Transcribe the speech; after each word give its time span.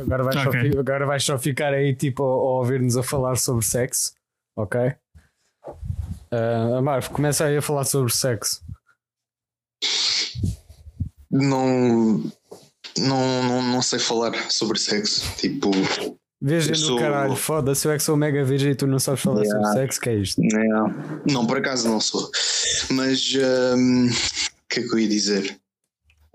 Agora 0.00 0.22
vais, 0.24 0.34
só, 0.42 0.48
Ok. 0.48 0.60
fi- 0.70 0.78
agora 0.78 1.06
vais 1.06 1.24
só 1.24 1.38
ficar 1.38 1.74
aí 1.74 1.94
tipo 1.94 2.22
a, 2.22 2.26
a 2.26 2.58
ouvir-nos 2.60 2.96
a 2.96 3.02
falar 3.02 3.36
sobre 3.36 3.64
sexo, 3.64 4.12
ok? 4.56 4.92
Uh, 6.32 6.76
Amar, 6.78 7.08
começa 7.10 7.44
aí 7.44 7.56
a 7.56 7.62
falar 7.62 7.84
sobre 7.84 8.12
sexo. 8.12 8.62
Não, 11.30 12.22
não, 12.98 13.42
não, 13.42 13.62
não 13.62 13.82
sei 13.82 13.98
falar 13.98 14.32
sobre 14.50 14.78
sexo. 14.78 15.22
Tipo, 15.36 15.70
Virgem 16.40 16.72
do 16.72 16.78
sou- 16.78 16.98
caralho, 16.98 17.34
foda-se, 17.34 17.86
eu 17.88 17.92
é 17.92 17.96
que 17.96 18.02
sou 18.02 18.16
mega 18.16 18.44
virgem 18.44 18.70
e 18.72 18.74
tu 18.74 18.86
não 18.86 18.98
sabes 18.98 19.22
falar 19.22 19.42
Yeah. 19.42 19.64
sobre 19.66 19.80
sexo, 19.80 20.00
que 20.00 20.08
é 20.10 20.14
isto? 20.14 20.40
não, 20.42 20.88
não 21.30 21.46
por 21.46 21.58
acaso 21.58 21.88
não 21.88 22.00
sou. 22.00 22.30
Mas 22.90 23.32
hum, 23.76 24.06
o 24.08 24.68
que 24.68 24.80
é 24.80 24.82
que 24.82 24.94
eu 24.94 24.98
ia 24.98 25.08
dizer? 25.08 25.58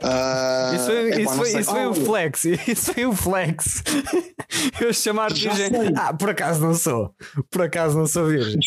Ah, 0.03 0.71
Isso 0.75 0.85
foi, 0.85 1.09
epá, 1.09 1.19
isso 1.19 1.29
não 1.29 1.37
foi, 1.37 1.49
sei. 1.51 1.59
isso 1.61 1.71
foi 1.71 1.83
Ah, 1.83 1.89
o 1.89 1.93
flex, 1.93 2.45
isso 2.67 2.93
foi 2.93 3.05
o 3.05 3.15
flex. 3.15 3.83
Eu 4.81 4.93
chamar 4.93 5.31
Já 5.33 5.53
virgem. 5.53 5.79
sei. 5.79 5.93
Ah, 5.95 6.13
por 6.13 6.29
acaso 6.29 6.59
não 6.61 6.73
sou. 6.73 7.13
Por 7.49 7.61
acaso 7.61 7.97
não 7.97 8.07
sou 8.07 8.27
virgem. 8.27 8.59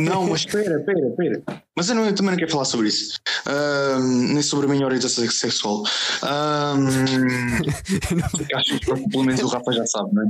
Não, 0.00 0.26
mas 0.28 0.40
espera, 0.40 0.78
espera, 0.78 1.08
espera. 1.08 1.42
Mas 1.76 1.88
eu, 1.88 1.94
não, 1.94 2.06
eu 2.06 2.14
também 2.14 2.30
não 2.32 2.38
quero 2.38 2.50
falar 2.50 2.64
sobre 2.64 2.88
isso. 2.88 3.20
Ahm, 3.46 4.32
nem 4.32 4.42
sobre 4.42 4.66
a 4.66 4.68
minha 4.70 4.86
orientação 4.86 5.28
sexual. 5.30 5.82
Ahm, 6.22 6.88
acho 8.54 8.78
que 8.80 9.08
pelo 9.10 9.24
menos 9.24 9.42
o 9.42 9.46
Rafa 9.48 9.72
já 9.72 9.86
sabe, 9.86 10.10
não 10.14 10.22
é? 10.22 10.26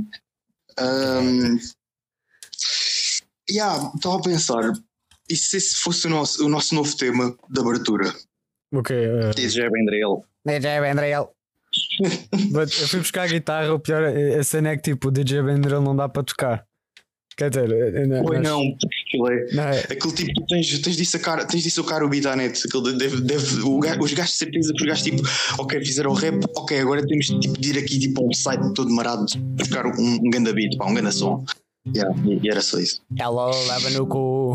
Ahm, 0.77 1.57
yeah, 3.49 3.91
estava 3.95 4.17
a 4.17 4.21
pensar. 4.21 4.73
E 5.29 5.35
se 5.35 5.57
esse 5.57 5.75
fosse 5.77 6.05
o 6.05 6.09
nosso, 6.09 6.45
o 6.45 6.49
nosso 6.49 6.75
novo 6.75 6.95
tema 6.95 7.35
de 7.49 7.59
abertura? 7.59 8.13
Ok, 8.73 8.95
uh, 8.95 9.31
DJ 9.35 9.69
Vendrell. 9.69 10.23
DJ 10.45 10.81
Vendrell. 10.81 11.29
But 12.51 12.71
eu 12.79 12.87
fui 12.87 12.99
buscar 12.99 13.23
a 13.23 13.27
guitarra, 13.27 13.73
o 13.73 13.79
pior 13.79 14.03
é 14.03 14.35
a 14.39 14.43
cena 14.43 14.69
é 14.69 14.75
que 14.77 14.83
tipo 14.83 15.09
o 15.09 15.11
DJ 15.11 15.41
Vendrell 15.41 15.81
não 15.81 15.95
dá 15.95 16.07
para 16.07 16.23
tocar. 16.23 16.65
Quer 17.37 17.49
dizer, 17.49 17.69
eh, 17.69 18.05
na- 18.07 18.21
Oi, 18.21 18.37
nas- 18.37 18.43
não, 18.47 18.61
aquilo 18.61 19.29
é. 19.29 19.45
não 19.51 19.63
é- 19.63 19.79
Aquele 19.81 20.13
tipo, 20.13 20.33
tu 20.35 20.45
tens, 20.47 20.79
tens, 20.79 20.95
de 20.95 21.05
sacar, 21.05 21.45
tens 21.45 21.63
de 21.63 21.69
sacar 21.69 22.01
o 22.01 22.07
beat 22.07 22.25
à 22.27 22.33
net. 22.35 22.61
Aquele 22.65 22.97
deve, 22.97 23.19
deve, 23.21 23.45
os 23.61 24.13
gajos 24.13 24.31
de 24.31 24.37
certeza 24.37 24.73
que 24.73 24.81
os 24.83 24.87
gajos 24.87 25.03
tipo, 25.03 25.21
ok, 25.59 25.83
fizeram 25.83 26.13
rap, 26.13 26.39
ok, 26.55 26.79
agora 26.79 27.05
temos 27.05 27.25
tipo, 27.27 27.59
de 27.59 27.71
ir 27.71 27.77
aqui 27.77 27.99
tipo, 27.99 28.21
a 28.21 28.25
um 28.25 28.31
site 28.33 28.73
todo 28.73 28.89
marado 28.89 29.25
buscar 29.57 29.85
um, 29.85 29.91
um 29.99 30.29
ganda 30.29 30.53
beat, 30.53 30.77
pá, 30.77 30.85
um 30.85 30.93
ganda 30.93 31.11
som. 31.11 31.43
Yeah, 31.93 32.15
e, 32.25 32.49
era 32.49 32.61
só 32.61 32.79
isso. 32.79 33.01
Ela 33.19 33.51
leva 33.51 33.89
no 33.89 34.07
cu. 34.07 34.53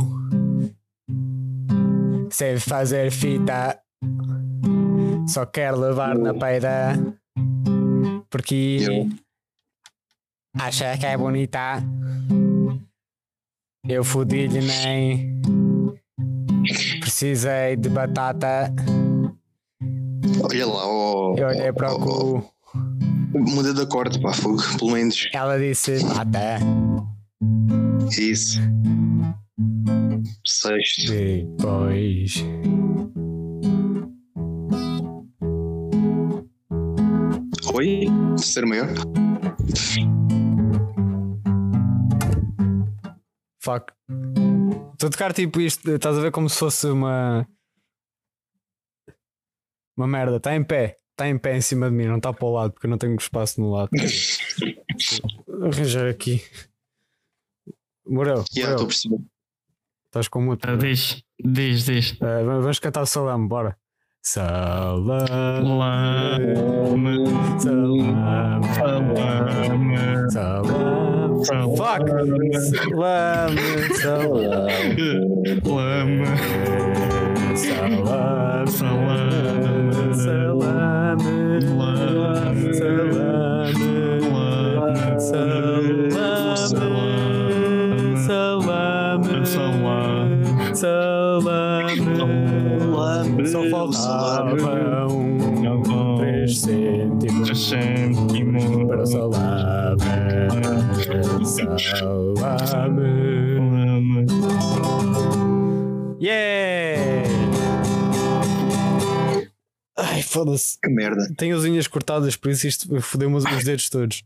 Sem 2.31 2.59
fazer 2.59 3.11
fita. 3.11 3.79
Só 5.29 5.47
quer 5.47 5.73
levar 5.73 6.17
na 6.17 6.35
peida. 6.35 6.99
Porque 8.29 8.79
Eu. 8.81 9.09
acha 10.59 10.97
que 10.99 11.07
é 11.07 11.17
bonita. 11.17 11.83
Eu 13.89 14.05
fodi-lhe 14.05 14.61
nem. 14.61 15.41
Precisei 17.01 17.77
de 17.77 17.89
batata. 17.89 18.73
Olha 20.43 20.67
lá, 20.67 20.87
oh, 20.87 21.35
Eu 21.37 21.49
olhei 21.49 21.73
para 21.73 21.93
o 21.93 22.01
cu. 22.01 22.55
Muda 23.33 23.73
de 23.73 23.83
acorde, 23.83 24.21
pá, 24.21 24.33
fogo, 24.33 24.61
pelo 24.79 24.93
menos. 24.93 25.29
Ela 25.33 25.59
disse: 25.59 26.05
mata. 26.05 26.59
Isso. 28.11 28.61
Sexto. 30.45 31.13
Depois. 31.13 32.45
Oi? 37.75 38.07
Terceiro 38.37 38.69
maior? 38.69 38.89
Fuck. 43.63 43.93
Estou 44.93 45.07
a 45.09 45.11
tocar 45.11 45.33
tipo 45.33 45.61
isto, 45.61 45.91
estás 45.91 46.17
a 46.19 46.21
ver 46.21 46.31
como 46.33 46.49
se 46.49 46.59
fosse 46.59 46.87
uma. 46.89 47.47
Uma 49.97 50.07
merda. 50.07 50.37
Está 50.37 50.55
em 50.55 50.65
pé. 50.65 50.99
Está 51.13 51.29
em 51.29 51.39
pé 51.39 51.57
em 51.57 51.61
cima 51.61 51.91
de 51.91 51.95
mim, 51.97 52.07
não 52.07 52.17
está 52.17 52.33
para 52.33 52.47
o 52.47 52.53
lado, 52.53 52.73
porque 52.73 52.87
eu 52.87 52.91
não 52.91 52.97
tenho 52.99 53.15
espaço 53.17 53.61
no 53.61 53.71
lado. 53.73 53.91
Arranjar 55.63 56.09
aqui. 56.09 56.43
Morel, 58.07 58.43
Yeah, 58.57 58.73
estou 58.73 58.73
Morel, 58.73 58.83
a 58.83 58.87
perceber. 58.87 59.19
estás 60.07 60.29
com 60.29 60.41
muito. 60.41 60.65
Ah, 60.69 60.77
diz, 60.77 61.23
diz, 61.39 61.85
diz. 61.85 62.13
Eh, 62.21 62.45
vamos 62.45 62.79
cantar 62.79 63.03
o 63.03 63.07
salame, 63.07 63.47
bora. 63.47 63.79
Salame. 64.23 65.27
Salame, 65.65 67.25
Salame. 67.59 68.75
salame, 68.75 69.97
Salame. 70.31 71.45
salame, 71.45 71.77
Fuck! 71.79 72.05
Salame. 72.05 73.17
Salame. 73.97 74.37
salame, 77.57 78.67
Salame. 78.67 79.01
salame, 80.13 80.45
Salame. 82.71 83.41
Salame. 85.19 86.11
Salame. 86.61 87.07
Salame. 88.27 89.45
Salame. 90.75 91.10
Só 93.47 93.69
faltava 93.71 95.07
um 95.13 96.17
três 96.19 96.61
cêntimos 96.61 97.69
cêntimos 97.69 98.65
para 98.87 99.03
o 99.03 99.07
salame. 99.07 100.01
Salame. 101.47 103.11
Yeah! 106.21 107.31
Ai, 109.97 110.23
foda-se. 110.23 110.79
Que 110.83 110.91
merda. 110.91 111.23
Tenho 111.37 111.57
as 111.57 111.65
unhas 111.65 111.87
cortadas, 111.87 112.37
por 112.37 112.51
isso 112.51 112.67
isto 112.67 113.01
fodeu-me 113.01 113.37
os 113.37 113.45
os 113.45 113.65
dedos 113.65 113.89
todos. 113.89 114.23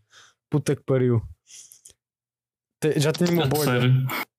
Puta 0.50 0.74
que 0.76 0.82
pariu. 0.82 1.22
Te- 2.80 2.98
Já 2.98 3.12
tenho 3.12 3.32
uma 3.32 3.46
bolha. 3.46 3.80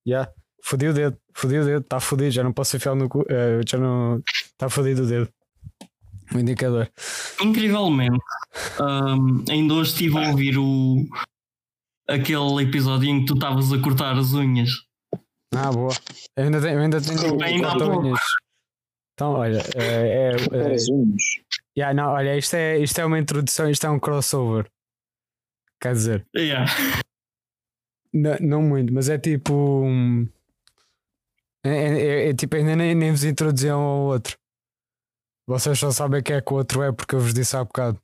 Já. 0.06 0.28
Fodi 0.62 0.88
o 0.88 0.94
dedo. 0.94 1.16
Fodi 1.36 1.58
o 1.58 1.64
dedo. 1.64 1.82
Está 1.82 2.00
fodido. 2.00 2.30
Já 2.30 2.42
não 2.42 2.52
posso 2.52 2.76
enfiar 2.76 2.94
no 2.94 3.08
cu. 3.08 3.24
eh, 3.28 3.60
já 3.68 3.76
não. 3.78 4.22
Está 4.52 4.70
fodido 4.70 5.02
o 5.02 5.06
dedo. 5.06 5.28
O 6.34 6.38
indicador. 6.38 6.90
Incrivelmente, 7.40 8.18
hum, 8.80 9.44
ainda 9.48 9.74
hoje 9.74 9.90
estive 9.92 10.18
a 10.18 10.30
ouvir 10.30 10.58
o, 10.58 11.06
aquele 12.08 12.62
episódio 12.64 13.08
em 13.08 13.20
que 13.20 13.26
tu 13.26 13.34
estavas 13.34 13.72
a 13.72 13.78
cortar 13.80 14.18
as 14.18 14.32
unhas. 14.32 14.70
Ah, 15.54 15.70
boa. 15.70 15.92
Eu 16.36 16.44
ainda 16.44 16.60
tenho, 16.60 16.74
eu 16.74 16.80
ainda 16.82 17.00
tenho 17.00 17.42
Ainda 17.44 17.68
há 17.68 17.70
corta-unhas. 17.78 18.20
Então, 19.14 19.32
olha. 19.34 19.62
É, 19.76 19.84
é, 19.84 20.30
é, 20.32 20.74
As 20.74 20.88
unhas. 20.88 21.22
yeah, 21.78 21.94
não, 21.94 22.12
olha, 22.12 22.36
isto 22.36 22.54
é, 22.54 22.78
isto 22.78 22.98
é 23.00 23.04
uma 23.06 23.18
introdução. 23.20 23.70
Isto 23.70 23.86
é 23.86 23.90
um 23.90 24.00
crossover. 24.00 24.66
Quer 25.80 25.92
dizer. 25.92 26.26
Yeah. 26.36 26.70
Não, 28.12 28.36
não 28.40 28.62
muito, 28.62 28.92
mas 28.92 29.08
é 29.08 29.16
tipo. 29.16 29.52
um- 29.54 30.26
É, 31.66 31.98
é- 31.98 32.28
é 32.30 32.34
tipo, 32.34 32.56
ainda 32.56 32.76
nem, 32.76 32.94
nem 32.94 33.10
vos 33.10 33.24
introduziam 33.24 33.80
ao 33.80 34.00
outro. 34.06 34.36
Vocês 35.48 35.78
só 35.78 35.90
sabem 35.90 36.22
quem 36.22 36.36
é 36.36 36.40
que 36.40 36.52
o 36.52 36.56
outro 36.56 36.82
é 36.82 36.92
porque 36.92 37.14
eu 37.14 37.20
vos 37.20 37.32
disse 37.32 37.56
há 37.56 37.64
bocado. 37.64 38.00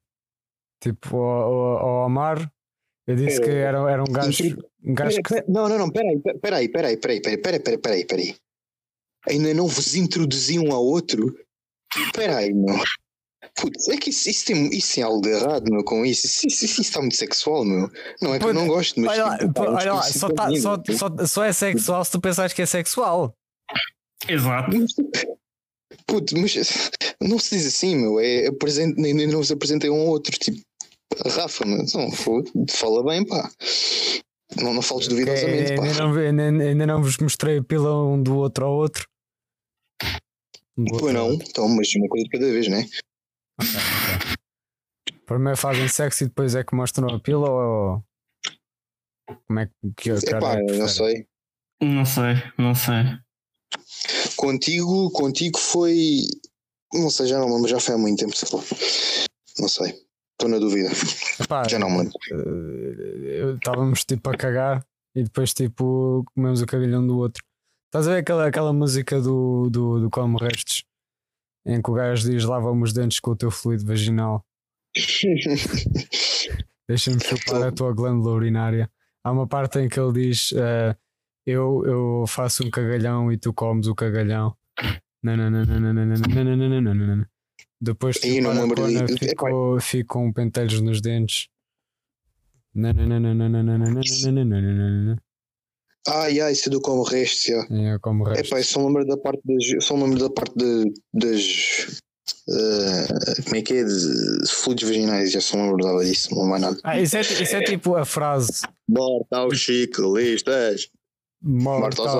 Tipo, 0.83 1.17
ao, 1.17 1.53
ao, 1.53 1.79
ao 1.79 2.05
Amar, 2.05 2.51
eu 3.07 3.17
disse 3.17 3.41
que 3.41 3.51
era, 3.51 3.79
era 3.91 4.03
um 4.03 4.13
gajo. 4.13 4.57
Um 4.85 4.95
gajo 4.95 5.19
que. 5.23 5.45
Não, 5.49 5.69
não, 5.69 5.79
não, 5.79 5.91
peraí, 5.91 6.21
peraí, 6.21 6.69
peraí, 6.69 6.97
peraí, 6.97 7.21
peraí, 7.21 7.39
peraí, 7.39 7.61
peraí, 7.61 7.79
peraí, 7.79 8.07
peraí. 8.07 8.37
Ainda 9.29 9.55
não 9.55 9.67
vos 9.69 9.95
introduziam 9.95 10.73
a 10.73 10.79
outro? 10.79 11.37
Peraí, 12.15 12.53
meu. 12.53 12.77
Putz, 13.57 13.89
é 13.89 13.97
que 13.97 14.11
isso, 14.11 14.31
isso, 14.31 14.47
tem, 14.47 14.71
isso 14.71 14.95
tem 14.95 15.05
algo 15.05 15.21
de 15.21 15.29
errado, 15.31 15.65
meu, 15.71 15.85
com 15.85 16.05
isso. 16.07 16.27
Isso, 16.27 16.47
isso, 16.47 16.65
isso 16.65 16.81
está 16.81 17.01
muito 17.01 17.17
sexual, 17.17 17.65
meu. 17.65 17.89
Não 18.21 18.35
é 18.35 18.39
que 18.39 18.45
eu 18.45 18.55
não 18.55 18.67
gosto, 18.67 19.01
mas. 19.01 19.11
Olha 19.11 19.25
lá, 19.27 19.39
tipo, 19.39 19.65
é 19.65 19.69
olha 19.69 20.01
discurso 20.01 20.19
só, 20.19 20.29
tá, 20.31 20.49
só, 20.57 20.83
só, 20.97 21.27
só 21.27 21.45
é 21.45 21.53
sexual 21.53 22.05
se 22.05 22.13
tu 22.13 22.21
pensares 22.21 22.53
que 22.53 22.63
é 22.63 22.67
sexual. 22.67 23.35
Exato. 24.29 24.71
Puto, 26.07 26.39
mas 26.39 26.55
não 27.21 27.39
se 27.39 27.57
diz 27.57 27.67
assim, 27.67 27.97
meu. 27.97 28.21
É 28.21 28.47
apresente, 28.47 29.01
nem, 29.01 29.15
nem 29.15 29.27
não 29.27 29.43
se 29.43 29.53
apresentei 29.53 29.91
um 29.91 30.01
ao 30.01 30.07
outro. 30.09 30.37
Tipo, 30.39 30.61
Rafa, 31.27 31.65
meu. 31.67 31.85
Não, 31.95 32.11
foda, 32.11 32.51
fala 32.71 33.05
bem, 33.05 33.27
pá. 33.27 33.51
Não, 34.61 34.75
não 34.75 34.83
faltes 34.83 35.09
duvidosamente, 35.09 35.73
É, 35.73 35.77
pá. 35.77 35.85
ainda, 35.85 35.99
não, 35.99 36.15
ainda, 36.15 36.65
ainda 36.65 36.87
não 36.87 37.03
vos 37.03 37.17
mostrei 37.19 37.59
a 37.59 37.65
pila 37.65 38.07
um 38.07 38.23
do 38.23 38.37
outro 38.37 38.67
ao 38.67 38.73
outro. 38.73 39.07
Outro 40.79 40.99
Pois 40.99 41.15
não, 41.15 41.33
então, 41.35 41.69
mas 41.69 41.95
uma 41.95 42.09
coisa 42.09 42.25
de 42.25 42.31
cada 42.31 42.47
vez, 42.47 42.69
né? 42.69 42.87
Ok, 43.61 43.71
ok. 43.71 44.33
Primeiro 45.27 45.57
fazem 45.57 45.89
sexo 45.89 46.25
e 46.25 46.27
depois 46.27 46.55
é 46.55 46.65
que 46.65 46.75
mostram 46.75 47.09
a 47.09 47.21
pila 47.21 47.51
ou. 47.51 48.05
Como 49.47 49.61
é 49.61 49.67
que. 49.67 49.73
que, 49.97 50.11
Epá, 50.11 50.59
é 50.59 50.63
não 50.63 50.89
sei. 50.89 51.27
Não 51.83 52.05
sei, 52.05 52.35
não 52.59 52.75
sei. 52.75 53.22
Contigo, 54.37 55.11
contigo 55.11 55.59
foi. 55.59 56.21
Não 56.93 57.09
sei, 57.11 57.27
já 57.27 57.39
não 57.39 57.55
lembro, 57.55 57.69
já 57.69 57.81
foi 57.81 57.95
há 57.95 57.99
muito 57.99 58.19
tempo, 58.21 58.37
sei 58.37 58.49
lá. 58.53 58.65
Não 59.59 59.69
sei. 59.69 59.95
Estou 60.33 60.49
na 60.49 60.59
dúvida. 60.59 60.91
Epá, 61.41 61.67
Já 61.69 61.79
não 61.79 61.89
me 61.91 61.99
lembro. 61.99 62.13
eh, 62.33 63.55
Estávamos 63.57 64.05
tipo 64.05 64.29
a 64.31 64.37
cagar 64.37 64.85
e 65.15 65.23
depois 65.23 65.53
tipo 65.55 66.25
comemos 66.35 66.61
o 66.61 66.67
cagalhão 66.67 67.07
do 67.07 67.17
outro. 67.19 67.45
Estás 67.87 68.09
a 68.09 68.13
ver 68.13 68.19
aquela, 68.21 68.47
aquela 68.49 68.73
música 68.73 69.21
do, 69.21 69.69
do, 69.71 70.01
do 70.01 70.11
Como 70.11 70.39
Restes 70.39 70.85
em 71.65 71.81
que 71.81 71.91
o 71.91 71.95
gajo 71.95 72.29
diz 72.29 72.43
lava-me 72.45 72.83
os 72.83 72.93
dentes 72.93 73.21
com 73.21 73.31
o 73.31 73.37
teu 73.37 73.51
fluido 73.51 73.87
vaginal, 73.87 74.45
deixa-me 76.89 77.21
chupar 77.23 77.63
a 77.63 77.73
tua 77.73 77.93
glândula 77.93 78.35
urinária. 78.35 78.91
Há 79.25 79.31
uma 79.31 79.47
parte 79.47 79.79
em 79.79 79.89
que 79.89 79.99
ele 80.01 80.13
diz 80.29 80.53
eh, 80.57 80.97
eu, 81.47 81.83
eu 81.87 82.25
faço 82.27 82.65
um 82.65 82.71
cagalhão 82.71 83.31
e 83.33 83.39
tu 83.39 83.53
comes 83.53 83.87
o 83.87 83.95
cagalhão. 83.95 84.55
Nananana. 85.23 87.29
Depois 87.81 88.17
Ih, 88.17 88.21
tipo, 88.21 88.41
não 88.43 88.55
me 88.55 88.61
lembro 88.61 88.87
disso. 88.87 89.19
ficou, 89.81 90.05
com 90.07 90.33
pentelhos 90.33 90.81
nos 90.81 91.01
dentes. 91.01 91.49
Ai, 96.09 96.41
ai, 96.41 96.53
isso 96.53 96.69
é 96.69 96.73
do 96.73 96.81
como 96.81 97.03
resto, 97.05 97.49
já. 97.53 97.67
É 97.71 97.99
como 98.01 98.27
É 98.29 98.35
resto. 98.37 98.51
pá, 98.51 98.59
eu 98.59 98.65
só 98.65 98.81
me 98.81 98.87
lembro 98.87 99.07
da 99.07 99.17
parte 99.17 99.41
das. 99.45 99.69
eu 99.73 99.81
Só 99.81 99.95
lembro 99.95 100.19
da 100.19 100.31
parte 100.31 100.55
de, 100.57 100.93
das. 101.15 102.01
eh, 102.49 103.43
como 103.45 103.57
é 103.57 103.63
que 103.63 103.75
é? 103.75 103.85
De 103.85 104.49
fluidos 104.51 104.89
vaginais, 104.89 105.31
já 105.33 105.41
só 105.41 105.57
me 105.57 105.71
lembrava 105.71 106.05
disso, 106.05 106.35
não 106.35 106.47
mais 106.47 106.63
nada. 106.63 106.79
Ah, 106.83 107.01
isso, 107.01 107.17
é, 107.17 107.21
isso 107.21 107.57
é 107.57 107.63
tipo 107.63 107.95
a 107.95 108.05
frase 108.05 108.63
Morta 108.89 109.39
aos 109.39 109.65
ciclistas. 109.65 110.89
Morta 110.89 111.02
Morta 111.43 112.03
aos 112.03 112.15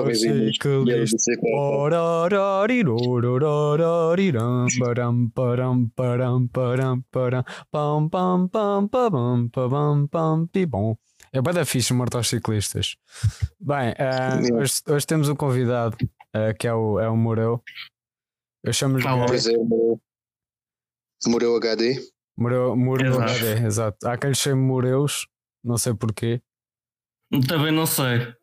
bom. 10.65 10.95
É 11.31 11.41
bem 11.41 11.53
da 11.53 11.65
fixe 11.65 11.93
morto 11.93 12.17
aos 12.17 12.27
ciclistas. 12.27 12.95
Bem, 13.59 13.93
Yeah. 13.97 14.55
hoje, 14.55 14.73
hoje 14.87 15.07
temos 15.07 15.29
um 15.29 15.35
convidado 15.35 15.95
ah, 16.33 16.53
que 16.53 16.67
é 16.67 16.73
o, 16.73 16.99
é 16.99 17.09
o 17.09 17.15
Moreu. 17.15 17.63
Eu 18.63 18.73
chamo-lhe 18.73 19.03
Ah. 19.07 19.25
Pois 19.27 19.47
é, 19.47 19.57
morreu. 19.57 20.01
Morreu 21.27 21.55
HD. 21.55 21.95
Moreu, 22.37 22.75
Moreu. 22.75 23.21
HD, 23.21 23.65
exato. 23.65 24.05
Há 24.07 24.17
quem 24.17 24.31
lhe 24.31 24.35
chame 24.35 24.61
Moreus, 24.61 25.27
não 25.63 25.77
sei 25.77 25.93
porquê. 25.93 26.41
Também 27.47 27.71
não 27.71 27.85
sei. 27.85 28.33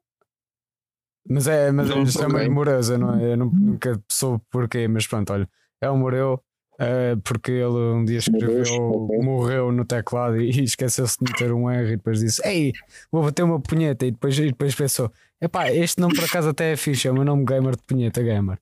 Mas 1.30 1.46
é, 1.46 1.70
mas 1.70 1.88
Não 1.88 2.28
bem. 2.32 2.48
Moreus, 2.48 2.90
eu, 2.90 2.98
não, 2.98 3.20
eu 3.20 3.36
não- 3.36 3.50
nunca 3.50 4.00
soube 4.10 4.42
porquê, 4.50 4.88
mas 4.88 5.06
pronto, 5.06 5.32
olha, 5.32 5.48
é 5.80 5.88
o 5.88 5.96
Moreu, 5.96 6.42
eh, 6.76 7.14
porque 7.22 7.52
ele 7.52 7.76
um 7.76 8.04
dia 8.04 8.18
escreveu 8.18 8.64
ok. 8.74 9.18
morreu 9.20 9.70
no 9.70 9.84
teclado 9.84 10.40
e, 10.40 10.50
e 10.60 10.64
esqueceu-se 10.64 11.16
de 11.18 11.30
meter 11.30 11.52
um 11.52 11.70
R 11.70 11.92
e 11.92 11.96
depois 11.96 12.18
disse: 12.18 12.42
Ei, 12.44 12.72
vou 13.12 13.22
bater 13.22 13.44
uma 13.44 13.60
punheta. 13.60 14.04
E 14.04 14.10
depois, 14.10 14.36
e 14.38 14.46
depois 14.46 14.74
pensou: 14.74 15.12
Epá, 15.40 15.70
este 15.70 16.00
nome 16.00 16.16
por 16.16 16.24
acaso 16.24 16.48
até 16.48 16.72
é 16.72 16.76
fixe, 16.76 17.06
é 17.06 17.10
o 17.12 17.14
meu 17.14 17.24
nome 17.24 17.44
gamer 17.44 17.76
de 17.76 17.82
punheta 17.86 18.20
gamer. 18.22 18.58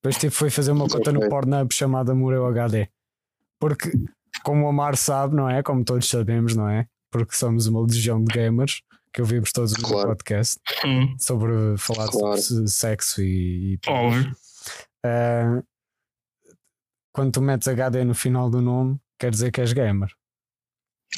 Depois 0.00 0.16
tipo, 0.16 0.32
foi 0.34 0.50
fazer 0.50 0.70
uma 0.70 0.86
conta 0.86 1.10
no. 1.10 1.28
Pornhub 1.28 1.74
chamada 1.74 2.14
Moreu 2.14 2.46
HD. 2.46 2.86
Porque, 3.58 3.90
como 4.44 4.66
o 4.66 4.68
Amar 4.68 4.96
sabe, 4.96 5.34
não 5.34 5.48
é? 5.50 5.62
Como 5.62 5.82
todos 5.84 6.08
sabemos, 6.08 6.54
não 6.54 6.68
é? 6.68 6.86
Porque 7.10 7.34
somos 7.34 7.66
uma 7.66 7.80
legião 7.80 8.22
de 8.22 8.32
gamers 8.32 8.82
que 9.14 9.20
ouvimos 9.22 9.52
todos 9.52 9.72
no 9.78 9.88
Claro. 9.88 10.08
podcast 10.08 10.60
Hum, 10.84 11.14
sobre 11.18 11.78
falar 11.78 12.08
Claro. 12.08 12.36
sobre 12.42 12.66
sexo 12.68 13.22
e, 13.22 13.74
e 13.74 13.90
óbvio. 13.90 14.36
Ah, 15.06 15.62
quando 17.12 17.32
tu 17.32 17.40
metes 17.40 17.68
HD 17.68 18.04
no 18.04 18.14
final 18.14 18.50
do 18.50 18.60
nome, 18.60 18.98
quer 19.18 19.30
dizer 19.30 19.52
que 19.52 19.60
és 19.60 19.72
gamer. 19.72 20.08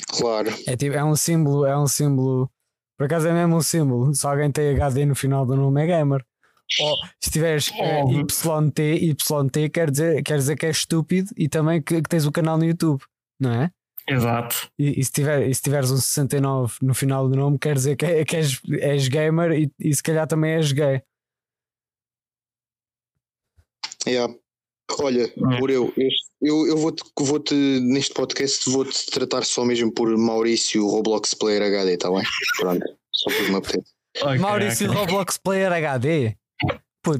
Claro. 0.08 0.50
É, 0.66 0.76
tipo, 0.76 0.94
é 0.94 1.02
um 1.02 1.16
símbolo, 1.16 1.64
é 1.64 1.76
um 1.76 1.86
símbolo. 1.88 2.50
Por 2.98 3.06
acaso 3.06 3.28
é 3.28 3.32
mesmo 3.32 3.56
um 3.56 3.62
símbolo. 3.62 4.14
Se 4.14 4.26
alguém 4.26 4.50
tem 4.52 4.74
HD 4.74 5.06
no 5.06 5.14
final 5.14 5.46
do 5.46 5.56
nome, 5.56 5.82
é 5.82 5.86
gamer. 5.86 6.22
Ou 6.80 6.96
se 7.22 7.30
tiveres 7.30 7.70
eh, 7.78 8.02
Óbvio. 8.02 8.26
YT, 8.26 8.78
YT 8.80 9.70
quer 9.72 9.90
dizer, 9.90 10.22
quer 10.22 10.36
dizer 10.36 10.56
que 10.56 10.66
és 10.66 10.78
estúpido 10.78 11.30
e 11.36 11.48
também 11.48 11.80
que, 11.80 12.02
que 12.02 12.08
tens 12.08 12.26
o 12.26 12.32
canal 12.32 12.58
no 12.58 12.64
YouTube, 12.64 13.02
não 13.40 13.52
é? 13.52 13.70
Exato. 14.08 14.70
E, 14.78 15.00
e 15.00 15.04
se, 15.04 15.10
tiver, 15.10 15.48
e 15.48 15.54
se 15.54 15.60
tiveres 15.62 15.90
um 15.90 15.96
69 15.96 16.76
no 16.82 16.94
final 16.94 17.28
do 17.28 17.34
nome, 17.36 17.58
quer 17.58 17.74
dizer 17.74 17.96
que, 17.96 18.04
é- 18.06 18.24
que 18.24 18.36
és, 18.36 18.60
és 18.80 19.08
gamer 19.08 19.52
e, 19.52 19.70
e 19.80 19.94
se 19.94 20.02
calhar 20.02 20.26
também 20.26 20.52
és 20.54 20.70
gay. 20.72 21.02
Yeah. 24.06 24.32
Olha. 25.00 25.32
Moreu, 25.36 25.92
este- 25.96 26.30
eu, 26.40 26.66
eu 26.68 26.76
vou-te, 26.76 27.02
vou-te, 27.18 27.54
neste 27.54 28.14
podcast, 28.14 28.70
vou-te 28.70 29.06
tratar 29.06 29.44
só 29.44 29.64
mesmo 29.64 29.92
por 29.92 30.16
Maurício 30.16 30.86
Roblox 30.86 31.34
Player 31.34 31.62
HD, 31.62 31.96
tá 31.96 32.08
bem? 32.10 32.22
Pronto, 32.60 32.84
só 33.12 33.30
por 33.30 33.48
me 33.50 33.56
apetece. 33.56 33.92
Ok, 34.22 34.38
Maurício 34.38 34.88
ok. 34.90 35.00
Roblox 35.00 35.38
Player 35.38 35.72
HD. 35.72 36.36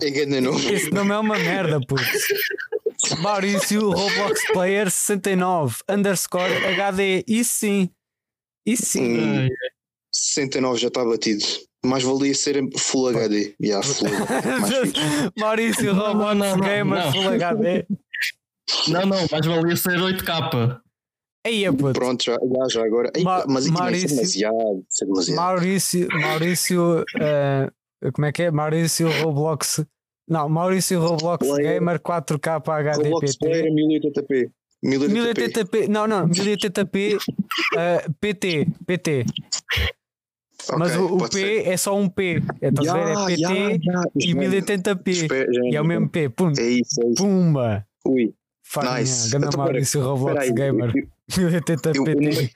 É 0.02 0.10
grande 0.10 0.40
nome. 0.40 0.72
Esse 0.72 0.90
nome 0.90 1.10
é 1.12 1.18
uma 1.18 1.38
merda, 1.38 1.80
puto. 1.80 2.02
Maurício 3.20 3.90
Roblox 3.90 4.46
Player 4.52 4.90
69 4.90 5.76
underscore 5.88 6.52
HD. 6.66 7.24
Isso 7.26 7.54
sim. 7.54 7.90
Isso 8.66 8.84
sim. 8.86 9.18
Hum, 9.18 9.40
Ai, 9.42 9.48
69 10.12 10.78
já 10.80 10.88
está 10.88 11.04
batido. 11.04 11.44
Mais 11.84 12.02
valia 12.02 12.34
ser 12.34 12.56
Full 12.76 13.08
HD. 13.08 13.54
Yeah, 13.62 13.86
full. 13.86 14.08
Maurício 15.38 15.94
Roblox 15.94 16.36
não, 16.36 16.56
não, 16.56 16.60
Gamer 16.60 17.04
não. 17.04 17.12
Full 17.12 17.28
HD. 17.28 17.86
Não, 18.88 19.00
não, 19.06 19.26
mais 19.30 19.46
valia 19.46 19.76
ser 19.76 19.98
8K. 20.00 20.80
Aí 21.46 21.64
é 21.64 21.70
puto. 21.70 21.92
Pronto, 21.92 22.24
já, 22.24 22.32
já, 22.32 22.68
já 22.68 22.84
agora. 22.84 23.08
Ei, 23.14 23.22
Ma- 23.22 23.44
mas 23.46 23.66
isso 23.66 23.72
Maurício- 23.74 24.06
é 24.06 24.08
demasiado. 24.08 24.84
É 25.00 25.04
demasiado. 25.04 25.36
Maurício. 25.36 26.08
Maurício. 26.12 27.04
eh, 27.20 27.70
como 28.12 28.26
é 28.26 28.32
que 28.32 28.44
é? 28.44 28.50
Maurício 28.50 29.08
Roblox. 29.22 29.84
Não, 30.28 30.48
Maurício 30.48 31.00
Roblox 31.00 31.46
Player. 31.46 31.74
Gamer 31.74 31.98
4K 32.00 32.96
Roblox 32.96 33.36
Player 33.36 33.66
HDPT. 33.66 33.70
1080p. 33.70 34.50
1080p. 34.84 35.34
1080p. 35.70 35.88
Não, 35.88 36.06
não, 36.06 36.28
1080p 36.28 37.18
eh, 37.76 38.06
PT. 38.20 38.66
PT. 38.86 39.24
Mas 40.78 40.96
Ok, 40.96 41.00
o, 41.04 41.16
o 41.16 41.28
P 41.28 41.32
ser. 41.38 41.68
é 41.68 41.76
só 41.76 41.96
um 41.96 42.08
P. 42.08 42.42
É, 42.60 42.68
estás 42.68 42.88
a 42.88 42.94
ver? 42.94 43.10
É 43.12 43.26
PT 43.26 43.40
Ya, 43.40 43.50
ya, 43.50 43.70
e 43.74 43.80
já- 43.80 44.02
1080p. 44.40 45.08
espera, 45.10 45.52
já- 45.52 45.60
E 45.64 45.76
é 45.76 45.80
o 45.80 45.84
mesmo 45.84 46.08
P. 46.08 46.28
Pum, 46.28 46.48
É 46.58 46.62
isso, 46.62 47.00
é 47.02 47.06
isso. 47.06 47.14
pumba. 47.22 47.86
Ui, 48.04 48.34
Farinha. 48.64 48.94
Nice. 48.98 49.30
Ganda 49.30 49.46
Então, 49.46 49.58
Maurício 49.60 50.02
Roblox 50.02 50.50
Gamer. 50.50 50.92
eu- 50.96 51.02
eu- 51.44 51.50
1080p. 51.50 52.50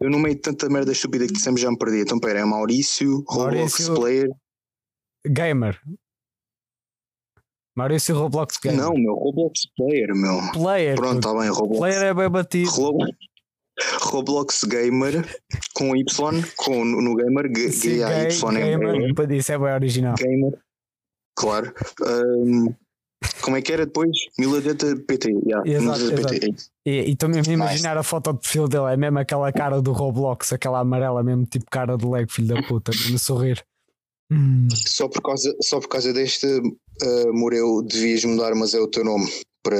Eu 0.00 0.10
no 0.10 0.18
meio- 0.18 0.34
de 0.34 0.40
tanta 0.40 0.68
merda 0.68 0.92
estúpida 0.92 1.26
que 1.26 1.32
dissemos 1.32 1.60
já 1.60 1.70
me 1.70 1.78
perdi. 1.78 2.00
Então 2.00 2.18
pera, 2.18 2.40
é 2.40 2.44
Maurício, 2.44 3.22
Roblox 3.28 3.54
Maurício- 3.54 3.94
Player. 3.94 4.28
Gamer. 5.26 5.80
Maurício 7.76 8.16
Roblox 8.16 8.58
Gamer. 8.62 8.78
Não, 8.80 8.94
meu, 8.94 9.14
Roblox 9.14 9.60
Player, 9.76 10.14
meu. 10.14 10.52
Player. 10.52 10.96
Pronto, 10.96 11.18
está 11.18 11.38
bem, 11.40 11.48
Roblox. 11.50 11.78
Player 11.78 12.02
é 12.02 12.14
bem 12.14 12.30
batido. 12.30 12.70
Roblox, 12.70 13.16
Roblox 14.02 14.64
Gamer 14.64 15.42
com 15.74 15.94
Y, 15.96 16.42
com, 16.56 16.84
no 16.84 17.14
Gamer, 17.16 17.50
gay, 17.50 17.70
gamer. 17.70 18.28
Isso 19.32 19.52
é 19.52 19.58
bem 19.58 19.72
original. 19.72 20.14
Gamer, 20.18 20.58
claro. 21.36 21.72
Ahm, 22.04 22.74
como 23.42 23.56
é 23.56 23.62
que 23.62 23.72
era 23.72 23.86
depois? 23.86 24.10
1080 24.38 25.04
PT. 25.06 25.30
Yeah, 25.46 25.68
Exato, 25.68 25.98
1080 26.00 26.28
PT. 26.28 26.54
E 26.86 26.90
e 26.90 27.12
estou 27.12 27.28
mesmo 27.28 27.52
a 27.52 27.56
Nice. 27.56 27.70
imaginar 27.72 27.98
a 27.98 28.02
foto 28.02 28.32
de 28.32 28.40
perfil 28.40 28.68
dele. 28.68 28.92
É 28.92 28.96
mesmo 28.96 29.18
aquela 29.18 29.52
cara 29.52 29.80
do 29.82 29.92
Roblox, 29.92 30.52
aquela 30.52 30.80
amarela, 30.80 31.22
mesmo 31.22 31.44
tipo 31.46 31.66
cara 31.70 31.96
de 31.96 32.06
Lego, 32.06 32.30
filho 32.32 32.48
da 32.48 32.62
puta, 32.62 32.92
mesmo 32.92 33.16
a 33.16 33.18
sorrir. 33.18 33.64
Hum. 34.32 34.68
Só 34.72 35.08
por 35.08 35.22
causa, 35.22 35.54
só 35.60 35.80
por 35.80 35.88
causa 35.88 36.12
deste 36.12 36.46
uh, 36.46 37.32
Moreu 37.32 37.82
devias 37.82 38.24
mudar, 38.24 38.54
mas 38.54 38.74
é 38.74 38.78
o 38.78 38.86
teu 38.86 39.04
nome 39.04 39.28
para 39.62 39.76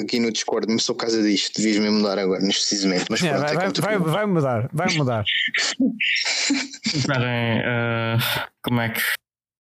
aqui 0.00 0.20
no 0.20 0.32
Discord, 0.32 0.72
mas 0.72 0.84
só 0.84 0.94
por 0.94 1.00
causa 1.00 1.22
disto, 1.22 1.56
devias 1.56 1.78
mesmo 1.78 1.98
mudar 1.98 2.18
agora, 2.18 2.40
neste 2.40 2.68
precisamente. 2.68 3.06
Mas 3.10 3.20
Yeah, 3.20 3.44
pronto, 3.52 3.82
vai, 3.82 3.94
é 3.94 3.98
vai, 3.98 4.04
vai, 4.06 4.12
vai 4.14 4.26
mudar, 4.26 4.70
vai 4.72 4.94
mudar. 4.94 5.24
Esperem, 6.94 7.60
eh, 7.64 8.16
como 8.62 8.80
é 8.80 8.90
que. 8.90 9.00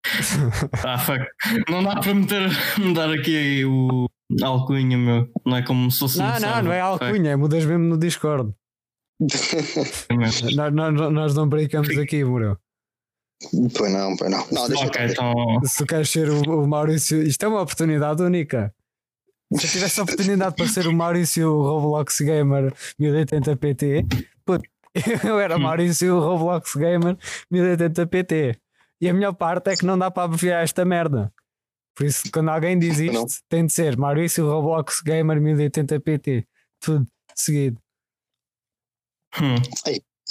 Ah, 0.85 0.99
fuck. 0.99 1.25
Não 1.69 1.83
dá 1.83 1.97
para 2.01 2.15
meter, 2.15 2.49
mudar 2.79 3.11
aqui 3.13 3.65
o 3.65 4.07
alcunha, 4.43 4.97
meu. 4.97 5.29
Não 5.45 5.57
é 5.57 5.63
como 5.63 5.91
se 5.91 5.99
fosse 5.99 6.19
Não, 6.19 6.27
não, 6.27 6.39
server. 6.39 6.63
não 6.65 6.73
é 6.73 6.81
alcunha, 6.81 7.31
é 7.31 7.37
mudas 7.37 7.65
mesmo 7.65 7.85
no 7.85 7.99
Discord. 7.99 8.53
Nós, 10.17 10.43
nós, 10.73 11.13
nós 11.13 11.35
não 11.35 11.49
brincamos 11.49 11.97
aqui, 11.99 12.23
Moreu. 12.25 12.57
Pois 13.77 13.93
não, 13.93 14.17
pois 14.17 14.31
não. 14.31 14.47
Não, 14.53 14.69
deixa 14.69 14.87
Ok, 14.87 15.05
estar. 15.05 15.31
então. 15.31 15.61
Se 15.65 15.79
tu 15.79 15.87
queres 15.87 16.09
ser 16.11 16.29
o, 16.31 16.63
o 16.65 16.69
Maurício, 16.69 17.23
isto 17.23 17.43
é 17.45 17.49
uma 17.49 17.61
oportunidade 17.63 18.23
única. 18.23 18.73
Se 19.55 19.67
eu 19.67 19.71
tivesse 19.71 20.01
a 20.01 20.03
oportunidade 20.05 20.55
para 20.57 20.67
ser 20.69 20.87
o 20.87 20.93
Maurício 20.93 21.49
Roblox 21.61 22.21
Gamer 22.21 22.73
1080 22.99 23.57
PT, 23.57 24.07
puto, 24.45 24.69
eu 25.27 25.39
era 25.41 25.57
Hum. 25.57 25.61
Maurício 25.61 26.19
Roblox 26.19 26.75
Gamer 26.77 27.17
1080 27.51 28.07
PT. 28.07 28.59
E 29.01 29.09
a 29.09 29.15
melhor 29.15 29.35
parte 29.35 29.71
é 29.71 29.77
que 29.77 29.87
não 29.87 29.99
dá 29.99 30.11
para 30.11 30.25
abreviar 30.25 30.63
esta 30.63 30.85
merda. 30.85 31.33
Por 31.95 32.07
isso, 32.07 32.31
quando 32.33 32.51
alguém 32.51 32.79
diz 32.79 32.99
isto, 32.99 33.13
Não. 33.13 33.27
tem 33.49 33.67
de 33.67 33.73
ser 33.73 33.97
Maurício 33.97 34.47
Roblox 34.47 35.01
Gamer 35.01 35.41
1080 35.41 36.01
PT. 36.01 36.47
Tudo 36.81 37.07
seguido. 37.35 37.79
Hum. 39.41 39.57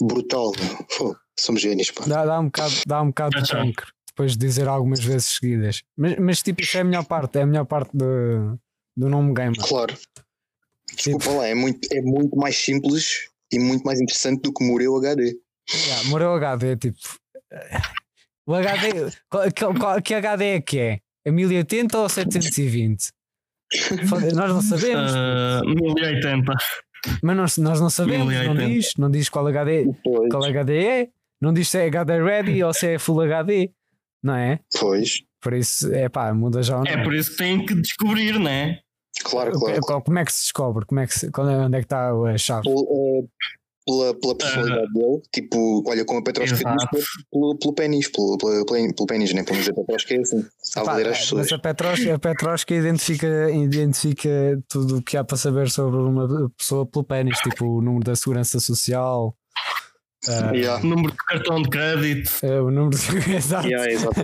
Brutal, 0.06 0.52
meu. 0.52 0.86
Pô, 0.98 1.18
somos 1.38 1.62
génios, 1.62 1.92
pá. 1.92 2.06
Dá, 2.06 2.26
dá 2.26 2.40
um 2.40 2.46
bocado, 2.46 2.74
dá 2.86 3.02
um 3.02 3.08
bocado 3.08 3.42
de 3.42 3.52
cancro 3.52 3.92
depois 4.18 4.32
de 4.32 4.40
dizer 4.40 4.68
algumas 4.68 5.00
vezes 5.00 5.38
seguidas. 5.38 5.84
Mas, 5.96 6.18
mas 6.18 6.42
tipo, 6.42 6.62
isso 6.62 6.76
é 6.76 6.82
a 6.82 6.84
melhor 6.84 7.06
parte, 7.06 7.38
é 7.38 7.44
a 7.44 7.46
melhor 7.46 7.66
parte 7.66 7.96
do, 7.96 8.60
do 8.96 9.10
nome 9.10 9.32
gamer. 9.34 9.58
Claro. 9.60 9.96
Desculpa 10.96 11.30
lá, 11.32 11.48
é 11.48 11.54
muito, 11.54 11.88
é 11.92 12.02
muito 12.02 12.36
mais 12.36 12.58
simples 12.58 13.30
e 13.52 13.60
muito 13.60 13.84
mais 13.84 14.02
interessante 14.02 14.42
do 14.42 14.52
que 14.52 14.64
Moreu 14.64 14.96
HD. 14.98 15.38
Yeah, 15.70 16.10
morreu 16.10 16.34
HD, 16.34 16.78
tipo. 16.78 16.98
O 18.48 18.54
HD. 18.56 19.12
Qual, 19.30 20.02
que 20.02 20.14
HD 20.14 20.46
é 20.46 20.62
que 20.62 20.80
é? 20.80 21.00
É 21.26 21.32
1080 21.32 21.98
ou 21.98 22.08
720? 22.10 23.12
Foda- 24.08 24.32
Nós 24.34 24.50
não 24.50 24.62
sabemos, 24.62 25.12
Ah, 25.14 25.62
1080. 25.66 26.54
mas 27.22 27.36
nós, 27.38 27.58
nós 27.58 27.82
não 27.82 27.90
sabemos, 27.90 28.20
não 28.34 28.54
1080. 28.56 28.68
diz, 28.68 28.94
não 28.98 29.12
diz 29.12 29.28
qual 29.30 29.46
HD, 29.48 29.86
Pois, 30.04 30.30
qual 30.32 30.46
HD 30.46 30.86
é, 30.86 31.08
não 31.42 31.54
diz 31.54 31.68
se 31.68 31.78
é 31.78 31.86
HD 31.88 32.24
ready 32.24 32.64
ou 32.64 32.74
se 32.74 32.88
é 32.94 32.98
Full 33.00 33.22
HD, 33.22 33.70
não 34.24 34.36
é? 34.36 34.60
pois. 34.80 35.22
Por 35.42 35.54
isso, 35.54 35.94
é 35.94 36.08
pá, 36.10 36.34
muda 36.34 36.64
já 36.64 36.78
não. 36.78 36.86
É 36.86 37.04
por 37.04 37.14
isso 37.14 37.32
que 37.32 37.38
têm 37.38 37.66
que 37.66 37.76
descobrir, 37.76 38.40
né? 38.40 38.80
Claro, 39.24 39.52
claro. 39.52 39.82
Qual- 39.82 40.02
Como 40.02 40.18
é 40.20 40.26
que 40.26 40.32
se 40.32 40.44
descobre? 40.46 40.86
Como 40.86 41.00
é 41.02 41.08
que 41.08 41.14
se- 41.20 41.26
é- 41.28 41.30
onde 41.40 41.76
é 41.78 41.80
que 41.80 41.86
está 41.86 42.10
a 42.12 42.38
chave? 42.38 42.68
Pela, 43.88 44.14
pela, 44.16 44.36
personalidade 44.36 44.92
dele, 44.92 45.22
tipo, 45.34 45.82
olha 45.88 46.04
como 46.04 46.20
a 46.20 46.24
Petrosca 46.24 46.58
diz, 46.58 47.06
pelo, 47.32 47.58
pelo 47.58 47.74
pênis, 47.74 48.10
pelo, 48.10 48.38
pelo, 48.38 48.66
pelo, 48.66 49.08
pênis, 49.08 49.34
né? 49.34 49.44
Pelo 49.44 49.56
menos 49.56 49.70
a 49.70 49.74
Petrosca 49.74 50.14
é 50.14 50.20
assim, 50.20 50.46
a 50.76 50.84
Pá, 50.84 50.92
valer 50.92 51.08
as 51.08 51.12
mas 51.12 51.20
pessoas. 51.22 51.54
a 51.54 51.60
Petrosca, 51.60 52.16
a 52.16 52.20
Petrosca 52.20 52.74
identifica, 52.76 53.50
identifica 53.50 54.30
tudo 54.68 54.98
o 54.98 55.02
que 55.02 55.16
há 55.16 55.24
para 55.24 55.38
saber 55.38 55.70
sobre 55.70 56.02
uma 56.02 56.52
pessoa 56.58 56.86
pelo 56.86 57.06
pênis, 57.06 57.40
tipo 57.40 57.66
o 57.66 57.82
número 57.82 58.04
da 58.04 58.16
segurança 58.16 58.60
social, 58.60 59.34
ah, 60.28 60.52
Yeah. 60.54 60.84
Número 60.84 61.12
de 61.12 61.18
cartão 61.18 61.62
de 61.62 61.70
crédito. 61.70 62.32
eh, 62.44 62.60
o 62.62 62.72
número 62.72 62.98
de. 62.98 63.06
Exato. 63.38 63.68
Yeah, 63.68 63.92
exato. 63.92 64.22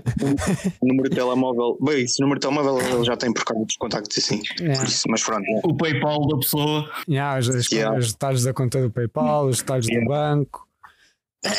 o 0.82 0.88
número 0.88 1.10
de 1.10 1.16
telemóvel, 1.16 1.78
bem, 1.82 2.04
isso, 2.04 2.16
o 2.20 2.24
número 2.26 2.40
de 2.40 2.48
telemóvel 2.48 2.80
ele 2.96 3.04
já 3.06 3.16
tem 3.16 3.32
por 3.34 3.44
causa 3.46 3.64
dos 3.66 3.76
contactos 3.78 4.18
assim. 4.18 4.42
Yeah. 4.60 4.80
Por 4.82 4.88
isso, 4.90 5.04
mas 5.10 5.24
pronto, 5.24 5.42
né? 5.42 5.62
O 5.64 5.76
PayPal 5.78 6.28
da 6.28 6.38
pessoa. 6.38 6.90
Yeah, 7.08 7.40
os, 7.40 7.48
os- 7.48 7.72
Yeah. 7.72 7.98
os 7.98 8.12
detalhes 8.14 8.44
da 8.44 8.54
conta 8.54 8.82
do 8.82 8.90
PayPal, 8.92 9.48
os 9.48 9.60
detalhes 9.60 9.86
do 9.86 9.92
Yeah. 9.94 10.10
banco. 10.10 10.68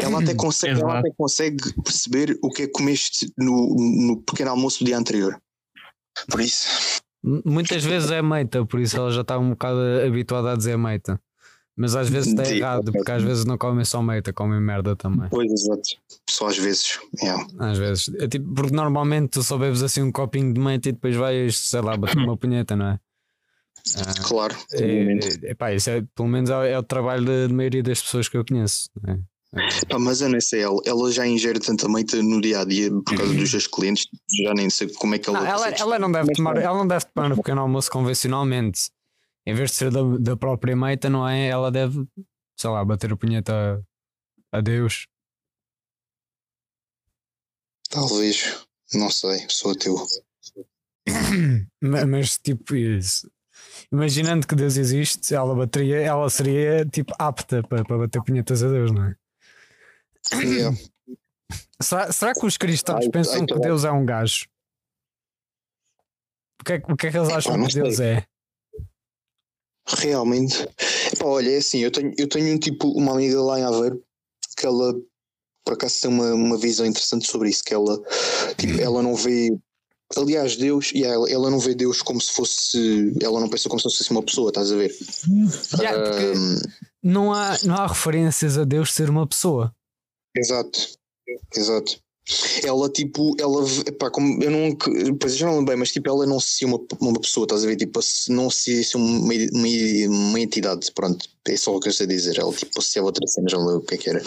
ela 0.01 0.23
até, 0.23 0.35
consegue, 0.35 0.81
ela 0.81 0.99
até 1.01 1.11
consegue 1.17 1.57
perceber 1.83 2.39
o 2.43 2.49
que 2.51 2.63
é 2.63 2.67
que 2.67 2.73
comeste 2.73 3.31
no, 3.39 3.75
no 3.77 4.23
pequeno 4.23 4.51
almoço 4.51 4.79
do 4.81 4.87
dia 4.87 4.97
anterior. 4.99 5.39
Por 6.31 6.41
isso, 6.41 7.03
M- 7.25 7.43
Muitas 7.45 7.85
vezes 7.85 8.11
é 8.11 8.21
meita, 8.23 8.65
por 8.67 8.81
isso 8.81 8.97
ela 8.97 9.11
já 9.11 9.21
está 9.23 9.39
um 9.39 9.51
bocado 9.51 9.79
habituada 10.07 10.53
a 10.53 10.57
dizer 10.57 10.77
meita. 10.79 11.21
Mas 11.77 11.97
às 11.97 12.09
vezes 12.09 12.29
está 12.29 12.45
errado, 12.55 12.93
porque 12.93 13.11
às 13.11 13.23
vezes 13.23 13.45
não 13.45 13.59
comem 13.59 13.85
só 13.85 14.03
meita, 14.03 14.33
comem 14.33 14.61
merda 14.61 14.95
também. 14.95 15.29
pois 15.29 15.51
exato. 15.51 15.83
Só 16.31 16.47
às 16.47 16.57
vezes. 16.59 16.99
Yeah. 17.23 17.47
Às 17.59 17.79
vezes. 17.79 18.11
É 18.21 18.29
tipo, 18.29 18.55
porque 18.55 18.75
normalmente 18.75 19.31
tu 19.31 19.43
só 19.43 19.59
bebes 19.59 19.83
assim 19.83 20.03
um 20.03 20.13
copinho 20.13 20.53
de 20.55 20.61
meita 20.61 20.89
e 20.89 20.93
depois 20.93 21.17
vais, 21.17 21.57
sei 21.57 21.81
lá, 21.81 21.97
bater 21.97 22.19
uma 22.19 22.37
punheta, 22.37 22.77
não 22.77 22.87
é? 22.87 23.01
Ah, 23.97 24.15
Claro. 24.27 24.57
é, 24.73 24.77
obviamente. 24.77 25.41
epá, 25.45 25.75
isso 25.75 25.91
é, 25.91 26.03
pelo 26.15 26.29
menos 26.29 26.49
é, 26.49 26.73
é 26.73 26.79
o 26.79 26.83
trabalho 26.83 27.25
da 27.25 27.53
maioria 27.53 27.83
das 27.83 28.01
pessoas 28.01 28.29
que 28.29 28.37
eu 28.37 28.45
conheço. 28.45 28.89
é? 29.07 29.19
Pá, 29.89 29.99
mas 29.99 30.19
sei, 30.41 30.63
ela, 30.63 31.13
já 31.13 31.27
ingere 31.27 31.61
tanta 31.61 31.89
meita 31.89 32.21
no 32.23 32.41
dia 32.41 32.61
a 32.61 32.65
dia 32.65 32.91
por 32.91 33.17
causa 33.17 33.35
dos 33.35 33.51
seus 33.51 33.67
clientes, 33.69 34.07
já 34.43 34.53
nem 34.53 34.69
sei 34.69 34.89
como 34.95 35.15
é 35.15 35.19
que 35.19 35.29
ela. 35.29 35.41
Não, 35.41 35.47
ela, 35.47 35.69
ela 35.69 35.99
não 35.99 36.11
deve 36.11 36.33
tomar, 36.33 36.57
ela 36.57 36.77
não 36.77 36.87
deve 36.89 37.05
tomar 37.15 37.31
um 37.33 37.37
pequeno 37.37 37.61
almoço 37.61 37.91
convencionalmente. 37.91 38.91
Em 39.47 39.55
vez 39.55 39.71
de 39.71 39.77
ser 39.77 39.91
da, 39.91 40.01
da 40.19 40.37
própria 40.37 40.75
meita, 40.77 41.09
não 41.11 41.29
é? 41.29 41.47
Ela 41.49 41.71
deve, 41.71 42.07
sei 42.59 42.71
lá, 42.71 42.85
bater 42.85 43.13
a 43.13 43.17
punheta 43.17 43.85
a, 44.53 44.59
a 44.59 44.61
Deus. 44.61 45.07
Talvez, 47.91 48.67
não 48.95 49.11
sei, 49.11 49.47
sou 49.49 49.73
ateu. 49.73 49.95
Ma- 51.83 52.07
Mas 52.07 52.39
tipo 52.39 52.75
isso. 52.75 53.31
Imaginando 53.93 54.47
que 54.47 54.55
Deus 54.55 54.77
existe, 54.77 55.35
ela 55.35 55.55
bateria, 55.55 56.01
ela 56.01 56.29
seria 56.31 56.85
tipo 56.87 57.15
apta 57.19 57.63
para, 57.63 57.85
para 57.85 57.99
bater 57.99 58.23
punhetas 58.23 58.63
a 58.63 58.69
Deus, 58.69 58.91
não 58.91 59.05
é? 59.05 59.17
Yeah. 60.43 60.77
Será, 61.83 62.11
será 62.13 62.33
que 62.33 62.47
os 62.47 62.57
cristãos 62.57 63.05
Ai, 63.05 63.11
pensam 63.11 63.41
ai, 63.41 63.47
que. 63.47 63.59
Deus 63.59 63.85
é 63.85 63.91
um 63.91 64.07
gajo? 64.07 64.47
O 66.61 66.65
que 66.65 66.73
é, 66.73 66.81
que- 66.81 66.93
o 66.93 66.97
que, 66.97 67.07
é 67.09 67.11
que 67.11 67.19
eles 67.19 67.29
acham 67.29 67.67
que 67.67 67.75
Deus 67.75 68.01
é? 68.01 68.27
Realmente. 69.87 70.63
Epá, 71.13 71.27
olha, 71.27 71.51
é 71.51 71.59
assim, 71.59 71.81
eu 71.81 71.91
tenho, 71.91 72.13
eu 72.17 72.29
tenho 72.29 72.55
um 72.55 72.59
tipo, 72.59 72.89
uma 72.93 73.13
amiga 73.13 73.41
lá 73.43 73.61
em 73.61 73.65
Aveiro 73.65 74.03
que 74.57 74.67
ela 74.67 74.95
por 75.65 75.75
acaso 75.75 76.03
tem 76.03 76.11
uma, 76.11 76.35
uma 76.35 76.59
visão 76.59 76.85
interessante 76.85 77.27
sobre 77.27 77.49
isso, 77.49 77.65
que 77.65 77.73
ela, 77.73 77.99
tipo, 78.59 78.81
ela 78.81 79.03
não 79.03 79.15
vê. 79.15 79.49
Aliás, 80.17 80.57
Deus, 80.57 80.93
e 80.95 81.03
ela, 81.03 81.29
ela 81.31 81.51
não 81.51 81.59
vê 81.59 81.75
Deus 81.75 82.03
como 82.03 82.21
se 82.21 82.33
fosse. 82.33 83.15
Ela 83.21 83.41
não 83.41 83.49
pensa 83.49 83.69
como 83.69 83.81
se 83.81 83.85
fosse 83.85 84.11
uma 84.11 84.23
pessoa, 84.23 84.51
estás 84.51 84.71
a 84.71 84.77
ver? 84.77 84.95
Yeah, 85.79 85.99
Ahm, 85.99 86.61
não, 87.03 87.33
há, 87.33 87.59
não 87.65 87.75
há 87.75 87.87
referências 87.87 88.59
a 88.59 88.65
Deus 88.65 88.93
ser 88.93 89.09
uma 89.09 89.27
pessoa. 89.27 89.75
Exato, 90.37 90.79
exato. 91.57 92.04
Ela, 92.65 92.89
tipo, 92.89 93.37
ela, 93.39 93.63
epá, 93.87 94.11
como 94.11 94.43
eu 94.43 94.51
não, 94.51 94.75
pois 95.21 95.35
eu 95.35 95.39
já 95.41 95.47
não 95.47 95.55
lembro 95.59 95.67
bem, 95.73 95.77
mas 95.77 95.93
tipo, 95.93 96.09
ela 96.09 96.25
não 96.25 96.41
se 96.41 96.65
uma, 96.65 96.81
uma 97.01 97.21
pessoa, 97.21 97.45
estás 97.45 97.63
a 97.65 97.67
ver? 97.67 97.77
Tipo, 97.77 98.01
se- 98.01 98.33
não 98.33 98.49
se 98.49 98.83
se 98.83 98.97
uma, 98.97 99.07
uma, 99.53 100.29
uma 100.31 100.41
entidade, 100.41 100.91
pronto, 100.93 101.29
é 101.47 101.57
só 101.57 101.77
o 101.77 101.81
que 101.81 101.89
eu 101.89 101.93
sei 101.93 102.07
dizer. 102.07 102.39
Ela, 102.39 102.51
tipo, 102.53 102.79
associava 102.79 103.07
outra 103.09 103.27
cena, 103.27 103.47
já 103.51 103.59
não 103.59 103.67
lembro 103.67 103.83
o 103.83 103.87
que 103.87 103.95
é 103.95 103.99
que 103.99 104.09
era. 104.09 104.23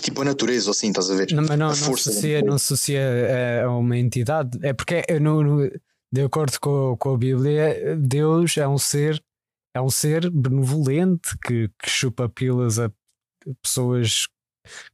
Tipo, 0.00 0.22
a 0.22 0.24
natureza, 0.26 0.68
ou 0.68 0.70
assim, 0.70 0.88
estás 0.90 1.10
a 1.10 1.14
ver? 1.16 1.32
Não, 1.32 1.42
mas 1.42 1.58
não, 1.58 1.66
A 1.66 1.68
não 1.70 1.74
força 1.76 2.10
associa, 2.10 2.40
não 2.42 2.54
a 3.64 3.76
uma 3.76 3.98
entidade. 3.98 4.56
É 4.62 4.72
porque, 4.72 5.02
é 5.08 5.18
no, 5.18 5.42
no- 5.42 5.70
de 6.12 6.22
acordo 6.22 6.58
com, 6.60 6.96
com 6.98 7.14
a 7.14 7.18
Bíblia, 7.18 7.96
Deus 7.96 8.56
é 8.58 8.66
um 8.68 8.78
ser, 8.78 9.20
é 9.74 9.80
um 9.80 9.90
ser 9.90 10.30
benevolente 10.30 11.36
que, 11.44 11.68
que 11.82 11.90
chupa 11.90 12.28
pilas 12.28 12.78
a 12.78 12.90
pessoas 13.62 14.28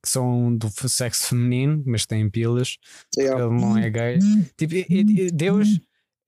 que 0.02 0.09
são 0.09 0.54
do 0.56 0.71
sexo 0.88 1.28
feminino, 1.28 1.83
mas 1.87 2.06
têm 2.06 2.28
pilas. 2.30 2.76
Yeah. 3.16 3.45
ele 3.45 3.54
não 3.61 3.76
é 3.78 3.88
gay. 3.90 4.18
Tipo, 4.56 4.75
e- 4.75 4.87
e 4.88 5.30
Deus 5.30 5.68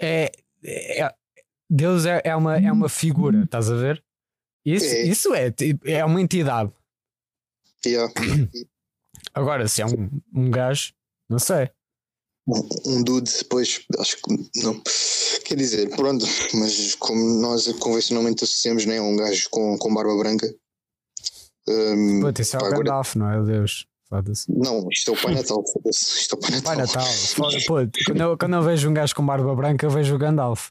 é, 0.00 0.30
é- 0.64 1.14
Deus 1.70 2.06
é, 2.06 2.20
é 2.24 2.34
uma, 2.36 2.56
é 2.56 2.72
uma 2.72 2.88
figura, 2.88 3.44
estás 3.44 3.70
a 3.70 3.74
ver? 3.76 4.02
Isso 4.64 4.86
É. 4.86 5.02
isso 5.04 5.34
é, 5.34 5.50
tipo, 5.50 5.88
é 5.88 6.04
uma 6.04 6.20
entidade. 6.20 6.72
Yeah. 7.86 8.12
Agora, 9.34 9.68
se 9.68 9.82
é 9.82 9.86
um, 9.86 10.10
um 10.34 10.50
gajo, 10.50 10.92
não 11.28 11.38
sei. 11.38 11.70
Um, 12.46 12.66
um 12.86 13.02
dude, 13.04 13.30
depois, 13.38 13.84
acho 13.98 14.16
que 14.16 14.62
não. 14.62 14.82
Quer 15.44 15.56
dizer, 15.56 15.88
pronto, 15.94 16.24
mas 16.54 16.94
como 16.94 17.40
nós 17.40 17.66
convencionalmente 17.78 18.44
associamos 18.44 18.84
né, 18.86 18.98
a 18.98 19.02
um 19.02 19.16
gajo 19.16 19.48
com, 19.50 19.76
com 19.78 19.92
barba 19.94 20.16
branca. 20.16 20.46
Pô, 22.20 22.40
isso 22.42 22.56
é 22.56 22.58
o 22.60 22.70
Gandalf, 22.70 23.14
não 23.16 23.30
é? 23.30 23.42
Deus. 23.44 23.86
Foda-se. 24.08 24.50
não, 24.50 24.88
isto 24.90 25.10
é 25.10 25.14
o 25.14 25.20
Pai 25.22 25.34
Natal, 25.34 25.62
foda-se, 25.70 26.20
isto 26.20 26.34
é 26.34 26.38
o 26.38 26.40
Pai 26.40 26.50
Natal. 26.52 26.64
Pai 26.64 26.76
Natal. 26.78 27.04
Foda- 27.36 27.58
Pô, 27.66 27.74
quando, 28.06 28.20
eu, 28.22 28.38
quando 28.38 28.54
eu 28.56 28.62
vejo 28.62 28.88
um 28.88 28.94
gajo 28.94 29.14
com 29.14 29.26
barba 29.26 29.54
branca, 29.54 29.84
eu 29.84 29.90
vejo 29.90 30.14
o 30.14 30.18
Gandalf. 30.18 30.70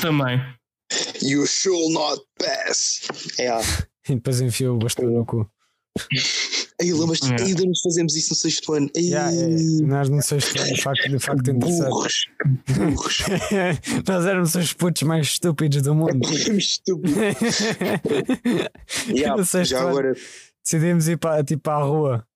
Também. 0.00 0.40
You 1.20 1.46
shall 1.46 1.90
not 1.90 2.22
pass. 2.38 3.02
É. 3.38 3.50
E 4.08 4.14
depois 4.14 4.40
enfio 4.40 4.76
o 4.76 4.78
bastão 4.78 5.04
no 5.10 5.26
cu. 5.26 5.50
Aí 6.80 6.92
lembras-te, 6.92 7.32
É. 7.32 7.42
ainda 7.42 7.64
nos 7.64 7.80
fazemos 7.80 8.14
isso 8.16 8.30
no 8.30 8.36
sexto 8.36 8.72
ano. 8.74 8.90
Ei, 8.94 9.04
Yeah, 9.08 9.32
é, 9.34 9.46
nós 9.86 10.08
não 10.10 10.20
sei 10.20 10.40
se 10.40 10.52
de 10.52 10.82
facto, 10.82 11.08
de 11.08 11.18
facto 11.18 11.50
interessante. 11.50 11.88
burros, 11.88 12.26
burros. 12.66 13.18
nós 14.06 14.26
éramos 14.26 14.54
os 14.54 14.72
putos 14.74 15.02
mais 15.02 15.26
estúpidos 15.26 15.80
do 15.82 15.94
mundo. 15.94 16.20
Estúpido. 16.58 17.14
Yeah, 19.08 19.36
No 19.36 19.44
sexto 19.44 19.70
já 19.70 19.80
ano. 19.80 19.88
agora, 19.88 20.12
decidimos 20.62 21.08
ir 21.08 21.16
para, 21.18 21.42
tipo, 21.44 21.70
à 21.70 21.82
rua 21.82 22.26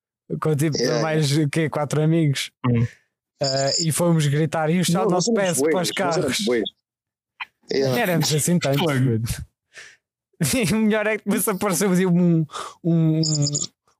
com 0.40 0.54
tipo 0.56 0.76
Yeah. 0.76 1.02
mais 1.02 1.36
o 1.36 1.48
quê? 1.48 1.68
quatro 1.68 2.00
amigos 2.02 2.50
Hum. 2.66 2.86
Ah, 3.42 3.72
e 3.80 3.90
fomos 3.90 4.26
gritar 4.26 4.70
e 4.70 4.80
o 4.80 4.84
chá 4.84 5.04
Não, 5.04 5.20
se 5.20 5.32
peça 5.32 5.62
para 5.64 5.82
os 5.82 5.90
carros. 5.90 6.38
Yeah. 7.72 7.98
Éramos 8.00 8.32
assim. 8.34 8.58
E 10.54 10.72
o 10.72 10.76
melhor 10.78 11.06
é 11.06 11.18
que 11.18 11.24
depois 11.26 11.46
apareceu 11.48 11.90
um, 12.10 12.46
um, 12.82 13.20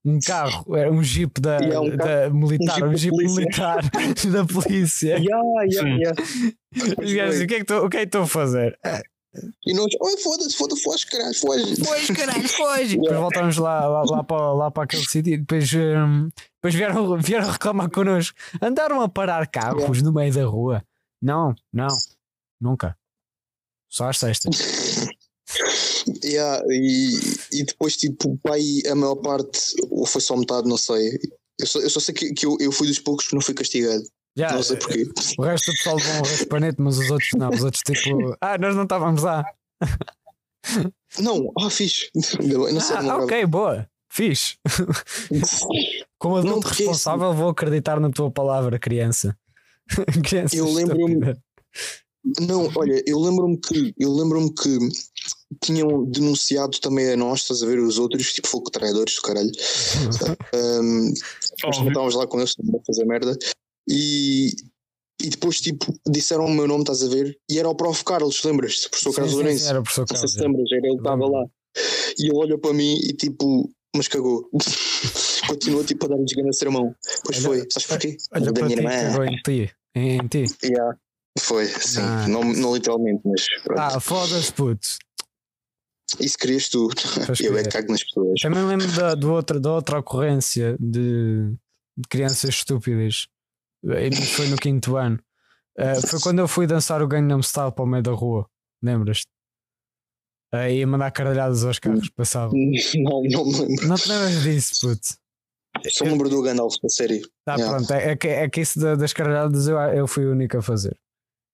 um 0.05 0.19
carro, 0.19 0.77
era 0.77 0.91
um 0.91 1.03
jeep 1.03 1.41
da, 1.41 1.59
Yeah, 1.59 1.81
um 1.81 1.97
da 1.97 2.31
militar, 2.31 2.83
um 2.83 2.91
um 2.91 2.97
jeep 2.97 3.15
jeep, 3.17 3.17
da 3.17 3.17
polícia. 3.17 3.41
militar 3.41 3.83
da 4.33 4.45
polícia. 4.47 5.19
Yeah, 5.21 5.65
yeah, 5.65 5.89
yeah. 5.97 7.03
Os 7.03 7.13
gajos, 7.13 7.41
o 7.41 7.47
que 7.47 7.55
é 7.55 7.65
que 7.65 7.97
é 7.97 8.03
estou 8.03 8.23
a 8.23 8.27
fazer? 8.27 8.79
E 9.65 9.75
nós, 9.75 9.87
oh, 10.01 10.17
foda-se, 10.19 10.57
foda-se, 10.57 10.83
foge, 10.83 11.07
caralho, 11.07 11.35
foge. 11.35 11.85
Pois, 11.85 12.11
caralho, 12.11 12.49
foge! 12.49 12.97
Depois 12.97 13.17
voltámos 13.17 13.57
lá, 13.59 13.87
lá, 13.87 14.03
lá, 14.03 14.25
para, 14.25 14.53
lá 14.53 14.71
para 14.71 14.85
aquele 14.85 15.05
sítio 15.05 15.35
e 15.35 15.37
depois, 15.37 15.73
hum, 15.73 16.31
depois 16.57 16.75
vieram, 16.75 17.17
vieram 17.19 17.51
reclamar 17.51 17.91
connosco. 17.91 18.37
Andaram 18.61 19.01
a 19.01 19.09
parar 19.09 19.47
carros 19.47 20.03
no 20.03 20.13
meio 20.13 20.33
da 20.33 20.45
rua. 20.45 20.83
Não, 21.23 21.55
não, 21.73 21.89
nunca. 22.61 22.97
Só 23.89 24.09
às 24.09 24.19
sextas. 24.19 25.09
Yeah, 26.25 26.63
e, 26.69 27.19
e 27.53 27.65
depois, 27.65 27.97
tipo, 27.97 28.39
pai, 28.43 28.63
a 28.91 28.95
maior 28.95 29.17
parte, 29.17 29.61
ou 29.91 30.07
foi 30.07 30.21
só 30.21 30.37
metade, 30.37 30.69
não 30.69 30.77
sei. 30.77 31.19
Eu 31.59 31.67
só, 31.67 31.79
eu 31.81 31.91
só 31.91 32.01
sei 32.01 32.15
que, 32.15 32.33
que 32.33 32.47
eu, 32.47 32.57
eu 32.61 32.73
fui 32.73 32.87
dos 32.87 32.99
poucos 32.99 33.29
que 33.29 33.35
não 33.35 33.43
fui 33.43 33.55
castigado. 33.55 34.03
Já, 34.37 34.53
Não 34.53 34.63
sei 34.63 34.77
porquê. 34.77 35.09
O 35.39 35.43
resto 35.43 35.71
do 35.71 35.77
pessoal 35.77 35.97
levou 35.97 36.15
um 36.15 36.23
raspanete, 36.23 36.81
mas 36.81 36.99
os 36.99 37.11
outros 37.11 37.31
não. 37.37 37.51
Os 37.51 37.63
outros 37.65 37.83
tipo, 37.83 38.37
ah, 38.41 38.57
nós 38.59 38.77
não 38.77 38.85
estávamos 38.85 39.23
lá. 39.23 39.45
Não, 41.19 41.53
ah, 41.59 41.69
fixe. 41.69 42.11
Não 42.15 42.23
sei, 42.81 42.97
Ah, 42.97 43.03
não 43.03 43.25
ok, 43.25 43.45
boa. 43.47 43.89
Fiz. 44.13 44.57
Como 46.19 46.37
adulto 46.37 46.67
Não, 46.67 46.73
é 46.73 46.75
responsável, 46.75 47.33
vou 47.33 47.49
acreditar 47.51 48.01
na 48.01 48.11
tua 48.11 48.31
palavra, 48.31 48.79
criança. 48.79 49.37
criança 50.25 50.57
Eu 50.57 50.73
lembro-me-. 50.73 51.37
Não, 52.41 52.71
olha, 52.77 53.03
eu 53.07 53.19
lembro-me 53.19 53.59
que 53.59 53.95
eu 53.97 54.13
lembro-me 54.13 54.53
que 54.53 54.79
tinham 55.63 56.05
denunciado 56.05 56.79
também 56.81 57.11
a 57.13 57.17
nós, 57.17 57.41
estás 57.41 57.63
a 57.63 57.67
ver 57.67 57.79
os 57.79 57.99
outros, 57.99 58.33
tipo 58.33 58.49
fogo 58.49 58.71
traidores 58.71 59.15
do 59.17 59.23
caralho. 59.23 59.51
Um, 60.55 61.13
nós 61.65 61.77
estávamos 61.79 62.15
lá 62.15 62.27
com 62.27 62.39
eles 62.39 62.55
a 62.59 62.85
fazer 62.87 63.05
merda 63.05 63.37
e, 63.89 64.51
e 65.23 65.29
depois 65.31 65.61
tipo 65.61 65.93
disseram 66.09 66.47
o 66.47 66.51
meu 66.51 66.67
nome, 66.67 66.83
estás 66.83 67.03
a 67.03 67.09
ver? 67.09 67.37
E 67.51 67.59
era 67.59 67.69
o 67.69 67.75
Prof. 67.75 68.05
Carlos, 68.05 68.43
lembras-te? 68.45 68.89
Professor 68.89 69.11
Sim, 69.11 69.17
Carlos 69.17 69.35
Lourenço. 69.35 69.69
era 69.69 69.81
o 69.81 69.83
professor 69.83 70.01
Não 70.03 70.07
sei 70.07 70.15
Carlos. 70.17 70.33
se 70.33 70.41
lembras, 70.41 70.73
era 70.73 70.87
ele 70.87 70.95
que 70.95 71.01
estava 71.01 71.27
lá. 71.27 71.45
E 72.19 72.27
ele 72.27 72.37
olha 72.37 72.59
para 72.59 72.73
mim 72.73 72.97
e 73.03 73.13
tipo, 73.15 73.71
mas 73.95 74.09
cagou. 74.09 74.49
Continua 75.49 75.83
tipo 75.85 76.05
a 76.07 76.09
dar-me 76.09 76.25
desgana 76.25 76.53
sermão. 76.53 76.95
Pois 77.25 77.39
Olha- 77.45 77.61
foi, 77.61 77.67
sabes 77.71 77.87
porquê? 77.89 78.17
Olha 78.33 78.53
da 78.53 78.63
minha 78.63 78.77
ti, 78.77 78.83
irmã. 78.83 78.91
cagou 79.11 79.25
em 79.25 79.37
ti. 79.43 79.71
Em 79.95 80.29
ti. 80.29 80.45
Yeah. 80.65 80.97
Foi, 81.39 81.67
sim. 81.67 82.01
Ah. 82.01 82.27
Não, 82.29 82.43
não 82.45 82.75
literalmente, 82.75 83.23
mas 83.25 83.45
pronto. 83.63 83.79
Ah, 83.81 84.01
foda-se, 84.01 84.53
puto. 84.53 84.89
Isso 86.19 86.37
querias 86.39 86.69
tu. 86.69 86.89
Pois 87.27 87.41
Eu 87.41 87.57
é 87.59 87.63
que 87.63 87.69
cago 87.71 87.91
nas 87.93 88.03
pessoas. 88.03 88.41
Também 88.41 88.65
lembro 88.67 88.91
da, 88.93 89.15
do 89.15 89.33
outra, 89.33 89.61
da 89.61 89.73
outra 89.73 89.99
ocorrência 89.99 90.77
de, 90.81 91.53
de 91.97 92.09
crianças 92.09 92.51
estúpidas. 92.51 93.29
Foi 94.37 94.49
no 94.49 94.57
quinto 94.57 94.97
ano. 94.97 95.19
Uh, 95.79 96.07
foi 96.07 96.21
quando 96.21 96.41
eu 96.41 96.49
fui 96.49 96.67
dançar 96.67 97.03
o 97.03 97.09
Gangnam 97.09 97.43
Style 97.43 97.73
para 97.73 97.85
o 97.85 97.87
meio 97.87 98.03
da 98.03 98.13
rua. 98.13 98.47
Lembras-te? 98.83 99.27
Uh, 100.53 100.69
ia 100.69 100.87
mandar 100.87 101.11
caralhadas 101.13 101.65
aos 101.65 101.79
carros 101.79 102.09
que 102.09 102.15
passavam. 102.15 102.53
Não, 102.97 103.23
não 103.31 103.45
me 103.47 103.59
lembro. 103.59 103.87
Não 103.89 103.97
te 103.97 104.09
lembras 104.09 104.43
disso, 104.43 104.81
puto? 104.81 105.21
Só 105.89 106.05
me 106.05 106.11
lembro 106.11 106.29
do 106.29 106.43
Gandalf, 106.43 106.75
a 106.85 106.89
sério. 106.89 107.21
Tá, 107.45 107.55
Yeah. 107.57 107.77
pronto. 107.77 107.93
É, 107.93 108.11
é 108.11 108.17
que, 108.17 108.29
é 108.29 108.49
que 108.51 108.61
isso 108.61 108.81
da- 108.81 108.97
das 108.97 109.13
caralhadas 109.13 109.69
eu, 109.69 109.79
eu 109.79 110.07
fui 110.09 110.27
o 110.27 110.33
único 110.33 110.59
a 110.59 110.63
fazer. 110.63 110.99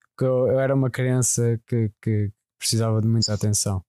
Porque 0.09 0.25
eu, 0.25 0.47
eu 0.47 0.59
era 0.59 0.73
uma 0.73 0.89
criança 0.89 1.61
que, 1.67 1.91
que 2.01 2.31
precisava 2.59 2.99
de 2.99 3.07
muita 3.07 3.33
atenção. 3.33 3.83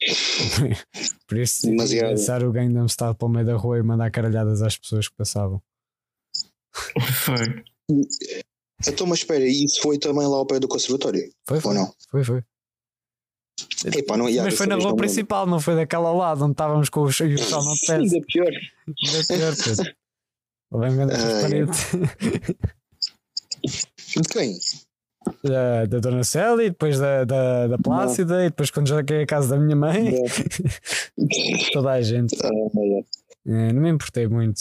Por 1.28 1.38
isso, 1.38 1.66
Demasiado. 1.66 2.10
dançar 2.10 2.42
o 2.44 2.52
Gangnam 2.52 2.88
Style 2.88 3.14
para 3.14 3.26
o 3.26 3.30
meio 3.30 3.46
da 3.46 3.56
rua 3.56 3.78
e 3.78 3.82
mandar 3.82 4.10
caralhadas 4.10 4.62
às 4.62 4.76
pessoas 4.76 5.08
que 5.08 5.14
passavam. 5.16 5.62
Foi. 6.72 7.64
Então, 8.86 9.06
mas 9.06 9.18
espera, 9.18 9.44
e 9.44 9.64
isso 9.64 9.80
foi 9.82 9.98
também 9.98 10.26
lá 10.26 10.36
ao 10.36 10.46
pé 10.46 10.58
do 10.58 10.68
conservatório? 10.68 11.30
Foi, 11.46 11.60
foi. 11.60 11.72
Ou 11.76 11.78
não? 11.78 11.94
Foi, 12.10 12.24
foi. 12.24 12.42
Epá, 13.84 14.16
não, 14.16 14.24
Mas 14.24 14.54
foi 14.56 14.66
na 14.66 14.76
vez 14.76 14.84
rua 14.84 14.92
não 14.92 14.96
principal, 14.96 15.46
não 15.46 15.60
foi 15.60 15.76
daquela 15.76 16.08
ao 16.08 16.16
lado 16.16 16.44
onde 16.44 16.52
estávamos 16.52 16.88
com 16.88 17.02
os, 17.02 17.20
e 17.20 17.34
o 17.34 17.38
sol 17.38 17.62
não 17.62 17.74
te. 17.74 17.92
Ainda 17.92 18.20
pior. 18.26 18.46
Ainda 18.46 19.26
pior. 19.28 19.54
Levei-me 20.72 20.96
grande 21.04 21.12
Ah, 21.12 21.18
transparente. 21.18 21.78
De 24.16 24.28
quem? 24.30 24.58
Da, 25.42 25.86
da 25.86 25.98
Dona 25.98 26.24
Célia, 26.24 26.68
depois 26.70 26.98
da, 26.98 27.24
da, 27.24 27.66
da 27.68 27.78
Plácida, 27.78 28.44
e 28.44 28.50
depois 28.50 28.70
quando 28.70 28.88
já 28.88 29.02
caí 29.02 29.22
a 29.22 29.26
casa 29.26 29.48
da 29.48 29.58
minha 29.58 29.76
mãe, 29.76 30.14
toda 31.72 31.92
a 31.92 32.02
gente. 32.02 32.36
Ah, 32.44 32.48
yeah. 32.80 33.06
É, 33.46 33.72
não 33.72 33.82
me 33.82 33.90
importei 33.90 34.26
muito. 34.28 34.60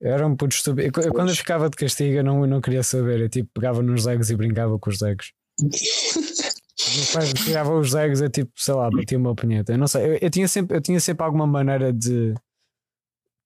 Eu 0.00 0.12
era 0.12 0.26
um 0.26 0.36
puto 0.36 0.54
estúpido. 0.54 1.00
Eu- 1.00 1.12
quando 1.12 1.28
eu 1.30 1.34
ficava 1.36 1.70
de 1.70 1.76
castigo, 1.76 2.16
eu 2.18 2.24
não, 2.24 2.40
eu 2.42 2.48
não 2.48 2.60
queria 2.60 2.82
saber. 2.82 3.20
Eu 3.20 3.28
tipo 3.28 3.48
pegava 3.54 3.82
nos 3.82 4.04
legos 4.04 4.30
e 4.30 4.36
brincava 4.36 4.78
com 4.78 4.90
os 4.90 5.00
legos. 5.00 5.32
Os 5.62 5.70
meus 6.96 7.12
pais 7.12 7.32
tiravam 7.32 7.78
os 7.78 7.92
legos, 7.92 8.20
eu 8.20 8.28
tipo, 8.28 8.50
sei 8.56 8.74
lá, 8.74 8.90
batia 8.90 9.16
uma 9.16 9.34
punheta. 9.34 9.72
Eu 9.72 9.78
não 9.78 9.86
sei, 9.86 10.04
eu, 10.06 10.18
eu 10.20 10.30
tinha 10.30 10.48
sempre, 10.48 10.76
eu 10.76 10.80
tinha 10.80 11.00
sempre 11.00 11.24
alguma 11.24 11.46
maneira 11.46 11.92
de 11.92 12.34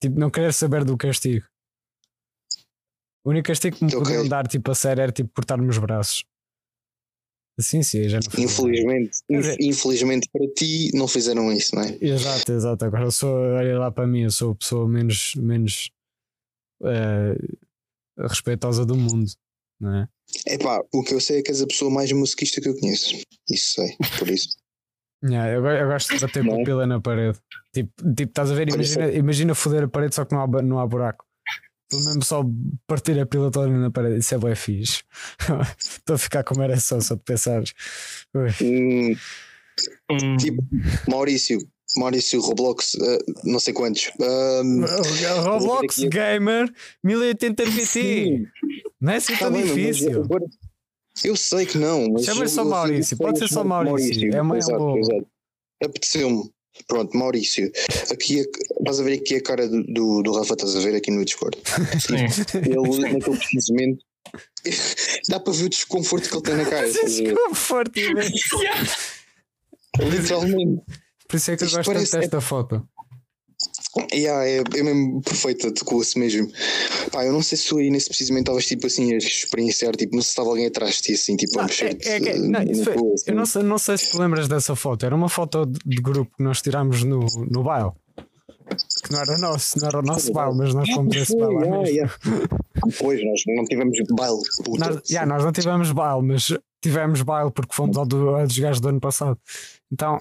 tipo, 0.02 0.18
não 0.18 0.30
querer 0.30 0.52
saber 0.52 0.84
do 0.84 0.96
castigo. 0.96 1.44
O 3.28 3.30
único 3.30 3.48
castigo 3.48 3.76
que 3.76 3.84
me 3.84 3.94
Ok. 3.94 4.04
podiam 4.04 4.26
dar 4.26 4.46
tipo 4.48 4.70
a 4.70 4.74
sério 4.74 5.02
era 5.02 5.12
tipo 5.12 5.28
cortar-me 5.34 5.68
os 5.68 5.76
braços. 5.76 6.24
Assim 7.58 7.82
sim, 7.82 8.08
já 8.08 8.20
não. 8.20 8.42
Infelizmente, 8.42 9.18
dizer- 9.28 9.56
infelizmente 9.60 10.28
para 10.32 10.46
ti 10.56 10.90
não 10.94 11.06
fizeram 11.06 11.52
isso, 11.52 11.74
não 11.74 11.82
é? 11.82 11.98
Exato, 12.00 12.52
exato. 12.52 12.84
Agora 12.86 13.04
eu 13.04 13.10
sou, 13.10 13.34
olha 13.36 13.78
lá 13.78 13.90
para 13.90 14.06
mim, 14.06 14.22
eu 14.22 14.30
sou 14.30 14.52
a 14.52 14.54
pessoa 14.54 14.88
menos, 14.88 15.34
menos 15.36 15.90
eh, 16.84 17.34
respeitosa 18.18 18.86
do 18.86 18.96
mundo, 18.96 19.30
não 19.78 19.94
é? 19.94 20.08
Epá, 20.46 20.80
o 20.90 21.02
que 21.02 21.12
eu 21.12 21.20
sei 21.20 21.40
é 21.40 21.42
que 21.42 21.50
és 21.50 21.60
a 21.60 21.66
pessoa 21.66 21.90
mais 21.90 22.10
musiquista 22.12 22.62
que 22.62 22.68
eu 22.70 22.78
conheço. 22.80 23.14
Isso 23.50 23.74
sei, 23.74 23.94
por 24.18 24.28
isso. 24.30 24.56
Yeah, 25.20 25.50
eu, 25.52 25.66
eu 25.66 25.88
gosto 25.88 26.14
de 26.14 26.20
bater 26.20 26.44
Não 26.44 26.54
é? 26.54 26.58
pupila 26.58 26.86
na 26.86 27.00
parede. 27.00 27.40
Tipo, 27.74 27.90
tipo, 28.14 28.30
estás 28.30 28.52
a 28.52 28.54
ver? 28.54 28.68
Imagina, 28.68 29.10
imagina 29.12 29.52
foder 29.52 29.82
a 29.82 29.88
parede 29.88 30.14
só 30.14 30.24
que 30.24 30.32
não 30.32 30.42
há, 30.42 30.62
não 30.62 30.78
há 30.78 30.86
buraco. 30.86 31.26
Estou 31.90 32.00
mesmo 32.04 32.22
só 32.22 32.44
partir 32.86 33.18
a 33.18 33.24
pila 33.24 33.50
toda 33.50 33.68
na 33.68 33.90
parede. 33.90 34.18
Isso 34.18 34.34
é 34.34 34.38
bem 34.38 34.54
fixe. 34.54 35.02
Estou 35.78 36.16
a 36.16 36.18
ficar 36.18 36.44
como 36.44 36.62
era 36.62 36.78
só, 36.78 37.00
só 37.00 37.14
de 37.14 37.22
pensares. 37.22 37.72
Ui. 38.34 38.50
Hum, 38.62 39.16
Hum, 40.10 40.36
tipo, 40.38 40.60
Maurício, 41.08 41.56
Maurício 41.96 42.40
Roblox, 42.40 42.96
ah, 43.00 43.18
não 43.44 43.60
sei 43.60 43.72
quantos. 43.72 44.10
Ahm, 44.20 44.84
Roblox 45.44 45.98
Gamer 45.98 46.68
1080 47.04 47.62
PT. 47.64 48.42
Não 49.00 49.12
é 49.12 49.16
assim 49.16 49.34
tá 49.34 49.38
tão 49.38 49.52
bem, 49.52 49.64
mas 49.66 49.74
difícil. 49.74 50.24
agora- 50.24 50.44
eu 51.24 51.36
sei 51.36 51.64
que 51.64 51.78
não, 51.78 52.06
eu- 52.42 52.48
só 52.48 52.64
Maurício, 52.64 53.16
pode 53.16 53.38
ser 53.38 53.48
só 53.48 53.62
Maurício, 53.62 54.34
é 54.34 54.42
uma- 54.42 54.54
é 54.56 54.56
um 54.56 54.58
exato, 54.58 54.78
bom. 54.78 55.00
Apeteceu-me. 55.84 56.50
Pronto, 56.86 57.16
Maurício. 57.16 57.70
Aqui, 58.10 58.40
a- 58.40 58.44
estás 58.80 59.00
a 59.00 59.02
ver 59.02 59.14
aqui 59.18 59.34
a 59.36 59.42
cara 59.42 59.68
do, 59.68 59.82
do, 59.84 60.22
do 60.22 60.32
Rafa, 60.38 60.54
estás 60.54 60.76
a 60.76 60.80
ver 60.80 60.94
aqui 60.96 61.10
no 61.10 61.24
Discord. 61.24 61.58
sim. 62.00 62.14
Ele, 62.58 62.98
naquele 63.00 63.36
precisamente, 63.36 64.04
dá 65.28 65.40
para 65.40 65.52
ver 65.52 65.64
o 65.64 65.68
desconforto 65.68 66.28
que 66.28 66.34
ele 66.36 66.42
tem 66.42 66.56
na 66.56 66.64
cara. 66.66 66.90
Desconforto. 66.90 67.92
Literalmente. 69.98 70.82
Por 71.28 71.36
isso 71.36 71.50
é 71.50 71.56
que 71.56 71.64
eu 71.64 71.70
gosto 71.70 71.92
tanto 71.92 72.10
desta 72.20 72.40
foto. 72.40 72.88
Yeah, 74.12 74.46
é, 74.46 74.58
é 74.58 74.82
mesmo 74.82 75.20
perfeita, 75.22 75.72
tocou-se 75.72 76.18
mesmo. 76.18 76.48
Pá, 77.10 77.24
eu 77.24 77.32
não 77.32 77.42
sei 77.42 77.56
se 77.58 77.68
tu 77.68 77.78
aí 77.78 77.90
nesse 77.90 78.08
precisamente 78.08 78.42
estavas 78.44 78.66
tipo 78.66 78.86
assim 78.86 79.14
a 79.14 79.16
experienciar, 79.16 79.96
tipo, 79.96 80.14
não 80.14 80.22
sei 80.22 80.26
se 80.26 80.30
estava 80.30 80.48
alguém 80.50 80.66
atrás 80.66 80.96
de 80.96 81.02
ti 81.02 81.12
assim, 81.14 81.36
tipo, 81.36 81.58
a 81.58 81.64
mexer. 81.64 81.96
é- 82.02 82.16
é 82.16 82.20
que- 82.20 82.34
não, 82.38 82.62
isso 82.62 82.84
foi- 82.84 82.96
Eu 83.26 83.34
não 83.34 83.46
sei, 83.46 83.62
não 83.62 83.78
sei 83.78 83.98
se 83.98 84.10
te 84.10 84.18
lembras 84.18 84.46
dessa 84.46 84.76
foto. 84.76 85.04
Era 85.06 85.14
uma 85.14 85.28
foto 85.28 85.64
de, 85.66 85.96
grupo 86.00 86.30
que 86.36 86.42
nós 86.44 86.60
tirámos 86.62 87.02
no, 87.02 87.20
no 87.50 87.62
baile. 87.62 87.90
Que 89.02 89.12
não 89.12 89.20
era 89.20 89.38
nosso, 89.38 89.78
não 89.80 89.88
era 89.88 89.98
o 89.98 90.02
nosso 90.02 90.30
baile, 90.32 90.54
mas 90.58 90.74
nós 90.74 90.90
fomos 90.90 91.16
esse 91.16 91.34
baile 91.36 91.54
lá 91.54 91.78
mesmo. 91.82 92.10
Pois, 92.98 93.24
nós 93.24 93.42
não 93.56 93.64
tivemos 93.64 93.98
baile, 94.10 94.38
puta. 94.62 94.78
Nós, 94.90 95.00
já, 95.08 95.24
nós 95.26 95.42
não 95.44 95.50
tivemos 95.52 95.90
baile, 95.92 96.22
mas 96.22 96.52
tivemos 96.82 97.22
baile 97.22 97.50
porque 97.50 97.74
fomos 97.74 97.96
ao, 97.96 98.04
do, 98.06 98.28
ao 98.36 98.46
dos 98.46 98.58
gajos 98.58 98.80
do 98.80 98.88
ano 98.90 99.00
passado. 99.00 99.38
Então, 99.90 100.18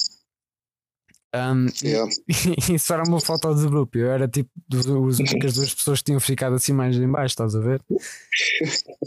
hum, 1.54 1.68
Yeah. 1.84 2.10
isso 2.74 2.94
era 2.94 3.04
uma 3.08 3.20
foto 3.20 3.54
de 3.56 3.66
grupo. 3.68 3.98
Eu 3.98 4.12
era 4.12 4.28
tipo 4.28 4.50
dos, 4.68 4.86
os 4.86 5.20
únicas 5.20 5.54
duas 5.56 5.74
pessoas 5.74 6.00
que 6.00 6.06
tinham 6.06 6.20
ficado 6.20 6.56
assim 6.56 6.74
mais 6.74 6.96
em 6.96 7.10
baixo, 7.10 7.34
estás 7.34 7.56
a 7.56 7.60
ver? 7.60 7.82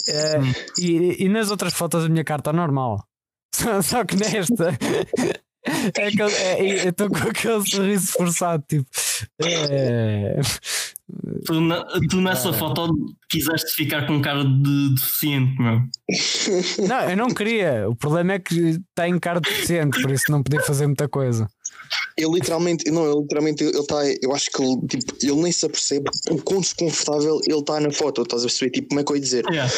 Eh, 0.09 0.40
e, 0.79 1.25
e 1.25 1.29
nas 1.29 1.51
outras 1.51 1.73
fotos 1.75 2.05
a 2.05 2.09
minha 2.09 2.25
carta 2.25 2.53
normal. 2.53 3.05
Só, 3.55 3.83
só 3.83 4.05
que 4.05 4.16
nesta. 4.16 4.71
É 5.99 6.07
aquele- 6.07 6.33
é- 6.33 6.85
eu 6.87 6.90
estou 6.90 7.09
com 7.11 7.16
aquele 7.29 7.66
sorriso 7.69 8.12
forçado, 8.12 8.64
tipo. 8.69 8.87
é, 9.43 10.40
Tu, 11.45 11.61
na- 11.61 11.85
tu 12.09 12.21
nessa 12.21 12.53
foto 12.53 12.88
quiseste 13.29 13.73
ficar 13.75 14.07
com 14.07 14.23
cara 14.23 14.45
de 14.45 14.95
deficiente, 14.95 15.61
meu. 15.61 15.83
Não, 16.88 17.11
eu 17.11 17.16
não 17.16 17.29
queria. 17.29 17.88
O 17.88 17.97
problema 17.97 18.35
é 18.35 18.38
que 18.38 18.81
tem 18.95 19.19
cara 19.19 19.40
deficiente, 19.40 20.01
por 20.01 20.11
isso 20.12 20.31
não 20.31 20.43
podia 20.43 20.62
fazer 20.62 20.87
muita 20.87 21.09
coisa. 21.09 21.49
Ele 22.16 22.31
literalmente, 22.35 22.90
não, 22.90 23.05
ele 23.11 23.20
literalmente, 23.22 23.64
ele 23.64 23.79
está, 23.79 23.96
eu 24.22 24.33
acho 24.35 24.50
que 24.50 24.62
ele, 24.62 24.76
tipo, 24.87 25.16
ele 25.22 25.42
nem 25.42 25.53
se 25.53 25.66
apercebe 25.66 26.11
o 26.31 26.40
quão 26.42 26.61
desconfortável 26.61 27.40
ele 27.46 27.59
está 27.59 27.81
na 27.81 27.90
foto, 27.90 28.22
estás 28.22 28.42
a 28.42 28.46
perceber? 28.46 28.70
Tipo, 28.70 28.88
como 28.88 29.00
é 29.00 29.05
que 29.05 29.12
eu 29.12 29.16
ia 29.16 29.22
dizer? 29.22 29.44
Yeah. 29.50 29.72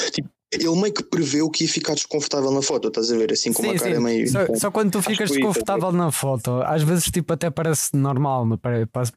Ele 0.55 0.77
meio 0.79 0.93
que 0.93 1.03
preveu 1.03 1.49
que 1.49 1.65
ia 1.65 1.71
ficar 1.71 1.95
desconfortável 1.95 2.51
na 2.51 2.61
foto, 2.61 2.89
estás 2.89 3.11
a 3.11 3.17
ver? 3.17 3.33
Assim, 3.33 3.55
com 3.55 3.63
uma 3.63 3.73
Sim, 3.73 3.79
cara 3.79 3.95
sim. 3.97 4.03
meio. 4.03 4.29
Só, 4.31 4.55
só 4.55 4.71
quando 4.71 4.91
tu 4.93 5.01
ficas 5.01 5.31
desconfortável 5.31 5.91
na 5.93 6.13
foto, 6.13 6.61
às 6.67 6.83
vezes 6.83 7.05
tipo 7.07 7.33
até 7.33 7.49
parece 7.51 7.97
normal, 7.97 8.47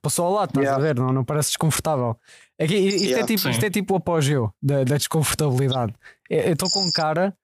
passou 0.01 0.27
ao 0.27 0.31
lado, 0.33 0.49
estás 0.51 0.63
Yeah. 0.65 0.81
a 0.81 0.87
ver? 0.87 0.95
Não, 0.97 1.11
não 1.11 1.25
parece 1.25 1.49
desconfortável. 1.49 2.15
É 2.57 2.65
que 2.65 2.75
isto, 2.77 3.03
é 3.03 3.07
Yeah. 3.07 3.27
tipo, 3.27 3.49
isto 3.49 3.65
é 3.65 3.69
tipo 3.69 3.93
o 3.95 3.97
apogeu 3.97 4.49
da, 4.61 4.85
da 4.85 4.95
desconfortabilidade. 4.97 5.93
É- 6.29 6.47
Eu 6.49 6.53
estou 6.53 6.69
com 6.69 6.89
cara 6.91 7.35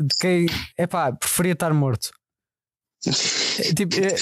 de 0.00 0.16
quem, 0.18 0.46
epá, 0.76 1.12
preferia 1.12 1.52
estar 1.52 1.72
morto. 1.72 2.10
É, 3.60 3.74
tipo, 3.74 3.94
é, 3.96 4.14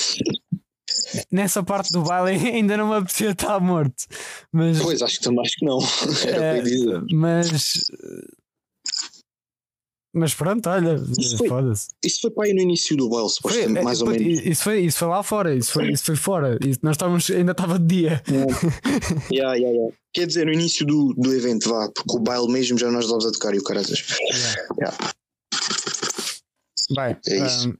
nessa 1.31 1.63
parte 1.63 1.93
do 1.93 2.03
baile 2.03 2.39
ainda 2.49 2.77
não 2.77 2.89
me 2.89 2.97
apetecia 2.97 3.31
estar 3.31 3.61
morto. 3.61 4.05
Mas, 4.53 4.79
Pois, 4.81 5.03
acho 5.03 5.19
que 5.19 5.25
também 5.25 5.41
acho 5.45 5.55
que 5.57 5.65
não. 5.67 5.79
Era 6.27 6.45
É, 6.59 6.61
dizer. 6.63 7.05
mas, 7.13 7.85
mas 10.15 10.35
pronto, 10.35 10.69
olha, 10.69 10.95
Isso 11.19 11.37
foi- 11.37 11.49
foda-se. 11.49 11.89
Isso 12.05 12.21
foi 12.23 12.31
para 12.31 12.45
aí 12.47 12.55
no 12.55 12.63
início 12.63 12.97
do 12.97 13.09
baile, 13.09 13.29
Foi, 13.29 13.35
supostamente, 13.53 13.79
é, 13.79 13.83
mais 13.83 14.01
ou 14.01 14.09
puto, 14.09 14.21
menos. 14.23 14.45
Isso 14.47 14.63
foi, 14.65 14.81
isso 14.81 14.99
foi 14.99 15.09
lá 15.09 15.23
fora, 15.23 15.55
isso 15.55 15.73
foi, 15.73 15.93
isso 15.93 16.05
foi 16.05 16.17
fora. 16.17 16.59
Isso, 16.67 16.81
nós 16.83 16.95
estávamos, 16.97 17.31
ainda 17.31 17.53
estava 17.53 17.79
de 17.79 17.87
dia. 17.87 18.23
Yeah, 19.31 19.55
yeah, 19.55 19.69
yeah. 19.69 19.95
Quer 20.15 20.27
dizer, 20.27 20.47
no 20.47 20.53
início 20.53 20.85
do, 20.87 21.13
do 21.15 21.33
evento, 21.35 21.69
vá, 21.69 21.89
porque 21.95 22.17
o 22.17 22.21
baile 22.21 22.51
mesmo 22.51 22.79
já 22.79 22.91
nós 22.91 23.05
estávamos 23.05 23.27
a 23.27 23.33
tocar 23.33 23.55
e 23.55 23.59
o 23.59 23.63
caraças. 23.63 24.03
Yeah. 24.79 24.97
Bem, 26.97 27.17
É 27.29 27.47
isso. 27.47 27.75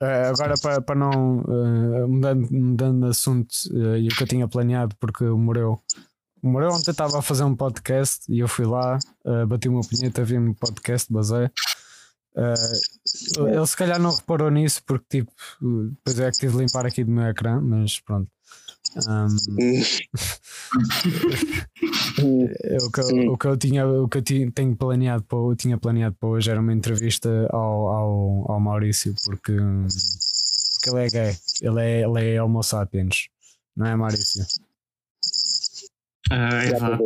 Ah, 0.00 0.28
agora 0.28 0.54
para, 0.60 0.80
para 0.80 0.94
não 0.94 1.40
ah, 1.40 2.06
mudando, 2.06 2.48
mudando 2.50 3.00
de 3.04 3.10
assunto 3.10 3.54
ah, 3.72 3.98
e 3.98 4.08
o 4.08 4.10
que 4.10 4.22
eu 4.22 4.26
tinha 4.26 4.48
planeado, 4.48 4.96
porque 4.96 5.24
o 5.24 5.36
Moreu, 5.36 5.80
o 6.42 6.48
Moreu 6.48 6.70
ontem 6.70 6.90
estava 6.90 7.18
a 7.18 7.22
fazer 7.22 7.44
um 7.44 7.54
podcast 7.54 8.24
e 8.32 8.38
eu 8.38 8.48
fui 8.48 8.64
lá, 8.64 8.98
bati 9.46 9.68
uma 9.68 9.82
punheta, 9.82 10.24
vi 10.24 10.38
um 10.38 10.54
podcast, 10.54 11.12
basei. 11.12 11.50
Ah, 12.36 12.54
ele 13.38 13.66
se 13.66 13.76
calhar 13.76 13.98
não 13.98 14.14
reparou 14.14 14.50
nisso 14.50 14.82
porque 14.86 15.20
tipo, 15.20 15.32
depois 15.60 16.20
é 16.20 16.30
que 16.30 16.38
tive 16.38 16.52
de 16.52 16.58
limpar 16.60 16.86
aqui 16.86 17.04
do 17.04 17.10
meu 17.10 17.24
ecrã, 17.24 17.60
mas 17.60 18.00
pronto. 18.00 18.30
Ahm, 19.06 19.36
É, 22.64 22.76
o, 22.82 22.90
que, 22.90 23.00
eu- 23.00 23.32
o 23.32 23.38
que 23.38 23.46
eu 23.46 23.56
tinha, 23.56 23.86
o 23.86 24.08
que 24.08 24.18
eu 24.18 24.22
ti- 24.22 24.50
tenho 24.50 24.76
planeado 24.76 25.22
para, 25.24 25.38
eu 25.38 25.54
tinha 25.56 25.78
planeado 25.78 26.14
para 26.18 26.28
hoje 26.28 26.50
era 26.50 26.60
uma 26.60 26.72
entrevista 26.72 27.28
ao, 27.50 27.88
ao, 27.88 28.52
ao 28.52 28.60
Maurício, 28.60 29.14
porque, 29.24 29.52
porque 29.54 30.90
ele 30.90 31.06
é 31.06 31.08
gay, 31.08 31.36
ele 31.62 31.80
é, 31.80 32.02
ele 32.02 32.34
é 32.34 32.42
Homo 32.42 32.62
sapiens, 32.62 33.28
não 33.76 33.86
é 33.86 33.96
Maurício? 33.96 34.44
Ah, 36.30 36.64
exato. 36.64 37.04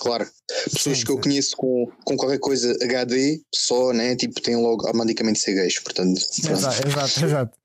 Claro. 0.00 0.26
Pessoas 0.72 0.98
Sim, 0.98 1.04
que 1.04 1.10
eu 1.12 1.16
sim. 1.16 1.22
conheço 1.22 1.56
com, 1.56 1.86
com 2.04 2.16
qualquer 2.16 2.38
coisa 2.38 2.72
HD 2.82 3.40
só, 3.54 3.92
né? 3.92 4.16
Tipo, 4.16 4.40
têm 4.40 4.56
logo 4.56 4.86
automaticamente 4.86 5.38
ser 5.38 5.54
gays, 5.54 5.78
portanto. 5.78 6.18
Exato, 6.18 6.88
exato, 6.88 7.24
exato. 7.24 7.58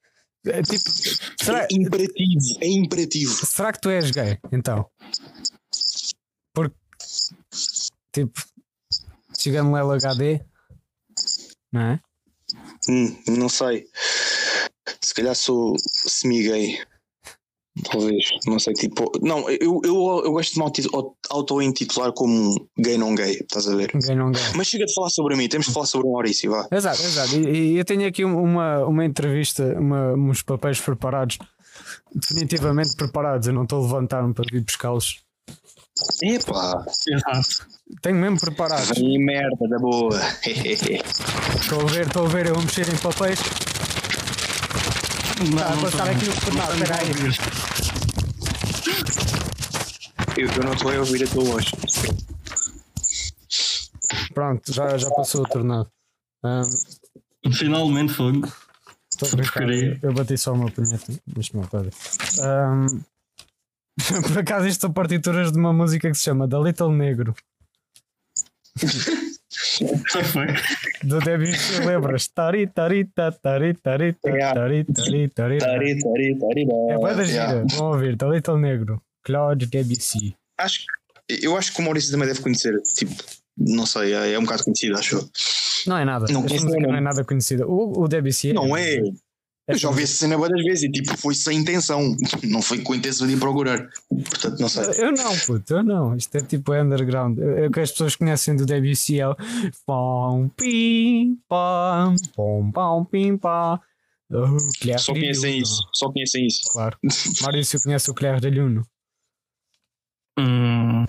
É, 0.47 0.61
tipo, 0.61 0.89
será, 1.41 1.63
É 1.63 1.67
imperativo, 1.71 2.57
é 2.61 2.67
imperativo. 2.67 3.45
será 3.45 3.71
que 3.73 3.81
tu 3.81 3.89
és 3.89 4.11
gay 4.11 4.37
então? 4.51 4.89
Porque, 6.53 6.75
tipo, 8.13 8.43
chegando 9.37 9.71
lá 9.71 9.81
HD, 9.95 10.41
não 11.71 11.81
é? 11.81 11.99
Hum, 12.87 13.23
não 13.27 13.49
sei. 13.49 13.87
Se 15.01 15.13
calhar 15.13 15.35
sou 15.35 15.75
semi-gay. 15.79 16.79
Talvez, 17.83 18.23
não 18.47 18.57
sei, 18.57 18.73
tipo. 18.73 19.11
Não, 19.21 19.49
eu, 19.49 19.81
eu, 19.83 20.21
eu 20.25 20.31
gosto 20.31 20.53
de 20.53 20.59
me 20.59 21.11
auto-intitular 21.29 22.13
como 22.13 22.69
gay 22.77 22.97
não 22.97 23.13
gay, 23.13 23.33
estás 23.33 23.67
a 23.67 23.75
ver? 23.75 23.91
Gay 23.93 24.15
não 24.15 24.31
gay. 24.31 24.41
Mas 24.55 24.67
chega 24.67 24.85
de 24.85 24.93
falar 24.93 25.09
sobre 25.09 25.35
mim, 25.35 25.49
temos 25.49 25.67
de 25.67 25.73
falar 25.73 25.85
sobre 25.85 26.07
o 26.07 26.13
Maurício, 26.13 26.51
vá. 26.51 26.67
Exato, 26.71 27.01
exato. 27.01 27.35
E, 27.35 27.77
eu 27.77 27.83
tenho 27.83 28.07
aqui 28.07 28.23
uma, 28.23 28.85
uma 28.85 29.03
entrevista, 29.03 29.77
uma, 29.77 30.13
uns 30.13 30.41
papéis 30.41 30.79
preparados, 30.79 31.37
definitivamente 32.13 32.95
preparados. 32.95 33.47
Eu 33.47 33.53
não 33.53 33.63
estou 33.63 33.79
a 33.79 33.81
levantar-me 33.83 34.33
para 34.33 34.45
vir 34.49 34.63
buscá-los. 34.63 35.25
Epá, 36.23 36.85
Exato. 37.07 37.67
Tenho 38.01 38.15
mesmo 38.17 38.39
preparados. 38.39 38.97
vem 38.97 39.19
merda 39.19 39.67
da 39.69 39.77
boa. 39.77 40.19
Estou 41.59 41.81
a 41.81 41.85
ver, 41.85 42.07
estou 42.07 42.25
a 42.25 42.29
ver 42.29 42.47
eu 42.47 42.55
a 42.55 42.61
mexer 42.61 42.87
em 42.91 42.97
papéis. 42.97 43.39
Não, 45.37 45.45
Está 45.57 45.67
a 45.67 45.75
não 45.75 45.81
passar 45.83 46.05
tô- 46.05 46.11
aqui 46.11 46.25
o 46.25 46.29
não 46.29 46.35
não, 46.35 46.39
estamos 46.73 46.81
espera 46.81 46.95
a 46.95 46.99
aí. 47.01 47.07
ouvir. 47.09 47.37
eu, 50.37 50.47
eu 50.47 50.63
não 50.63 50.73
estou 50.73 50.91
a 50.91 50.95
ouvir 50.99 51.23
a 51.23 51.27
tua 51.27 51.43
voz. 51.43 51.65
Pronto, 54.33 54.73
já, 54.73 54.97
já 54.97 55.09
passou 55.11 55.41
o 55.41 55.47
tornado. 55.47 55.89
Ahm, 56.43 56.63
Finalmente 57.53 58.13
fogo. 58.13 58.51
Estou 59.11 59.29
a 59.29 59.31
brincar. 59.35 59.51
Porcaria. 59.53 59.99
Eu 60.01 60.13
bati 60.13 60.37
só 60.37 60.53
uma 60.53 60.71
punheta. 60.71 61.13
Mas 61.35 61.51
não, 61.51 61.67
olha. 61.71 61.91
Ahm, 62.41 62.87
Por 64.27 64.37
acaso 64.39 64.67
isto 64.67 64.81
são 64.81 64.91
partituras 64.93 65.51
de 65.51 65.57
uma 65.57 65.71
música 65.73 66.09
que 66.11 66.17
se 66.17 66.23
chama 66.23 66.47
The 66.49 66.57
Little 66.59 66.91
Negro. 66.91 67.35
Do 71.05 71.19
Debussy, 71.19 71.79
lembras? 71.85 72.27
Tari, 72.27 72.67
tari, 72.67 73.05
ta, 73.05 73.31
tari, 73.31 73.73
tari, 73.75 74.13
tari, 74.13 74.39
tari, 74.41 74.83
tari, 74.85 75.57
Tari, 75.59 75.99
tari, 75.99 76.37
tari, 76.39 76.67
É 76.89 76.95
boa 76.95 77.13
da 77.13 77.23
gira. 77.23 77.63
Vão 77.71 77.91
ouvir, 77.91 78.17
The 78.17 78.27
Little 78.29 78.57
Negro. 78.59 79.01
Claude 79.23 79.65
Debussy. 79.67 80.35
Acho, 80.57 80.79
que- 81.27 81.45
eu 81.45 81.55
acho 81.57 81.73
que 81.73 81.79
o 81.81 81.83
Maurício 81.83 82.11
também 82.11 82.27
deve 82.27 82.41
conhecer. 82.41 82.73
Tipo, 82.95 83.13
não 83.57 83.85
sei, 83.85 84.13
é, 84.13 84.33
é 84.33 84.39
um 84.39 84.43
bocado 84.43 84.63
conhecido, 84.63 84.97
acho. 84.97 85.29
Não 85.87 85.97
é 85.97 86.05
nada. 86.05 86.25
Não 86.31 86.41
não. 86.43 86.95
é 86.95 87.01
nada 87.01 87.23
conhecida. 87.23 87.67
O, 87.67 88.01
o 88.03 88.07
Debussy 88.07 88.53
Não 88.53 88.75
é. 88.75 88.97
É 89.67 89.73
Eu 89.73 89.77
já 89.77 89.87
ouvi 89.89 90.03
essa 90.03 90.13
cena 90.13 90.37
várias 90.37 90.63
vezes 90.63 90.83
e 90.83 90.91
tipo, 90.91 91.17
foi 91.17 91.33
sem 91.33 91.59
intenção. 91.59 92.15
Não 92.43 92.61
foi 92.61 92.81
com 92.81 92.93
a 92.93 92.97
intenção 92.97 93.25
de 93.27 93.33
ir 93.33 93.39
procurar. 93.39 93.89
Portanto, 94.09 94.59
não 94.59 94.69
sei. 94.69 94.83
Eu 95.03 95.11
não, 95.11 95.37
puto, 95.39 95.73
eu 95.73 95.83
não. 95.83 96.15
Isto 96.15 96.37
é 96.37 96.41
tipo 96.41 96.73
underground. 96.73 97.39
É 97.39 97.67
o 97.67 97.71
que 97.71 97.79
as 97.79 97.91
pessoas 97.91 98.15
conhecem 98.15 98.55
do 98.55 98.65
é 98.71 99.27
o 99.27 99.35
pom, 99.85 100.49
pim, 100.49 101.37
pam, 101.47 102.15
pom, 102.35 102.71
pom, 102.71 103.05
pim. 103.05 103.39
Oh, 104.31 104.57
Claire 104.81 104.99
Só 104.99 105.13
conhecem 105.13 105.59
isso. 105.59 105.87
Só 105.93 106.11
conhecem 106.11 106.45
isso. 106.45 106.61
Claro. 106.71 106.97
Maurício 107.41 107.81
conhece 107.81 108.11
o 108.11 108.13
Claire 108.13 108.41
de 108.41 108.49
Lune. 108.49 108.83
Hum. 110.37 111.05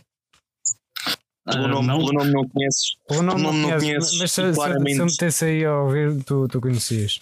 Pelo 1.44 1.64
Ah, 1.64 1.68
nome, 1.68 1.86
não. 1.86 1.98
pelo 1.98 2.12
nome 2.12 2.32
não 2.32 2.48
conheces. 2.48 2.96
Pelo 3.08 3.22
nome 3.22 3.42
nome 3.42 3.58
não 3.60 3.70
não 3.70 3.78
conheces, 3.78 4.18
mas 4.18 4.32
se, 4.32 4.42
se, 4.52 4.94
se 4.94 5.04
metesse 5.04 5.44
aí 5.44 5.64
a 5.64 5.78
ouvir, 5.80 6.22
tu, 6.24 6.48
tu 6.48 6.60
conhecias. 6.60 7.20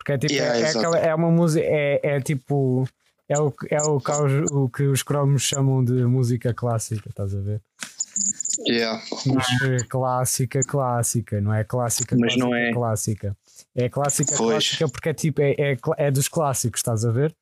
Porque 0.00 0.12
é 0.12 0.18
tipo, 0.18 0.32
Yeah, 0.32 0.56
é, 0.58 0.62
é 0.62 0.70
aquela, 0.70 0.98
é 0.98 1.14
uma 1.14 1.30
música, 1.30 1.62
é, 1.66 2.00
é 2.02 2.20
tipo, 2.22 2.88
é 3.28 3.38
o, 3.38 3.50
que- 3.50 3.66
é 3.72 3.82
o, 3.82 4.00
que 4.00 4.10
os- 4.10 4.50
o 4.50 4.68
que 4.70 4.82
os 4.84 5.02
cromos 5.02 5.42
chamam 5.42 5.84
de 5.84 5.92
música 6.06 6.54
clássica, 6.54 7.10
estás 7.10 7.34
a 7.34 7.40
ver? 7.40 7.60
Yeah. 8.66 9.02
Mas 9.26 9.46
é 9.62 9.84
clássica, 9.86 10.60
clássica, 10.64 11.40
não 11.42 11.52
é 11.52 11.64
clássica, 11.64 12.16
Mas 12.16 12.32
clássica, 12.34 12.44
não 12.46 12.54
é. 12.54 12.72
clássica. 12.72 13.36
É 13.76 13.88
clássica, 13.90 14.34
Pois. 14.38 14.52
clássica 14.70 14.88
porque 14.88 15.08
é 15.10 15.12
tipo, 15.14 15.42
é, 15.42 15.50
é, 15.58 15.76
é 15.98 16.10
dos 16.10 16.28
clássicos, 16.28 16.80
estás 16.80 17.04
a 17.04 17.10
ver? 17.10 17.36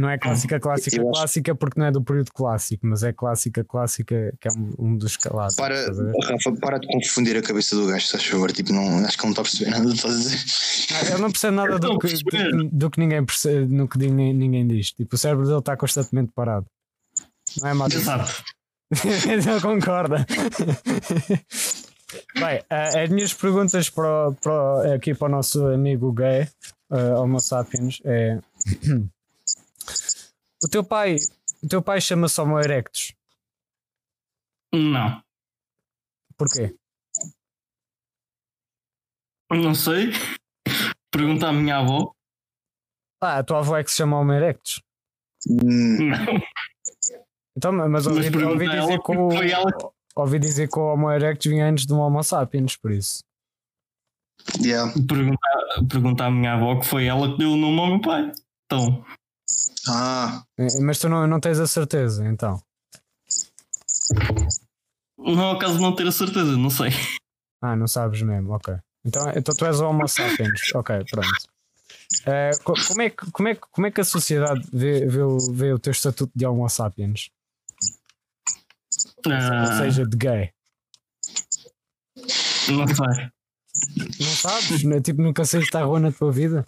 Não 0.00 0.08
é 0.08 0.16
clássica, 0.16 0.58
clássica, 0.58 0.96
Eu 0.96 1.10
acho- 1.10 1.18
clássica 1.18 1.54
porque 1.54 1.78
não 1.78 1.86
é 1.86 1.92
do 1.92 2.02
período 2.02 2.32
clássico, 2.32 2.86
mas 2.86 3.02
é 3.02 3.12
clássica, 3.12 3.62
clássica 3.62 4.32
que 4.40 4.48
é 4.48 4.50
um, 4.50 4.72
um 4.78 4.96
dos 4.96 5.14
clássicos. 5.18 5.56
Para, 5.56 5.92
ver? 5.92 6.12
Rafa, 6.24 6.52
para 6.58 6.78
de 6.78 6.86
confundir 6.86 7.36
a 7.36 7.42
cabeça 7.42 7.76
do 7.76 7.86
gajo, 7.86 8.06
se 8.06 8.12
faz 8.12 8.24
favor. 8.24 8.50
Tipo, 8.50 8.72
não, 8.72 9.04
acho 9.04 9.18
que 9.18 9.24
não 9.24 9.30
está 9.30 9.42
a 9.42 9.44
perceber 9.44 9.70
nada 9.72 9.84
do 9.84 9.90
que 9.90 9.96
estás 9.96 10.14
a 10.14 10.18
dizer. 10.18 10.94
Ah, 10.94 11.12
Ele 11.12 11.20
não 11.20 11.30
percebe 11.30 11.54
nada 11.54 11.78
do 11.78 11.98
que, 11.98 12.08
do, 12.24 12.64
do 12.72 12.90
que 12.90 12.98
ninguém 12.98 13.22
percebe, 13.26 13.74
no 13.74 13.86
que 13.86 13.98
ninguém, 13.98 14.32
ninguém 14.32 14.66
diz. 14.66 14.90
Tipo, 14.92 15.16
o 15.16 15.18
cérebro 15.18 15.44
dele 15.46 15.58
está 15.58 15.76
constantemente 15.76 16.32
parado. 16.34 16.64
Não 17.60 17.68
é? 17.68 17.86
Exato. 17.94 18.42
Ele 19.28 19.60
concorda. 19.60 20.26
Bem, 22.36 22.62
ah, 22.70 23.02
as 23.02 23.10
minhas 23.10 23.34
perguntas 23.34 23.90
para, 23.90 24.32
para, 24.42 24.94
aqui 24.94 25.14
para 25.14 25.28
o 25.28 25.30
nosso 25.30 25.62
amigo 25.66 26.10
gay, 26.10 26.48
uh, 26.90 27.20
Homo 27.20 27.38
sapiens, 27.38 28.00
é 28.04 28.38
o 30.62 30.68
teu 30.68 30.84
pai, 30.84 31.16
o 31.62 31.68
teu 31.68 31.82
pai 31.82 32.00
chama-se 32.00 32.40
Homo 32.40 32.58
erectus. 32.58 33.14
Não. 34.72 35.22
Porquê? 36.36 36.74
Não 39.50 39.74
sei. 39.74 40.12
Pergunta 41.10 41.48
à 41.48 41.52
minha 41.52 41.78
avó. 41.78 42.12
Ah, 43.20 43.38
a 43.38 43.44
tua 43.44 43.58
avó 43.58 43.76
é 43.76 43.84
que 43.84 43.90
se 43.90 43.96
chama 43.98 44.18
Homo 44.18 44.32
erectus. 44.32 44.80
Hum, 45.48 46.08
Não. 46.10 46.40
Então, 47.56 47.72
mas 47.72 48.06
ouvi, 48.06 48.30
Mas 48.30 48.42
ouvi 48.42 48.68
a 48.68 48.72
ela 48.74 48.80
dizer 48.86 49.02
que 49.02 49.10
o, 49.12 49.30
foi 49.30 49.50
ela 49.50 49.70
ouvi 50.16 50.38
dizer 50.38 50.68
que 50.68 50.78
o 50.78 50.82
Homo 50.92 51.10
erectus 51.10 51.50
vinha 51.50 51.66
antes 51.66 51.84
do 51.84 51.98
Homo 51.98 52.22
sapiens, 52.22 52.76
por 52.76 52.92
isso. 52.92 53.24
yeah. 54.62 54.90
Pergunta, 55.06 55.38
pergunta 55.90 56.24
à 56.26 56.30
minha 56.30 56.54
avó 56.54 56.78
que 56.78 56.86
foi 56.86 57.06
ela 57.06 57.32
que 57.32 57.38
deu 57.38 57.50
o 57.52 57.56
nome 57.56 57.80
ao 57.80 57.86
meu 57.88 58.00
pai. 58.00 58.32
Então, 58.66 59.04
Ah, 59.88 60.44
Eh, 60.58 60.80
Mas 60.82 60.98
tu 60.98 61.08
não, 61.08 61.26
não 61.26 61.40
tens 61.40 61.58
a 61.58 61.66
certeza, 61.66 62.26
então. 62.26 62.62
não 65.18 65.42
é 65.50 65.52
o 65.52 65.58
caso 65.58 65.76
de 65.76 65.80
não 65.82 65.94
ter 65.94 66.06
a 66.06 66.12
certeza, 66.12 66.56
não 66.56 66.70
sei. 66.70 66.90
Ah, 67.62 67.76
não 67.76 67.86
sabes 67.86 68.22
mesmo, 68.22 68.52
ok. 68.52 68.74
Então, 69.04 69.28
então 69.30 69.54
tu 69.54 69.64
és 69.64 69.80
o 69.80 69.86
Homo 69.86 70.06
sapiens, 70.08 70.60
ok, 70.74 71.04
pronto. 71.10 71.50
Co- 72.64 72.74
como, 72.88 73.02
é 73.02 73.10
que, 73.10 73.30
como, 73.30 73.48
é 73.48 73.54
que, 73.54 73.60
como 73.70 73.86
é 73.86 73.90
que 73.90 74.00
a 74.00 74.04
sociedade 74.04 74.66
vê, 74.72 75.06
vê, 75.06 75.22
o, 75.22 75.38
vê 75.52 75.72
o 75.72 75.78
teu 75.78 75.90
estatuto 75.90 76.32
de 76.34 76.46
Homo 76.46 76.68
sapiens? 76.68 77.30
Ou 79.26 79.32
Ah, 79.32 79.72
seja, 79.78 80.06
de 80.06 80.16
gay? 80.16 80.52
não 82.68 82.86
sei. 82.86 83.30
Não 84.20 84.34
sabes? 84.36 84.82
Não- 84.84 85.00
tipo, 85.00 85.22
nunca 85.22 85.44
saíste 85.44 85.76
à 85.76 85.82
rua 85.84 86.00
na 86.00 86.12
tua 86.12 86.30
vida? 86.32 86.66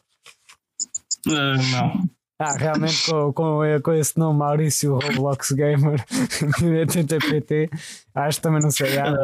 Ah, 1.29 1.57
não. 1.71 2.09
Ah, 2.43 2.57
realmente 2.57 3.07
com, 3.07 3.33
com, 3.33 3.61
com 3.83 3.93
esse 3.93 4.19
nome 4.19 4.39
Maurício 4.39 4.99
Roblox 4.99 5.53
Gamer 5.53 6.05
80PT, 6.61 7.71
acho 8.15 8.39
que 8.39 8.43
também 8.43 8.61
não 8.61 8.71
sei. 8.71 8.99
Ah, 8.99 9.15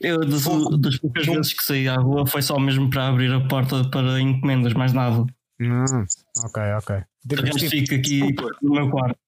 eu 0.00 0.20
das, 0.20 0.44
das 0.80 0.98
poucas 0.98 1.26
vezes 1.26 1.52
que 1.52 1.64
saí 1.64 1.88
à 1.88 1.96
rua 1.96 2.24
foi 2.24 2.40
só 2.40 2.58
mesmo 2.58 2.88
para 2.88 3.08
abrir 3.08 3.32
a 3.32 3.46
porta 3.48 3.88
para 3.90 4.20
encomendas, 4.20 4.72
mais 4.74 4.92
nada. 4.92 5.26
hum, 5.60 6.06
ok, 6.44 6.62
ok. 6.78 6.96
O 7.30 7.42
resto 7.42 7.68
fica 7.68 7.96
aqui 7.96 8.20
no 8.62 8.74
meu 8.74 8.90
quarto. 8.90 9.18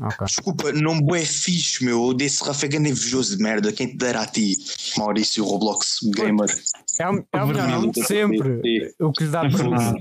Ok. 0.00 0.26
Desculpa, 0.26 0.72
nome 0.72 1.20
é 1.20 1.24
fixe, 1.24 1.84
meu. 1.84 2.12
Desse 2.12 2.44
Rafa 2.44 2.66
é 2.66 2.68
grande 2.68 2.90
invejoso 2.90 3.36
de 3.36 3.42
merda. 3.42 3.72
Quem 3.72 3.88
te 3.88 3.96
dera 3.96 4.22
a 4.22 4.26
ti, 4.26 4.56
Maurício 4.96 5.44
Roblox 5.44 5.98
Gamer. 6.16 6.48
É 7.00 7.08
o, 7.10 7.26
é 7.32 7.42
o 7.42 7.46
melhor 7.46 7.68
nome 7.68 7.90
de 7.90 8.04
sempre. 8.04 8.94
O 9.00 9.12
que 9.12 9.24
lhe 9.24 9.30
dá, 9.30 9.42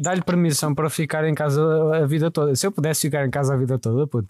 dá-lhe 0.01 0.21
permissão 0.21 0.75
para 0.75 0.89
ficar 0.89 1.27
em 1.27 1.33
casa 1.33 1.61
a 1.95 2.05
vida 2.05 2.29
toda. 2.29 2.55
Se 2.55 2.67
eu 2.67 2.71
pudesse 2.71 3.01
ficar 3.01 3.25
em 3.25 3.31
casa 3.31 3.53
a 3.53 3.57
vida 3.57 3.79
toda, 3.79 4.05
puto, 4.07 4.27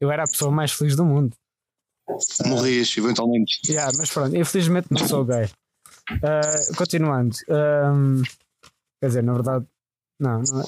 eu 0.00 0.10
era 0.10 0.24
a 0.24 0.26
pessoa 0.26 0.50
mais 0.50 0.72
feliz 0.72 0.94
do 0.94 1.04
mundo. 1.04 1.36
Morrias, 2.46 2.94
eventualmente. 2.96 3.60
Yeah, 3.68 3.92
mas 3.98 4.10
pronto, 4.10 4.36
infelizmente 4.36 4.86
não 4.90 5.06
sou 5.08 5.24
gay. 5.24 5.48
Ah, 6.22 6.74
continuando. 6.76 7.34
Ahm, 7.48 8.22
quer 9.00 9.08
dizer, 9.08 9.22
na 9.24 9.32
verdade, 9.32 9.66
não. 10.20 10.42
não 10.42 10.60
é- 10.60 10.64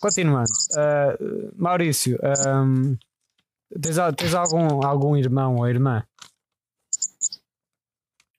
Continuando. 0.00 0.50
Ah, 0.76 1.16
Maurício, 1.56 2.18
ahm, 2.22 2.94
tens, 3.80 3.96
tens 4.16 4.34
algum, 4.34 4.84
algum 4.86 5.16
irmão 5.16 5.56
ou 5.56 5.68
irmã? 5.68 6.04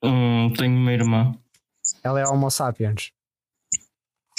Hum, 0.04 0.52
tenho 0.54 0.76
uma 0.76 0.92
irmã. 0.92 1.38
Ela 2.02 2.20
é 2.20 2.26
Homo 2.26 2.50
sapiens. 2.50 3.12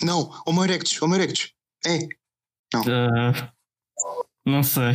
Não, 0.02 0.30
Homo 0.46 0.64
erectus, 0.64 1.02
Homo 1.02 1.16
erectus. 1.16 1.54
É, 1.86 2.00
Ah, 2.76 3.54
não 4.46 4.64
sei. 4.64 4.94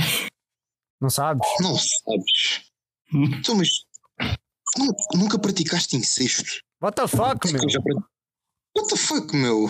Não 1.01 1.09
sabes? 1.11 1.47
não 1.61 1.77
sabes. 1.77 2.71
Então, 3.15 3.55
mas 3.57 3.69
nu- 4.77 4.95
nunca 5.21 5.39
praticaste 5.39 5.97
incesto? 5.97 6.61
What 6.83 6.97
the 6.97 7.07
fuck, 7.09 7.51
meu? 7.53 7.69
Já 7.69 7.81
What 8.77 8.89
the 8.91 8.97
fuck, 8.97 9.35
meu? 9.35 9.67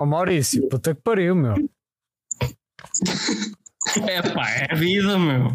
Ó 0.00 0.06
Maurício, 0.06 0.68
puta 0.68 0.94
que 0.94 1.00
pariu, 1.00 1.34
meu. 1.34 1.54
É 4.08 4.22
pá, 4.34 4.48
é 4.50 4.72
a 4.72 4.74
vida, 4.74 5.18
meu. 5.18 5.52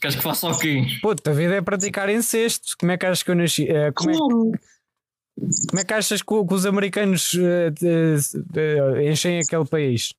Queres 0.00 0.16
que 0.16 0.22
faça 0.22 0.48
o 0.48 0.58
quê? 0.58 0.86
Puta, 1.02 1.30
a 1.30 1.34
vida 1.34 1.54
é 1.54 1.60
praticar 1.62 2.08
incesto. 2.10 2.76
Como 2.78 2.92
é 2.92 2.98
que 2.98 3.06
achas 3.06 3.22
que 3.22 3.30
eu 3.30 3.34
nasci? 3.34 3.68
Eh, 3.68 3.92
como, 3.92 4.10
é, 4.10 4.14
Claro. 4.14 4.52
como 5.70 5.80
é 5.80 5.84
que 5.84 5.94
achas 5.94 6.22
que, 6.22 6.44
que 6.46 6.54
os 6.54 6.66
americanos 6.66 7.30
de- 7.32 7.70
de- 7.72 9.10
enchem 9.10 9.38
aquele 9.40 9.64
país? 9.64 10.14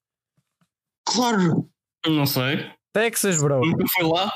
Claro. 1.06 1.70
Não 2.06 2.26
sei. 2.26 2.72
Texas, 2.94 3.38
bro. 3.40 3.62
Nunca 3.62 3.86
fui 3.94 4.04
lá. 4.08 4.32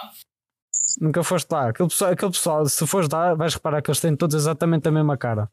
Nunca 1.00 1.24
foste 1.24 1.50
lá. 1.52 1.69
Aquele 1.69 1.89
pessoal, 1.89 2.12
aquele 2.12 2.32
pessoal, 2.32 2.65
se 2.67 2.86
fores 2.88 3.10
lá, 3.10 3.34
vais 3.34 3.54
reparar 3.54 3.82
que 3.82 3.89
eles 3.89 4.00
têm 4.00 4.15
todos 4.15 4.36
exatamente 4.36 4.88
a 4.88 4.91
mesma 4.91 5.17
cara. 5.17 5.50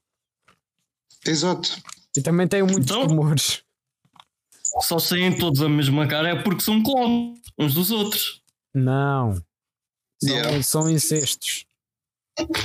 Exato. 1.26 1.68
E 2.16 2.22
também 2.22 2.46
têm 2.48 2.62
muitos 2.62 2.90
Então? 2.90 3.06
tumores. 3.06 3.62
Só 4.80 4.98
saem 4.98 5.36
todos 5.36 5.60
a 5.62 5.68
mesma 5.68 6.06
cara 6.06 6.30
é 6.30 6.42
porque 6.42 6.62
são 6.62 6.82
clones 6.82 7.40
uns 7.58 7.74
dos 7.74 7.90
outros. 7.90 8.42
Não. 8.74 9.34
São, 9.34 9.42
Yeah. 10.22 10.62
são 10.62 10.90
incestos. 10.90 11.64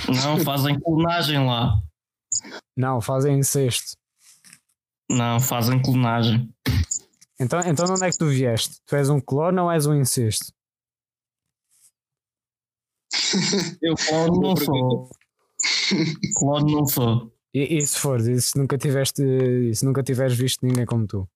Não, 0.08 0.40
fazem 0.44 0.80
clonagem 0.80 1.46
lá. 1.46 1.80
Não, 2.76 3.00
fazem 3.02 3.38
incesto. 3.40 3.96
Não, 5.10 5.40
fazem 5.40 5.82
clonagem. 5.82 6.50
Então, 7.40 7.60
então 7.60 7.86
de 7.86 7.92
onde 7.92 8.06
é 8.06 8.10
que 8.12 8.18
tu 8.18 8.28
vieste? 8.28 8.78
Tu 8.86 8.96
és 8.96 9.10
um 9.10 9.20
clone 9.20 9.60
ou 9.60 9.72
és 9.72 9.86
um 9.86 9.94
incesto? 9.96 10.52
Eu 13.82 13.96
clone 13.96 14.40
não 14.40 14.56
sou. 14.56 15.10
Clone 16.38 16.74
não 16.74 16.86
sou. 16.88 17.32
E, 17.54 17.78
e 17.78 17.86
se 17.86 18.00
fores, 18.00 18.26
e 18.28 18.42
se 18.42 18.58
nunca 18.58 18.78
tiveste, 18.78 19.22
e 19.22 19.76
se 19.76 19.86
nunca 19.86 20.02
tiveres 20.02 20.36
visto 20.36 20.66
ninguém 20.66 20.86
como 20.86 21.06
tu? 21.06 21.30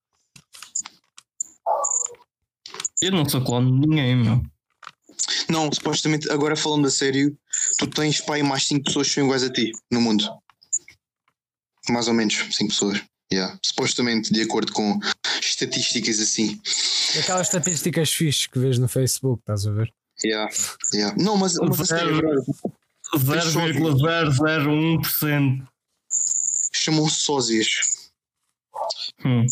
Eu 3.02 3.12
não 3.12 3.28
sou 3.28 3.44
clone 3.44 3.80
de 3.80 3.88
ninguém, 3.88 4.16
meu. 4.16 4.44
Não, 5.50 5.72
supostamente, 5.72 6.30
agora 6.32 6.56
falando 6.56 6.88
a 6.88 6.92
sério, 6.92 7.36
tu 7.78 7.88
tens 7.88 8.22
pai 8.22 8.44
mais 8.44 8.68
5 8.68 8.84
pessoas 8.84 9.08
que 9.08 9.16
são 9.16 9.26
iguais 9.26 9.44
a 9.44 9.52
ti 9.52 9.74
no 9.92 10.02
mundo. 10.02 10.24
Mais 11.90 12.08
ou 12.08 12.14
menos 12.14 12.36
5 12.36 12.70
pessoas. 12.70 13.04
Yeah. 13.32 13.58
Supostamente, 13.64 14.32
de 14.32 14.42
acordo 14.42 14.72
com 14.72 15.00
estatísticas 15.42 16.20
assim. 16.20 16.62
Aquelas 17.20 17.48
estatísticas 17.48 18.14
fixes 18.14 18.48
que 18.48 18.60
vês 18.60 18.80
no 18.80 18.88
Facebook, 18.88 19.42
estás 19.42 19.68
a 19.68 19.72
ver? 19.72 19.94
Yeah. 20.24 20.50
Yeah. 20.94 21.22
Não, 21.22 21.36
mas, 21.38 21.56
mas 21.56 21.82
a 21.82 21.86
sério, 21.86 22.18
é 22.18 22.22
verdade. 22.22 22.46
0,001%. 23.16 25.68
chamam-se 26.74 27.22
sósias. 27.22 27.68
Hum. 29.26 29.46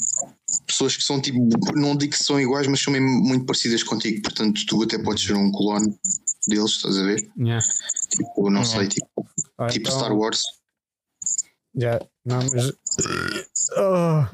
Pessoas 0.67 0.95
que 0.97 1.03
são 1.03 1.21
tipo, 1.21 1.39
não 1.75 1.95
digo 1.95 2.13
que 2.13 2.23
são 2.23 2.39
iguais, 2.39 2.67
mas 2.67 2.81
são 2.81 2.91
mesmo 2.93 3.07
muito 3.07 3.45
parecidas 3.45 3.83
contigo. 3.83 4.21
Portanto, 4.21 4.61
tu 4.67 4.83
até 4.83 4.97
podes 5.01 5.23
ser 5.23 5.33
um 5.33 5.51
clone 5.51 5.97
deles, 6.47 6.71
estás 6.71 6.97
a 6.97 7.03
ver? 7.03 7.29
Yeah. 7.37 7.65
Tipo, 8.09 8.49
não 8.49 8.59
Uhum. 8.61 8.65
sei, 8.65 8.87
tipo, 8.87 9.07
Ah, 9.57 9.67
tipo 9.67 9.87
então- 9.87 9.99
Star 9.99 10.13
Wars. 10.15 10.41
Já, 11.75 11.99
não, 12.25 12.39
mas. 12.53 12.73
Oh. 13.77 14.25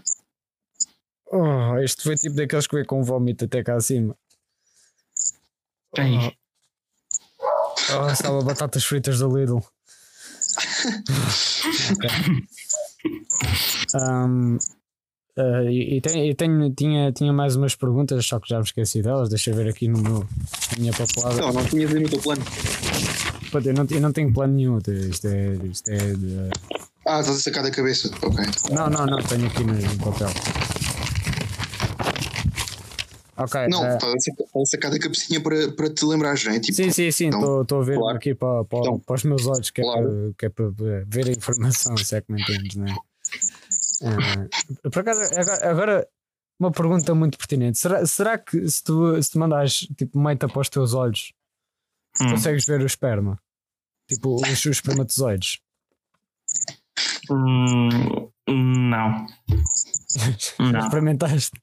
Oh, 1.33 1.77
este 1.79 2.03
foi 2.03 2.15
tipo 2.17 2.35
daqueles 2.35 2.67
que 2.67 2.75
veio 2.75 2.85
com 2.85 3.01
vómito 3.03 3.45
até 3.45 3.63
cá 3.63 3.75
acima. 3.75 4.15
Ei, 5.97 6.37
Oh, 7.93 8.07
estava 8.09 8.41
batatas 8.43 8.85
fritas 8.85 9.19
do 9.19 9.35
Lidl. 9.37 9.57
Ok. 11.91 12.09
Um, 13.95 14.57
uh, 15.37 15.69
e 15.69 15.97
e, 15.97 16.01
tem- 16.01 16.29
e 16.29 16.35
tenho, 16.35 16.71
tinha, 16.73 17.11
tinha 17.11 17.31
mais 17.33 17.55
umas 17.55 17.75
perguntas, 17.75 18.25
só 18.25 18.39
que 18.39 18.49
já 18.49 18.57
me 18.57 18.63
esqueci 18.63 19.01
delas. 19.01 19.29
Deixa 19.29 19.51
eu 19.51 19.55
ver 19.55 19.67
aqui 19.69 19.87
no 19.87 19.99
meu, 20.01 20.19
na 20.19 20.77
minha 20.79 20.93
papelada. 20.93 21.41
Não, 21.41 21.53
não 21.53 21.65
tinhas 21.65 21.93
no 21.93 22.09
teu 22.09 22.19
plano. 22.19 22.43
Pô, 23.51 23.59
Eu 23.59 23.73
não, 23.73 23.85
eu 23.89 24.01
não 24.01 24.11
tenho 24.11 24.33
plano 24.33 24.53
nenhum. 24.53 24.77
Isto 25.09 25.27
é. 25.27 25.53
Isto 25.69 25.89
é 25.89 25.97
de- 26.13 26.49
Ah, 27.05 27.19
estás 27.19 27.29
a 27.37 27.39
sacar 27.41 27.63
da 27.63 27.71
cabeça. 27.71 28.09
Ok. 28.21 28.45
Não, 28.71 28.89
não, 28.89 29.05
não, 29.05 29.17
tenho 29.23 29.47
aqui 29.47 29.63
no, 29.63 29.73
no 29.73 29.97
papel. 29.97 30.29
Ok. 33.37 33.67
Não, 33.69 33.83
eh, 33.85 33.95
estás 33.95 34.13
a 34.13 34.65
sacar- 34.67 34.91
da 34.91 34.99
cabecinha 34.99 35.41
para, 35.41 35.71
para 35.71 35.89
te 35.89 36.05
lembrares, 36.05 36.43
não 36.45 36.53
é? 36.53 36.59
Tipo, 36.59 36.75
Sim, 36.75 36.91
sim, 36.91 37.09
sim, 37.11 37.25
Então, 37.27 37.61
estou 37.63 37.81
a 37.81 37.83
ver 37.83 37.97
claro. 37.97 38.17
aqui 38.17 38.35
para, 38.35 38.63
para, 38.65 38.79
Então, 38.79 38.99
para 38.99 39.15
os 39.15 39.23
meus 39.23 39.47
olhos, 39.47 39.69
que 39.71 39.81
é, 39.81 39.83
claro. 39.83 40.07
para, 40.07 40.33
que 40.37 40.45
é 40.45 40.49
para 40.49 40.65
ver 41.07 41.27
a 41.27 41.31
informação, 41.31 41.97
se 41.97 42.15
é 42.15 42.21
que 42.21 42.31
me 42.31 42.39
entendes, 42.41 42.75
não 42.75 42.85
é? 42.87 42.95
Ah, 44.03 44.89
por 44.89 44.99
acaso, 44.99 45.21
agora, 45.63 46.07
uma 46.59 46.71
pergunta 46.71 47.13
muito 47.15 47.37
pertinente: 47.37 47.77
será, 47.77 48.05
será 48.05 48.37
que 48.37 48.67
se 48.69 48.83
tu, 48.83 49.21
se 49.21 49.31
tu 49.31 49.39
mandares 49.39 49.87
tipo 49.97 50.19
meita 50.19 50.47
para 50.47 50.61
os 50.61 50.69
teus 50.69 50.93
olhos, 50.93 51.33
hum. 52.21 52.31
consegues 52.31 52.65
ver 52.65 52.81
o 52.81 52.85
esperma? 52.85 53.39
Tipo, 54.07 54.35
os, 54.35 54.49
os 54.49 54.65
espermatozoides? 54.65 55.59
Hum, 57.29 58.29
não. 58.47 59.25
Não. 60.59 60.79
Experimentaste? 60.79 61.59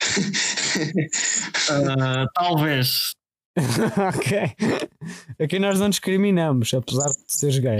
Ah, 1.68 2.26
talvez. 2.34 3.14
ok. 3.56 4.54
Aqui 5.42 5.58
nós 5.58 5.80
não 5.80 5.88
discriminamos, 5.88 6.72
apesar 6.74 7.08
de 7.08 7.24
seres 7.26 7.58
gay. 7.58 7.78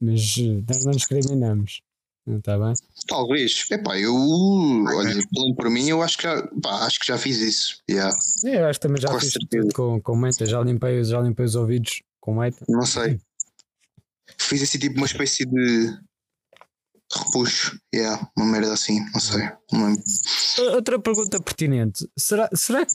Mas 0.00 0.36
eh, 0.38 0.62
nós 0.68 0.84
não 0.84 0.92
discriminamos. 0.92 1.82
Está 2.26 2.58
bem? 2.58 2.72
talvez. 3.06 3.66
Epá, 3.70 3.98
eu. 3.98 4.14
Olha, 4.14 5.12
falando 5.34 5.54
por 5.56 5.68
mim, 5.70 5.88
eu 5.88 6.02
acho 6.02 6.16
que 6.16 6.22
já, 6.22 6.42
pá, 6.62 6.86
acho 6.86 6.98
que 7.00 7.06
já 7.06 7.18
fiz 7.18 7.38
isso. 7.38 7.82
Yeah. 7.90 8.16
Eu 8.44 8.66
acho 8.66 8.80
que 8.80 8.86
também 8.86 9.00
já 9.02 9.08
Com 9.08 9.20
fiz 9.20 9.32
certeza. 9.32 9.68
com, 9.74 10.00
com 10.00 10.16
meita, 10.16 10.46
já 10.46 10.60
limpei, 10.62 11.04
já 11.04 11.20
limpei 11.20 11.44
os 11.44 11.54
ouvidos 11.54 12.02
com 12.20 12.40
meita. 12.40 12.64
Não 12.68 12.86
sei. 12.86 13.20
Fiz 14.38 14.62
assim 14.62 14.78
tipo 14.78 14.96
uma 14.96 15.06
espécie 15.06 15.44
de 15.44 15.98
repuxo. 17.14 17.78
Yeah, 17.94 18.26
uma 18.36 18.46
merda 18.46 18.72
assim, 18.72 19.00
não 19.12 19.20
sei. 19.20 19.42
Não 19.72 19.94
Outra 20.74 20.98
pergunta 20.98 21.40
pertinente: 21.42 22.08
será, 22.18 22.48
será, 22.54 22.86
que, 22.86 22.92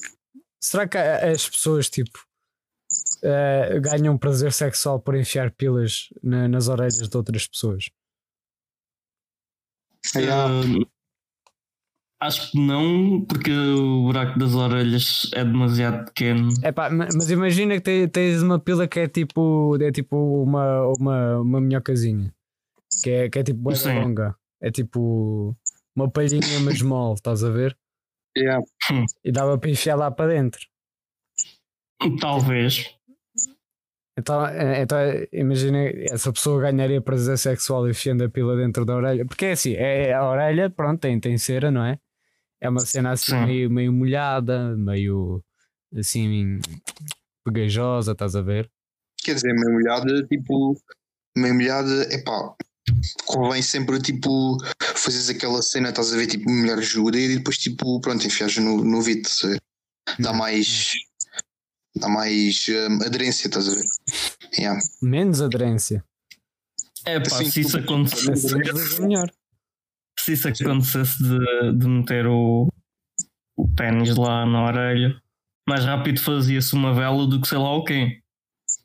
será 0.61 0.87
que 0.87 0.97
as 0.97 1.47
pessoas 1.47 1.87
tipo 1.89 2.17
eh, 3.23 3.79
ganham 3.79 4.17
prazer 4.17 4.51
sexual 4.53 4.99
por 4.99 5.15
enfiar 5.15 5.51
pilas 5.51 6.09
na- 6.23 6.47
nas 6.47 6.67
orelhas 6.67 7.07
de 7.07 7.15
outras 7.15 7.47
pessoas? 7.47 7.89
Yeah. 10.15 10.49
Ah, 12.21 12.27
acho 12.27 12.51
que 12.51 12.59
não, 12.59 13.23
porque 13.25 13.51
o 13.51 14.03
buraco 14.03 14.37
das 14.39 14.53
orelhas 14.55 15.29
é 15.33 15.43
demasiado 15.43 16.05
pequeno. 16.05 16.49
Epá, 16.63 16.89
ma- 16.89 17.07
mas 17.13 17.29
imagina 17.29 17.75
que 17.75 17.81
te- 17.81 18.07
tens 18.07 18.41
uma 18.41 18.59
pila 18.59 18.87
que 18.87 18.99
é 18.99 19.07
tipo, 19.07 19.77
é 19.81 19.91
tipo 19.91 20.17
uma, 20.43 20.87
uma, 20.97 21.37
uma 21.39 21.61
minhocazinha 21.61 22.33
que 23.03 23.09
é, 23.09 23.29
que 23.29 23.39
é 23.39 23.43
tipo 23.43 23.73
Sim. 23.75 23.93
longa. 23.99 24.35
É 24.61 24.69
tipo 24.71 25.55
uma 25.95 26.09
palhinha 26.09 26.59
mas 26.63 26.81
mole, 26.83 27.13
estás 27.15 27.43
a 27.43 27.49
ver? 27.49 27.77
Yeah. 28.37 28.63
E 29.23 29.31
dava 29.31 29.57
para 29.57 29.69
enfiar 29.69 29.95
lá 29.95 30.11
para 30.11 30.33
dentro. 30.33 30.59
Talvez. 32.19 32.95
Então, 34.17 34.45
é- 34.45 34.81
então 34.81 34.97
imagina, 35.31 35.77
essa 36.11 36.31
pessoa 36.31 36.61
ganharia 36.61 37.01
prazer 37.01 37.37
sexual 37.37 37.87
enfiando 37.89 38.23
a 38.23 38.29
pila 38.29 38.55
dentro 38.55 38.85
da 38.85 38.95
orelha. 38.95 39.25
Porque 39.25 39.45
é 39.45 39.51
assim, 39.53 39.73
é, 39.73 40.13
a 40.13 40.27
orelha, 40.27 40.69
pronto, 40.69 40.99
tem, 40.99 41.19
tem 41.19 41.37
cera, 41.37 41.71
não 41.71 41.83
é? 41.83 41.97
É 42.61 42.69
uma 42.69 42.81
cena 42.81 43.11
assim 43.11 43.31
Sim. 43.31 43.45
meio, 43.45 43.69
meio 43.69 43.93
molhada, 43.93 44.75
meio 44.75 45.41
assim 45.95 46.59
pegajosa, 47.45 48.11
estás 48.11 48.35
a 48.35 48.41
ver? 48.41 48.69
Quer 49.23 49.35
dizer, 49.35 49.53
meio 49.53 49.71
molhada, 49.71 50.27
tipo, 50.27 50.75
meio 51.37 51.55
molhada, 51.55 52.13
epá, 52.13 52.53
convém 53.25 53.61
sempre, 53.61 53.99
tipo, 54.01 54.57
fazes 54.95 55.29
aquela 55.29 55.61
cena, 55.61 55.89
estás 55.89 56.13
a 56.13 56.17
ver, 56.17 56.27
tipo, 56.27 56.49
molhares 56.49 56.93
o 56.95 57.09
dedo 57.09 57.33
e 57.33 57.37
depois, 57.37 57.57
tipo, 57.57 57.99
pronto, 58.01 58.25
enfias 58.25 58.57
no, 58.57 58.83
no 58.83 59.01
ver? 59.01 59.57
Dá 60.19 60.33
mais, 60.33 60.91
dá 61.99 62.09
mais 62.09 62.65
hum, 62.69 62.99
aderência, 63.05 63.47
estás 63.47 63.67
a 63.67 63.75
ver? 63.75 63.85
Yeah. 64.57 64.79
Menos 65.01 65.41
aderência. 65.41 66.03
É 67.05 67.19
pá, 67.19 67.27
Assim, 67.27 67.49
se 67.49 67.61
isso 67.61 67.77
acontecesse, 67.77 68.53
é 68.53 69.01
melhor. 69.01 69.31
se 70.19 70.33
isso 70.33 70.47
acontecesse 70.47 71.23
de, 71.23 71.73
de 71.77 71.87
meter 71.87 72.27
o, 72.27 72.67
o 73.57 73.67
ténis 73.75 74.15
lá 74.15 74.45
na 74.45 74.65
orelha, 74.65 75.21
mais 75.67 75.85
rápido 75.85 76.19
fazia-se 76.19 76.73
uma 76.73 76.93
vela 76.93 77.25
do 77.27 77.39
que 77.39 77.47
sei 77.47 77.57
lá 77.57 77.75
o 77.75 77.83
quê. 77.83 78.19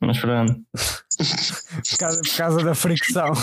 Mas 0.00 0.18
pronto. 0.18 0.60
Por 1.14 1.98
causa, 1.98 2.20
por 2.22 2.36
causa 2.36 2.64
da 2.64 2.74
fricção. 2.74 3.32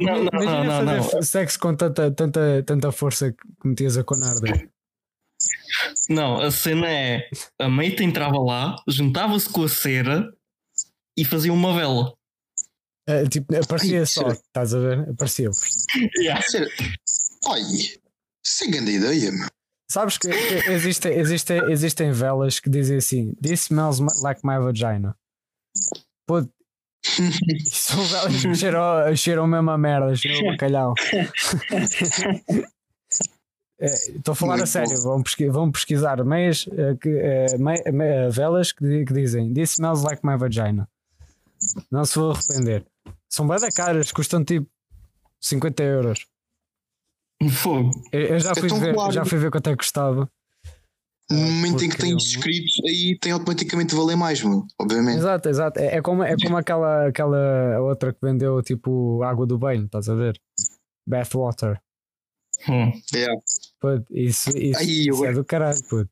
Não, 0.00 0.24
não, 0.24 0.42
Imagina 0.42 0.64
não, 0.64 0.96
não, 0.96 1.02
fazer 1.02 1.22
sexo 1.22 1.58
com 1.58 1.74
tanta, 1.76 2.10
tanta, 2.10 2.62
tanta 2.64 2.90
força 2.90 3.30
que 3.30 3.68
metias 3.68 3.98
a 3.98 4.02
conarda. 4.02 4.48
Não, 6.08 6.40
a 6.40 6.50
cena 6.50 6.88
é 6.88 7.28
a 7.60 7.68
meita 7.68 8.02
entrava 8.02 8.38
lá, 8.38 8.76
juntava-se 8.88 9.48
com 9.48 9.64
a 9.64 9.68
cera 9.68 10.32
e 11.16 11.24
fazia 11.24 11.52
uma 11.52 11.74
vela. 11.74 12.12
É, 13.06 13.26
tipo, 13.26 13.54
aparecia 13.56 14.00
Ai, 14.00 14.06
só, 14.06 14.28
estás 14.28 14.74
a 14.74 14.78
ver? 14.78 15.08
Aparecia. 15.10 15.50
Sério, 15.52 16.70
Ai, 17.46 17.60
isso 17.60 18.64
é 18.64 18.66
grande 18.68 18.92
ideia, 18.92 19.32
meu. 19.32 19.48
Sabes 19.90 20.16
que 20.16 20.28
existem, 20.28 21.12
existem, 21.18 21.70
existem 21.70 22.12
velas 22.12 22.58
que 22.60 22.70
dizem 22.70 22.96
assim: 22.96 23.34
This 23.42 23.62
smells 23.64 24.00
like 24.22 24.40
my 24.44 24.58
vagina. 24.58 25.14
Pô, 26.26 26.46
são 27.70 28.02
velas 28.04 28.40
que 28.40 28.54
cheiram, 28.54 29.16
cheiram 29.16 29.46
mesmo 29.46 29.70
a 29.70 29.76
merda, 29.76 30.14
cheiram 30.14 30.48
a 30.48 30.52
bacalhau. 30.52 30.94
É, 33.84 33.86
Estou 34.16 34.32
a 34.32 34.34
falar 34.36 34.54
a 34.54 34.56
Muito 34.58 34.68
sério, 34.68 35.02
vão, 35.02 35.22
pesqui- 35.22 35.48
vão 35.50 35.70
pesquisar 35.72 36.24
meias, 36.24 36.66
eh, 36.70 36.94
que, 37.00 37.08
eh, 37.08 37.58
me- 37.58 38.30
velas 38.30 38.70
que, 38.70 39.04
que 39.04 39.12
dizem 39.12 39.52
This 39.52 39.72
smells 39.72 40.04
like 40.04 40.24
my 40.24 40.36
vagina. 40.36 40.88
Não 41.90 42.04
se 42.04 42.16
vou 42.18 42.30
arrepender. 42.30 42.86
São 43.28 43.46
bem 43.48 43.58
da 43.58 43.68
caras, 43.70 44.12
custam 44.12 44.44
tipo 44.44 44.68
50 45.40 45.82
euros. 45.82 46.26
Fogo. 47.50 47.90
Eu, 48.12 48.20
eu 48.20 48.38
já, 48.38 48.54
fui 48.54 48.66
Então, 48.66 48.78
ver, 48.78 48.94
claro. 48.94 49.12
já 49.12 49.24
fui 49.24 49.38
ver 49.38 49.50
quanto 49.50 49.66
é 49.68 49.72
que 49.72 49.78
custava. 49.78 50.30
No 51.30 51.38
momento 51.38 51.82
em 51.84 51.88
que 51.88 51.96
porque 51.96 52.02
tem 52.02 52.12
eu- 52.12 52.88
aí 52.88 53.18
tem 53.18 53.32
automaticamente 53.32 53.94
valer 53.96 54.16
mais, 54.16 54.42
meu. 54.44 54.64
Obviamente. 54.80 55.18
Exato, 55.18 55.48
exato. 55.48 55.80
É, 55.80 55.96
é 55.96 56.02
como, 56.02 56.22
é 56.22 56.36
como 56.36 56.56
aquela, 56.56 57.08
aquela 57.08 57.80
outra 57.80 58.12
que 58.12 58.18
vendeu 58.22 58.62
tipo 58.62 59.22
água 59.24 59.44
do 59.46 59.58
banho, 59.58 59.86
estás 59.86 60.08
a 60.08 60.14
ver? 60.14 60.40
Bathwater. 61.06 61.80
Hum. 62.68 62.92
Yeah. 63.14 63.40
Puto, 63.80 64.04
isso 64.10 64.50
isso, 64.56 64.78
Ai, 64.78 64.84
isso 64.86 65.24
eu 65.24 65.24
é 65.24 65.32
do 65.32 65.44
caralho, 65.44 65.82
puto. 65.84 66.10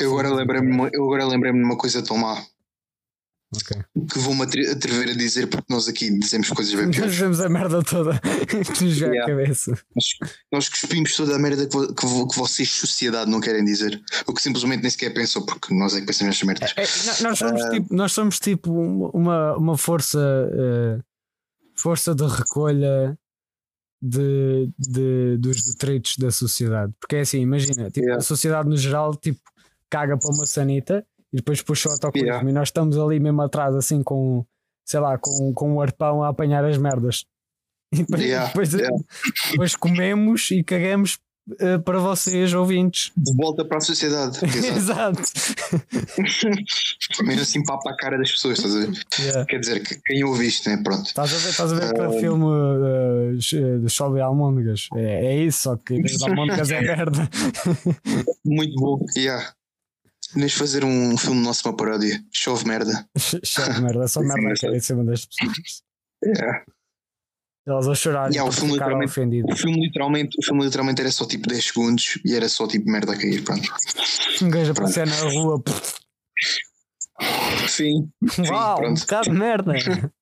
Eu 0.00 0.10
agora 0.12 0.34
lembrei-me 0.34 0.66
de 0.68 0.72
uma- 0.74 0.90
eu 0.92 1.04
agora 1.04 1.26
lembrei-me 1.26 1.58
de 1.58 1.64
uma 1.64 1.76
coisa 1.76 2.02
tão 2.02 2.16
má 2.16 2.42
Ok. 3.54 3.82
que 4.10 4.18
vou-me 4.18 4.42
atre- 4.44 4.66
atrever 4.70 5.10
a 5.10 5.14
dizer 5.14 5.46
porque 5.46 5.66
nós 5.72 5.86
aqui 5.86 6.10
dizemos 6.18 6.48
coisas 6.48 6.72
bem 6.74 6.86
Nós 6.86 6.96
piores. 6.96 7.12
fizemos 7.14 7.40
a 7.40 7.48
merda 7.50 7.82
toda 7.82 8.18
que 8.48 8.56
nos 8.84 8.96
Yeah. 8.98 9.26
cabeça. 9.26 9.72
Nós, 9.94 10.06
nós 10.50 10.68
cuspimos 10.70 11.14
toda 11.14 11.36
a 11.36 11.38
merda 11.38 11.66
que, 11.66 11.72
vo- 11.76 11.94
que, 11.94 12.06
vo- 12.06 12.26
que 12.28 12.38
vocês, 12.38 12.70
sociedade, 12.70 13.30
não 13.30 13.40
querem 13.42 13.62
dizer. 13.62 14.00
Ou 14.26 14.32
que 14.34 14.40
simplesmente 14.40 14.80
nem 14.80 14.90
sequer 14.90 15.12
pensam, 15.12 15.44
porque 15.44 15.74
nós 15.74 15.94
é 15.94 16.00
que 16.00 16.06
pensamos 16.06 16.40
nestas 16.42 16.46
merdas. 16.46 16.72
É, 16.76 17.22
no- 17.22 17.28
nós, 17.28 17.38
somos 17.38 17.62
Ah. 17.62 17.70
tipo, 17.70 17.94
nós 17.94 18.12
somos 18.12 18.38
tipo 18.38 18.72
uma, 19.12 19.54
uma 19.58 19.76
força, 19.76 20.18
eh, 20.50 20.98
força 21.76 22.14
de 22.14 22.24
recolha 22.26 23.18
de, 24.02 24.68
de- 24.78 25.36
dos 25.38 25.64
detritos 25.64 26.16
da 26.18 26.30
sociedade. 26.32 26.92
Porque 27.00 27.16
é 27.16 27.20
assim, 27.20 27.40
imagina, 27.40 27.84
tipo, 27.90 28.00
Yeah. 28.00 28.18
a 28.18 28.20
sociedade 28.20 28.68
no 28.68 28.76
geral 28.76 29.14
tipo, 29.14 29.38
caga 29.88 30.18
para 30.18 30.34
uma 30.34 30.44
sanita 30.44 31.06
e 31.32 31.36
depois 31.36 31.62
puxa 31.62 31.88
o 31.88 31.92
autocolismo 31.92 32.26
Yeah. 32.28 32.50
e 32.50 32.52
nós 32.52 32.68
estamos 32.68 32.98
ali 32.98 33.20
mesmo 33.20 33.40
atrás, 33.42 33.74
assim, 33.76 34.02
com 34.02 34.44
sei 34.84 34.98
lá, 34.98 35.16
com, 35.16 35.52
com 35.54 35.74
um 35.74 35.80
arpão 35.80 36.22
a 36.24 36.28
apanhar 36.28 36.64
as 36.64 36.76
merdas. 36.76 37.24
E 37.94 37.98
depois, 37.98 38.22
Yeah, 38.22 38.46
depois, 38.48 38.70
depois 39.50 39.76
comemos 39.76 40.50
e 40.50 40.64
cagamos 40.64 41.18
eh, 41.58 41.78
para 41.78 41.98
vocês, 41.98 42.52
ouvintes. 42.54 43.10
De 43.16 43.34
volta 43.36 43.64
para 43.64 43.78
a 43.78 43.80
sociedade. 43.80 44.38
Exato. 44.76 45.22
Mesmo 47.24 47.42
assim, 47.42 47.62
papa 47.64 47.90
a 47.90 47.96
cara 47.96 48.18
das 48.18 48.30
pessoas, 48.30 48.58
estás 48.58 48.74
a 48.76 48.78
ver? 48.80 49.04
Yeah. 49.18 49.46
Quer 49.46 49.60
dizer, 49.60 49.82
que 49.82 50.00
quem 50.04 50.24
ouve 50.24 50.46
isto, 50.46 50.68
né? 50.68 50.80
Pronto. 50.82 51.06
Estás 51.06 51.32
a 51.32 51.36
ver, 51.38 51.48
estás 51.50 51.72
a 51.72 51.74
ver 51.76 51.84
aquele 51.90 52.16
Ah. 52.16 52.20
filme 52.20 52.44
uh, 52.44 53.80
de 53.80 53.88
Chove 53.88 54.18
e 54.18 54.22
Almôndegas? 54.22 54.88
É, 54.94 55.26
é 55.26 55.36
isso, 55.44 55.62
só 55.64 55.76
que 55.76 55.94
as 56.04 56.22
almôndegas 56.22 56.70
é 56.70 56.80
merda. 56.80 57.28
Muito 58.44 58.74
bom. 58.76 59.04
Yeah. 59.16 59.52
Vamos 60.34 60.52
fazer 60.54 60.84
um 60.84 61.16
filme 61.18 61.42
nosso, 61.42 61.68
uma 61.68 61.76
paródia. 61.76 62.22
Chove 62.32 62.66
merda. 62.66 63.06
Chove 63.44 63.80
merda, 63.82 64.08
só 64.08 64.20
merda 64.20 64.54
que 64.58 64.66
é 64.66 64.76
em 64.76 64.80
cima 64.80 65.04
das 65.04 65.26
pessoas. 65.26 65.82
Yeah. 66.24 66.64
Elas 67.66 67.86
a 67.86 67.94
chorar 67.94 68.30
Yeah, 68.30 68.44
o 68.44 68.52
e 68.52 68.56
filme 68.56 68.72
ficaram 68.72 68.98
literalmente- 69.00 69.10
ofendidas. 69.12 69.54
O 69.54 69.62
filme 69.62 69.86
literalmente, 69.86 70.36
o 70.38 70.42
filme 70.44 70.64
literalmente 70.64 71.00
era 71.00 71.10
só 71.12 71.24
tipo 71.26 71.48
10 71.48 71.64
segundos 71.66 72.18
e 72.24 72.34
era 72.34 72.48
só 72.48 72.66
tipo 72.66 72.90
merda 72.90 73.12
a 73.12 73.16
cair. 73.16 73.44
Pronto. 73.44 73.68
Um 74.42 74.50
gajo 74.50 74.72
a 74.72 74.74
passear 74.74 75.06
na 75.06 75.16
rua, 75.30 75.62
pff, 75.62 75.94
Sim. 77.68 78.10
uau, 78.50 78.84
um 78.84 78.94
bocado 78.94 79.30
de 79.30 79.36
merda. 79.36 79.72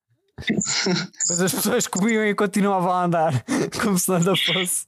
Mas 1.29 1.41
as 1.41 1.53
pessoas 1.55 1.87
comiam 1.87 2.25
e 2.25 2.35
continuavam 2.35 2.91
a 2.93 3.05
andar, 3.05 3.45
como 3.83 3.99
se 3.99 4.11
nada 4.11 4.35
fosse. 4.37 4.85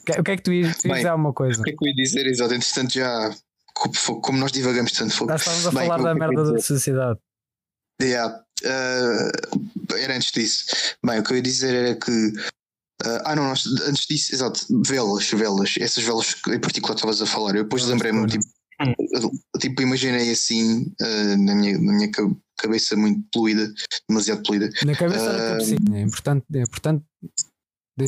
O 0.00 0.04
que- 0.04 0.12
O 0.20 0.32
é 0.32 0.36
que 0.36 0.42
tu 0.42 0.52
ias, 0.52 0.76
tu 0.78 0.88
ias 0.88 0.96
dizer 0.98 1.08
alguma 1.08 1.32
coisa? 1.32 1.60
O 1.60 1.64
que 1.64 1.70
é 1.70 1.72
que 1.74 1.84
eu 1.84 1.88
ia 1.88 1.94
dizer? 1.94 2.26
Exato, 2.26 2.54
entretanto 2.54 2.92
já. 2.92 3.30
co- 3.74 4.20
Como 4.20 4.38
nós 4.38 4.52
divagamos 4.52 4.92
tanto 4.92 5.14
fogo. 5.14 5.30
Nós 5.30 5.40
estávamos 5.40 5.66
a 5.66 5.70
Bem, 5.70 5.86
falar 5.88 6.00
o 6.00 6.04
da 6.04 6.10
é 6.10 6.14
merda 6.14 6.52
da 6.52 6.58
sociedade. 6.60 7.18
Yeah. 8.00 8.42
Uh, 8.64 9.94
era 9.96 10.16
antes 10.16 10.32
disso. 10.32 10.66
Bem, 11.04 11.18
o 11.18 11.22
que 11.22 11.32
eu 11.32 11.36
ia 11.36 11.42
dizer 11.42 11.74
era 11.74 11.94
que. 11.94 12.10
uh, 12.10 13.22
ah, 13.24 13.36
não, 13.36 13.44
nós, 13.48 13.66
antes 13.86 14.06
disso, 14.06 14.34
exato, 14.34 14.66
velas, 14.86 15.30
velas, 15.30 15.74
essas 15.80 16.04
velas 16.04 16.34
que 16.34 16.54
em 16.54 16.60
particular 16.60 16.94
estavas 16.94 17.22
a 17.22 17.26
falar. 17.26 17.56
Eu 17.56 17.64
depois 17.64 17.84
lembrei-me, 17.84 18.26
tipo, 18.26 18.44
tipo, 19.58 19.82
imaginei 19.82 20.30
assim, 20.30 20.82
uh, 21.00 21.36
na, 21.38 21.54
minha, 21.54 21.78
na 21.78 21.92
minha 21.92 22.10
ca- 22.10 22.30
cabeça 22.56 22.96
muito 22.96 23.22
poluída, 23.32 23.72
demasiado 24.08 24.42
poluída. 24.42 24.70
Na 24.84 24.94
cabeça 24.96 25.32
na 25.32 25.38
Ah, 25.38 25.48
cabecinha? 25.48 25.78
É 25.94 26.00
importante, 26.00 26.46
é 26.54 26.62
importante. 26.62 27.04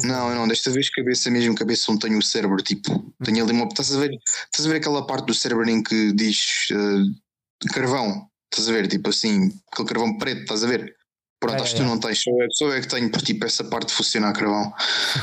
Não, 0.04 0.32
não, 0.32 0.46
desta 0.46 0.70
vez 0.70 0.88
cabeça 0.88 1.28
mesmo, 1.30 1.52
cabeça 1.56 1.90
onde 1.90 2.02
tenho 2.02 2.16
o 2.18 2.22
cérebro, 2.22 2.62
tipo, 2.62 3.12
tenho 3.24 3.42
ali 3.42 3.52
uma. 3.52 3.66
Estás 3.66 3.92
a 3.92 3.98
ver, 3.98 4.10
estás 4.44 4.64
a 4.64 4.68
ver 4.68 4.76
aquela 4.76 5.04
parte 5.04 5.26
do 5.26 5.34
cérebro 5.34 5.68
em 5.68 5.82
que 5.82 6.12
diz 6.12 6.68
uh, 6.70 7.68
carvão, 7.72 8.29
estás 8.52 8.68
a 8.68 8.72
ver, 8.72 8.88
tipo 8.88 9.10
assim, 9.10 9.52
aquele 9.72 9.88
carvão 9.88 10.18
preto, 10.18 10.42
estás 10.42 10.64
a 10.64 10.66
ver? 10.66 10.96
Pronto, 11.40 11.58
É, 11.58 11.62
acho 11.62 11.74
que 11.74 11.80
é. 11.80 11.84
tu 11.84 11.88
não 11.88 11.98
tens, 11.98 12.20
só 12.22 12.30
eu, 12.30 12.48
só 12.52 12.64
eu 12.66 12.72
é 12.74 12.80
que 12.80 12.88
tenho, 12.88 13.10
tipo, 13.10 13.44
essa 13.46 13.64
parte 13.64 13.92
funciona 13.92 14.28
a 14.28 14.32
carvão, 14.32 14.72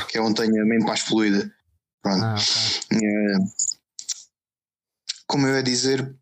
que 0.08 0.18
é 0.18 0.20
onde 0.20 0.40
tenho 0.42 0.62
a 0.62 0.66
mente 0.66 0.84
mais 0.84 1.00
fluida. 1.00 1.52
Pronto. 2.02 2.24
Ah, 2.24 2.34
ok. 2.34 2.98
Eh, 2.98 3.38
como 5.26 5.46
eu 5.46 5.54
ia 5.56 5.62
dizer, 5.62 6.16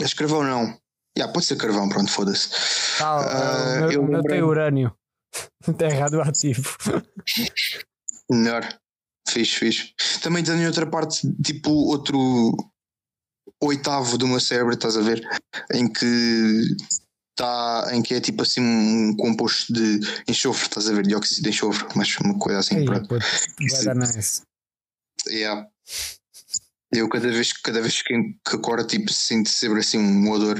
és 0.00 0.12
carvão 0.14 0.42
não. 0.44 0.78
Yeah, 1.16 1.32
pode 1.32 1.46
ser 1.46 1.56
carvão, 1.56 1.88
pronto, 1.88 2.10
foda-se. 2.10 2.48
Ah, 3.00 3.76
meu, 3.80 3.92
eu 3.92 4.02
meu 4.02 4.10
tem 4.10 4.16
lembrei- 4.16 4.42
urânio. 4.42 4.96
É 5.80 5.88
radioativo. 5.88 6.76
Melhor. 8.30 8.78
Fiz, 9.28 9.52
fiz. 9.54 9.94
Também 10.22 10.44
tenho 10.44 10.66
outra 10.66 10.86
parte, 10.86 11.26
tipo 11.42 11.70
outro 11.70 12.54
oitavo 13.62 14.18
do 14.18 14.28
meu 14.28 14.40
cérebro, 14.40 14.74
estás 14.74 14.96
a 14.96 15.00
ver? 15.00 15.26
Em 15.72 15.90
que 15.90 16.76
tá, 17.36 17.90
em 17.92 18.02
que 18.02 18.14
é 18.14 18.20
tipo 18.20 18.42
assim 18.42 18.60
um 18.60 19.16
composto 19.16 19.72
de 19.72 20.00
enxofre, 20.28 20.66
estás 20.66 20.88
a 20.88 20.92
ver? 20.92 21.06
Dióxido 21.06 21.42
de 21.42 21.48
enxofre, 21.48 21.86
mas 21.94 22.16
uma 22.18 22.38
coisa 22.38 22.60
assim, 22.60 22.76
Aí, 22.76 22.84
pronto. 22.84 23.08
vai 23.08 23.84
dar 23.84 23.94
nice. 23.94 24.42
Yeah. 25.28 25.66
Eu 26.92 27.08
cada 27.08 27.28
vez, 27.28 27.52
cada 27.52 27.80
vez 27.80 28.02
que, 28.02 28.14
que 28.14 28.56
acordo 28.56 28.86
tipo 28.86 29.12
sinto 29.12 29.48
sempre 29.48 29.80
assim 29.80 29.98
um 29.98 30.30
odor 30.30 30.58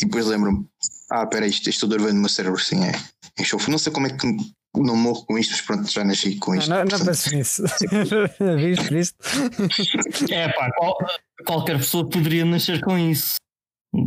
e 0.00 0.04
depois 0.04 0.26
lembro-me. 0.26 0.66
Ah, 1.10 1.26
peraí, 1.26 1.50
isto, 1.50 1.68
isto 1.68 1.86
dormindo 1.86 2.14
no 2.14 2.20
meu 2.20 2.28
cérebro, 2.28 2.58
sim, 2.58 2.84
é. 2.84 2.92
Enxofre. 3.38 3.70
Não 3.70 3.78
sei 3.78 3.92
como 3.92 4.06
é 4.06 4.10
que 4.10 4.26
não 4.82 4.96
morro 4.96 5.24
com 5.26 5.38
isto, 5.38 5.50
mas 5.52 5.60
pronto, 5.60 5.90
já 5.90 6.04
nasci 6.04 6.36
com 6.36 6.54
isto. 6.54 6.68
Não, 6.70 6.78
não 6.78 6.86
portanto, 6.86 7.06
penses 7.06 7.32
nisso. 7.32 7.62
Viste, 8.58 8.94
viste? 8.94 10.32
É 10.32 10.48
pá, 10.52 10.70
qual- 10.76 10.96
qualquer 11.46 11.76
pessoa 11.78 12.08
poderia 12.08 12.44
nascer 12.44 12.80
com 12.82 12.96
isso. 12.98 13.36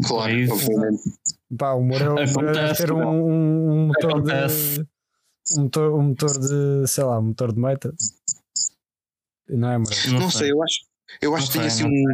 Claro, 0.08 0.32
É 0.32 0.36
isso. 0.36 0.54
obviamente. 0.54 1.02
Pá, 1.58 1.72
o 1.74 1.82
Moreira 1.84 2.14
deve 2.16 2.32
Acontece, 2.32 2.78
ter 2.84 2.92
um, 2.92 2.98
não. 3.00 3.24
um, 3.26 3.72
um 3.72 3.88
motor 3.88 4.12
Acontece. 4.12 4.84
de. 4.84 4.88
Um 5.58 5.64
motor, 5.64 5.94
um 5.96 6.04
motor 6.04 6.40
de. 6.40 6.88
sei 6.88 7.04
lá, 7.04 7.18
um 7.20 7.24
motor 7.24 7.52
de 7.54 7.60
meta. 7.60 7.94
Não 9.50 9.72
é, 9.72 9.78
Moreira? 9.80 10.10
Não 10.12 10.30
sei, 10.30 10.52
eu 10.52 10.62
acho, 10.64 10.82
eu 11.22 11.36
acho 11.36 11.46
Não 11.48 11.52
que 11.64 11.70
sei, 11.72 11.86
assim 11.86 11.86
um. 11.86 12.14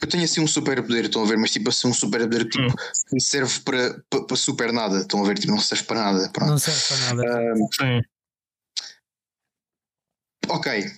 Eu 0.00 0.08
tenho 0.08 0.24
assim 0.24 0.40
um 0.40 0.46
super 0.46 0.82
poder, 0.82 1.04
estão 1.04 1.22
a 1.22 1.26
ver, 1.26 1.36
mas 1.36 1.50
tipo 1.50 1.68
assim 1.68 1.88
um 1.88 1.94
super 1.94 2.20
poder 2.20 2.48
que 2.48 2.58
tipo, 2.58 2.74
me 3.12 3.20
serve 3.20 3.60
para, 3.60 4.02
para, 4.08 4.24
para 4.24 4.36
super 4.36 4.72
nada, 4.72 5.00
estão 5.00 5.22
a 5.22 5.26
ver, 5.26 5.38
tipo, 5.38 5.52
não 5.52 5.60
serve 5.60 5.84
para 5.84 6.02
nada. 6.02 6.30
Pronto. 6.30 6.50
Não 6.50 6.58
serve 6.58 6.80
para 6.88 7.14
nada. 7.14 7.54
Sim. 7.78 8.00
Ok. 10.48 10.92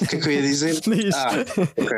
O 0.00 0.06
que 0.06 0.16
é 0.16 0.20
que 0.20 0.28
eu 0.28 0.32
ia 0.32 0.42
dizer? 0.42 0.80
Diz. 0.80 1.14
Ah, 1.14 1.30
ok. 1.76 1.96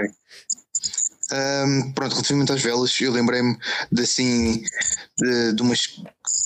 Ahm, 1.30 1.92
pronto, 1.92 2.12
relativamente 2.12 2.52
às 2.52 2.62
velas, 2.62 3.00
eu 3.00 3.12
lembrei-me 3.12 3.58
de 3.92 4.02
assim 4.02 4.62
de, 5.18 5.52
de, 5.52 5.62
umas, 5.62 5.80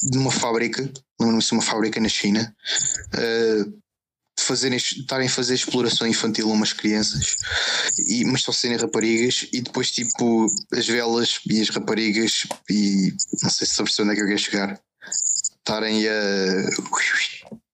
de 0.03 0.19
uma 0.19 0.31
fábrica, 0.33 0.83
lembro-me 1.21 1.43
de 1.43 1.53
uma 1.53 1.63
fábrica 1.63 2.01
na 2.01 2.09
China, 2.09 2.55
ah, 3.15 3.82
de 4.43 4.49
fazerem, 4.49 4.77
estarem 4.77 5.27
a 5.29 5.31
fazer 5.31 5.55
exploração 5.55 6.07
infantil 6.07 6.51
a 6.51 6.53
umas 6.53 6.73
crianças, 6.73 7.37
e, 8.07 8.25
mas 8.25 8.43
só 8.43 8.53
serem 8.53 8.77
raparigas, 8.77 9.47
e 9.53 9.61
depois 9.61 9.91
tipo 9.91 10.47
as 10.73 10.87
velas 10.87 11.41
e 11.49 11.61
as 11.61 11.69
raparigas, 11.71 12.47
e 12.69 13.15
não 13.43 13.51
sei 13.51 13.67
se 13.67 13.75
sabes 13.75 13.99
onde 14.01 14.13
é 14.13 14.15
que 14.15 14.21
eu 14.23 14.27
quero 14.27 14.39
chegar, 14.39 14.81
estarem 15.59 16.07
a. 16.09 16.13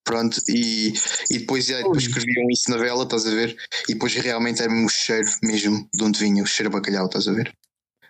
Pronto, 0.05 0.41
e, 0.49 0.95
e 1.31 1.39
depois, 1.41 1.67
já, 1.67 1.77
depois 1.77 2.05
escreviam 2.05 2.51
isso 2.51 2.71
na 2.71 2.79
vela, 2.79 3.05
estás 3.05 3.27
a 3.27 3.31
ver? 3.31 3.55
E 3.87 3.93
depois 3.93 4.15
realmente 4.15 4.63
era 4.63 4.71
mesmo 4.71 4.87
o 4.87 4.91
cheiro 4.91 5.31
mesmo 5.43 5.87
de 5.93 6.03
onde 6.03 6.19
vinha, 6.19 6.43
o 6.43 6.47
cheiro 6.47 6.71
a 6.71 6.73
bacalhau, 6.73 7.07
estás 7.07 7.29
a 7.29 7.33
ver? 7.33 7.55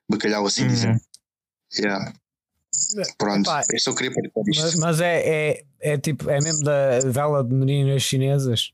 Bacalhau 0.08 0.46
assim 0.46 0.62
Uhum. 0.62 0.68
dizendo. 0.68 1.00
Yeah. 1.76 2.12
Pronto, 3.16 3.48
Epá, 3.48 3.62
eu 3.72 3.78
só 3.80 3.94
queria 3.94 4.12
partilhar 4.12 4.48
isto. 4.48 4.62
Mas, 4.62 4.98
mas 4.98 5.00
é, 5.00 5.50
é, 5.50 5.64
é 5.80 5.98
tipo, 5.98 6.28
é 6.30 6.40
mesmo 6.40 6.62
da 6.64 7.00
vela 7.10 7.42
de 7.44 7.54
meninas 7.54 8.02
chinesas 8.02 8.72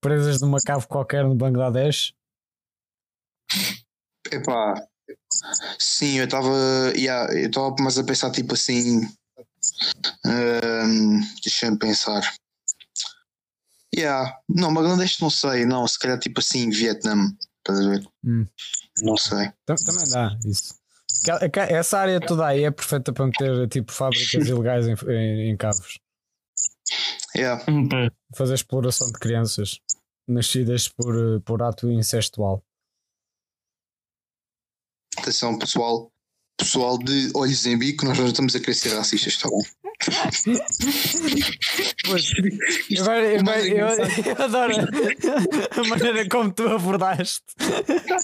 presas 0.00 0.40
numa 0.40 0.58
cave 0.60 0.86
qualquer 0.86 1.24
no 1.24 1.34
Bangladesh. 1.34 2.12
Epá, 4.30 4.74
sim, 5.78 6.18
eu 6.18 6.24
estava. 6.24 6.48
Yeah, 6.96 7.32
eu 7.38 7.46
estava 7.48 7.74
mais 7.80 7.98
a 7.98 8.04
pensar 8.04 8.30
tipo 8.30 8.54
assim. 8.54 9.02
ahm, 10.26 11.20
Deixa-me 11.44 11.78
pensar. 11.78 12.22
Yeah. 13.94 14.38
Não, 14.48 14.72
Bangladesh 14.72 15.20
não 15.20 15.28
sei, 15.30 15.66
não, 15.66 15.86
se 15.86 15.98
calhar 15.98 16.18
tipo 16.18 16.40
assim, 16.40 16.70
Vietnã, 16.70 17.30
estás 17.58 17.78
a 17.86 17.90
ver? 17.90 18.08
Hum. 18.24 18.46
Não 19.02 19.16
sei. 19.16 19.52
Tam- 19.66 19.76
Também 19.76 20.08
dá 20.08 20.36
isso. 20.46 20.74
Essa 21.70 21.98
área 21.98 22.20
toda 22.20 22.46
aí 22.46 22.64
é 22.64 22.70
perfeita 22.70 23.12
para 23.12 23.26
meter 23.26 23.68
tipo 23.68 23.92
fábricas 23.92 24.46
ilegais 24.46 24.86
em, 24.88 24.94
em, 25.08 25.50
em 25.50 25.56
cabos. 25.56 26.00
Yeah. 27.34 27.64
Fazer 28.36 28.54
exploração 28.54 29.06
de 29.06 29.18
crianças 29.18 29.78
nascidas 30.28 30.88
por, 30.88 31.14
eh, 31.14 31.40
por 31.44 31.62
ato 31.62 31.90
incestual. 31.90 32.62
Atenção, 35.18 35.58
pessoal. 35.58 36.10
Pessoal 36.62 36.96
de 36.98 37.30
olhos 37.34 37.66
em 37.66 37.76
bico, 37.76 38.04
nós 38.04 38.16
já 38.16 38.24
estamos 38.24 38.54
a 38.54 38.60
querer 38.60 38.74
ser 38.74 38.94
racistas, 38.94 39.32
está 39.32 39.48
bom? 39.48 39.60
Pois, 42.06 42.30
eu, 42.90 43.04
mais 43.44 43.64
eu- 43.66 43.72
engraçado- 43.72 44.10
eu 44.26 44.44
adoro 44.44 44.72
a 45.76 45.84
maneira 45.88 46.28
como 46.28 46.52
tu 46.52 46.68
abordaste. 46.68 47.42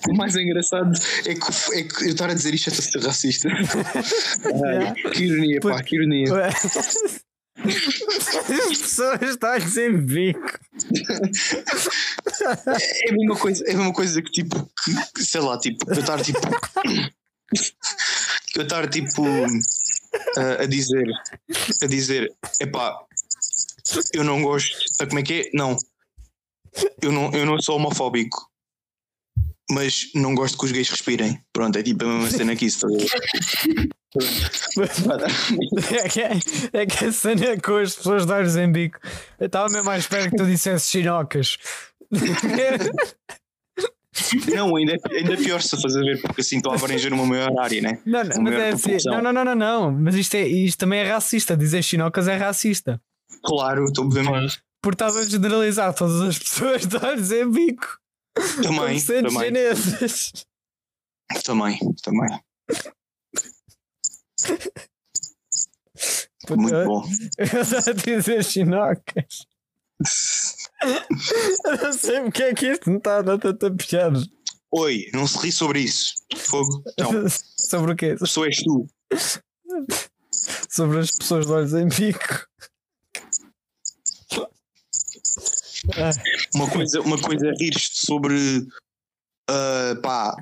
O 0.09 0.15
mais 0.17 0.37
engraçado 0.37 0.93
é 1.27 1.35
que, 1.35 1.41
é 1.79 1.83
que 1.83 2.05
eu 2.05 2.09
estar 2.11 2.31
a 2.31 2.35
dizer 2.35 2.55
isto 2.55 2.71
é 2.71 2.73
a 2.73 2.77
ser 2.77 3.01
racista. 3.05 3.49
Ai, 3.49 4.95
que 5.13 5.25
ironia, 5.25 5.61
pá, 5.61 5.83
que 5.83 5.97
ironia. 5.97 6.27
As 8.71 8.79
pessoas 8.79 9.21
estão 9.23 9.61
sem 9.69 9.97
bico. 9.99 10.59
É 13.05 13.11
a 13.11 13.13
mesma 13.13 13.37
coisa, 13.37 13.65
é 13.67 13.73
a 13.73 13.77
mesma 13.77 13.93
coisa 13.93 14.23
que 14.23 14.31
tipo, 14.31 14.71
que, 15.15 15.23
sei 15.25 15.41
lá, 15.41 15.59
tipo, 15.59 15.85
eu 15.93 15.99
estar 15.99 16.21
tipo. 16.23 16.39
Eu 18.61 18.65
estar 18.65 18.89
tipo 18.89 19.25
a, 20.37 20.63
a 20.63 20.67
dizer, 20.67 21.07
a 21.83 21.87
dizer, 21.87 22.35
epá, 22.61 22.99
eu 24.13 24.25
não 24.25 24.43
gosto, 24.43 24.77
ah, 25.01 25.07
como 25.07 25.19
é 25.21 25.23
que 25.23 25.33
é? 25.35 25.51
Não, 25.55 25.77
eu 27.03 27.13
não, 27.13 27.31
eu 27.33 27.47
não 27.47 27.61
sou 27.61 27.77
homofóbico, 27.77 28.49
mas 29.71 30.11
não 30.15 30.35
gosto 30.35 30.59
que 30.59 30.65
os 30.65 30.73
gays 30.73 30.89
respirem. 30.89 31.43
Pronto, 31.53 31.79
é 31.79 31.83
tipo 31.83 32.05
a 32.05 32.09
mesma 32.09 32.31
cena 32.31 32.57
que 32.57 32.67
isso. 32.67 32.87
a 32.87 32.89
ver? 32.89 33.07
É 35.93 36.09
que, 36.09 36.21
é 36.73 36.87
que 36.87 37.05
a 37.05 37.13
cena 37.13 37.61
com 37.61 37.77
as 37.77 37.95
pessoas 37.95 38.25
de 38.25 38.33
olhos 38.33 38.57
em 38.57 38.73
bico. 38.73 38.99
Eu 39.39 39.47
estava 39.47 39.69
mesmo 39.69 39.91
à 39.91 39.99
espera 39.99 40.31
que 40.31 40.37
tu 40.37 40.47
dissesse 40.47 40.91
chinocas. 40.91 41.59
Não, 44.55 44.77
ainda 44.77 44.93
é, 44.93 45.17
ainda 45.17 45.35
é 45.35 45.37
pior 45.37 45.61
se 45.61 45.75
a 45.75 45.79
fazer 45.79 46.03
ver, 46.03 46.21
porque 46.23 46.41
assim 46.41 46.57
estou 46.57 46.73
a 46.73 46.77
abranger 46.77 47.13
uma 47.13 47.27
maior 47.27 47.59
área, 47.59 47.81
né? 47.81 48.01
Não, 48.05 48.25
não, 48.25 48.43
mas 48.43 48.55
é 48.55 48.69
assim, 48.71 48.97
não, 49.07 49.23
não, 49.23 49.33
não, 49.33 49.45
não, 49.45 49.55
não. 49.55 49.93
Mas 49.93 50.15
isto, 50.15 50.35
é, 50.35 50.47
isto 50.47 50.79
também 50.79 51.01
é 51.01 51.11
racista. 51.11 51.57
Dizer 51.57 51.83
chinocas 51.83 52.29
é 52.29 52.37
racista. 52.37 53.01
Claro, 53.45 53.85
estou 53.85 54.05
obviamente. 54.05 54.33
Pois. 54.33 54.63
Porque 54.83 54.95
estás 54.95 55.17
a 55.17 55.25
generalizar 55.25 55.93
todas 55.95 56.21
as 56.23 56.39
pessoas 56.39 56.87
de 56.87 56.97
olhos 56.97 57.33
em 57.33 57.51
bico 57.51 57.99
Também, 58.63 59.01
também, 59.01 59.31
chinesas. 59.31 60.33
também, 61.45 61.79
também. 62.03 62.41
Muito 66.51 66.85
bom. 66.85 67.05
Eu 67.39 67.61
estava 67.63 67.91
a 67.91 67.93
dizer 67.93 68.45
chinocas. 68.45 69.47
Eu 71.65 71.77
não 71.83 71.93
sei 71.93 72.21
porque 72.23 72.43
é 72.43 72.55
que 72.55 72.67
isto 72.67 72.89
não 72.89 72.99
está 72.99 73.19
a 73.19 73.23
dar 73.23 73.39
tanta 73.39 73.71
piada. 73.71 74.21
Oi, 74.71 75.11
não 75.13 75.27
se 75.27 75.39
ri 75.39 75.51
sobre 75.51 75.81
isso. 75.81 76.15
Fogo. 76.37 76.85
Não, 76.99 77.29
Sobre 77.57 77.93
o 77.93 77.97
quê? 77.97 78.17
só 78.25 78.45
és 78.45 78.63
tu. 78.63 78.87
Sobre 80.71 81.01
as 81.01 81.11
pessoas 81.11 81.47
de 81.47 81.53
olhos 81.53 81.75
em 81.75 81.89
bico. 81.89 82.47
Uma 86.55 86.71
coisa, 86.71 87.01
uma 87.01 87.21
coisa 87.21 87.47
é 87.47 87.53
rir-te 87.59 88.07
sobre 88.07 88.67
ah, 89.49 89.97
pá, 90.03 90.37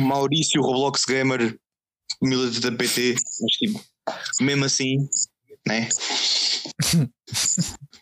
Maurício 0.00 0.62
Roblox 0.62 1.04
Gamer 1.04 1.58
militante 2.22 2.60
da 2.60 2.72
PT, 2.72 3.14
mas 3.14 3.52
tipo, 3.52 3.84
mesmo 4.40 4.64
assim, 4.64 5.08
né? 5.66 5.88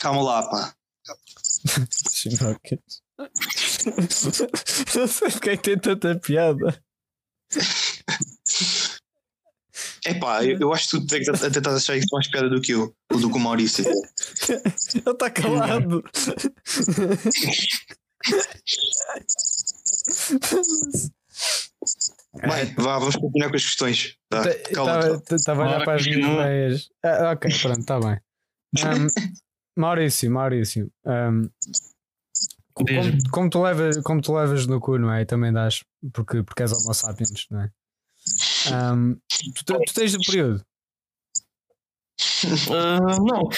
Calma 0.00 0.22
lá, 0.22 0.42
pá. 0.48 0.74
Chinocas. 2.10 2.78
Não 4.96 5.06
sei 5.06 5.30
porque 5.30 5.50
é 5.50 5.56
que 5.58 5.62
tem 5.62 5.78
tanta 5.78 6.18
piada. 6.18 6.82
É 10.06 10.14
pá, 10.14 10.42
eu, 10.42 10.58
eu 10.58 10.72
acho 10.72 10.88
que 10.88 10.98
tu 10.98 11.06
tens 11.06 11.28
a 11.28 11.32
a 11.46 11.50
tentar 11.50 11.74
achar 11.74 11.96
isso 11.96 12.06
mais 12.12 12.26
piada 12.28 12.48
do 12.48 12.60
que 12.62 12.72
eu, 12.72 12.94
ou 13.12 13.20
do 13.20 13.30
que 13.30 13.36
o 13.36 13.40
Maurício. 13.40 13.84
Ele 13.86 15.10
está 15.10 15.30
calado. 15.30 16.02
Bem, 22.34 22.74
vá, 22.76 22.98
vamos 22.98 23.16
continuar 23.16 23.50
com 23.50 23.56
as 23.56 23.64
questões. 23.64 24.16
Tá? 24.30 24.42
Calma. 24.72 25.22
Estava 25.30 25.64
a 25.64 25.66
olhar 25.66 25.84
para 25.84 25.94
as 25.96 26.06
minhas 26.06 26.32
ideias. 26.32 26.88
Ah, 27.04 27.32
ok, 27.32 27.50
pronto, 27.60 27.80
está 27.80 28.00
bem. 28.00 28.20
Ahm, 28.84 29.08
Maurício, 29.80 30.30
Maurício. 30.30 30.92
co- 32.74 32.84
como, 32.84 33.30
como 33.30 33.50
tu 33.50 33.62
levas, 33.62 33.96
como 34.02 34.20
tu 34.20 34.34
levas 34.34 34.66
no 34.66 34.78
cu, 34.80 34.98
não 34.98 35.12
é? 35.12 35.22
E 35.22 35.26
também 35.26 35.52
dás, 35.52 35.82
porque, 36.12 36.42
porque 36.42 36.62
és 36.62 36.72
homo 36.72 36.94
sapiens, 36.94 37.46
não 37.50 37.62
é? 37.62 37.70
Ahm, 38.72 39.14
tu, 39.64 39.64
tu 39.64 39.94
tens 39.94 40.14
o 40.14 40.20
período, 40.20 40.64
Ah, 42.70 43.00
não. 43.18 43.48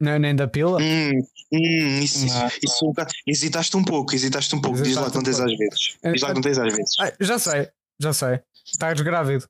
não 0.00 0.12
é 0.12 0.18
nem 0.18 0.34
da 0.34 0.48
pila? 0.48 0.78
Hum, 0.82 1.10
hum, 1.52 2.00
isso, 2.02 2.26
isso, 2.26 2.38
Não. 2.38 2.46
isso 2.48 2.84
um 2.84 2.88
bocado- 2.88 3.12
hesitaste 3.26 3.76
um 3.76 3.84
pouco, 3.84 4.14
hesitaste 4.14 4.54
um 4.54 4.60
pouco. 4.60 4.82
Diz 4.82 4.96
lá 4.96 5.08
que 5.08 5.16
não 5.16 5.22
tens 5.22 5.38
Hesitaste 5.38 5.52
um 5.52 5.54
às 5.54 5.58
vezes. 5.58 6.12
Diz 6.12 6.22
lá 6.22 6.28
que 6.28 6.34
não 6.34 6.42
tens 6.42 6.58
às 6.58 6.74
vezes. 6.76 6.94
Ah, 7.00 7.12
já 7.20 7.38
sei, 7.38 7.70
já 8.00 8.12
sei. 8.12 8.40
Estás 8.66 9.00
grávido? 9.00 9.48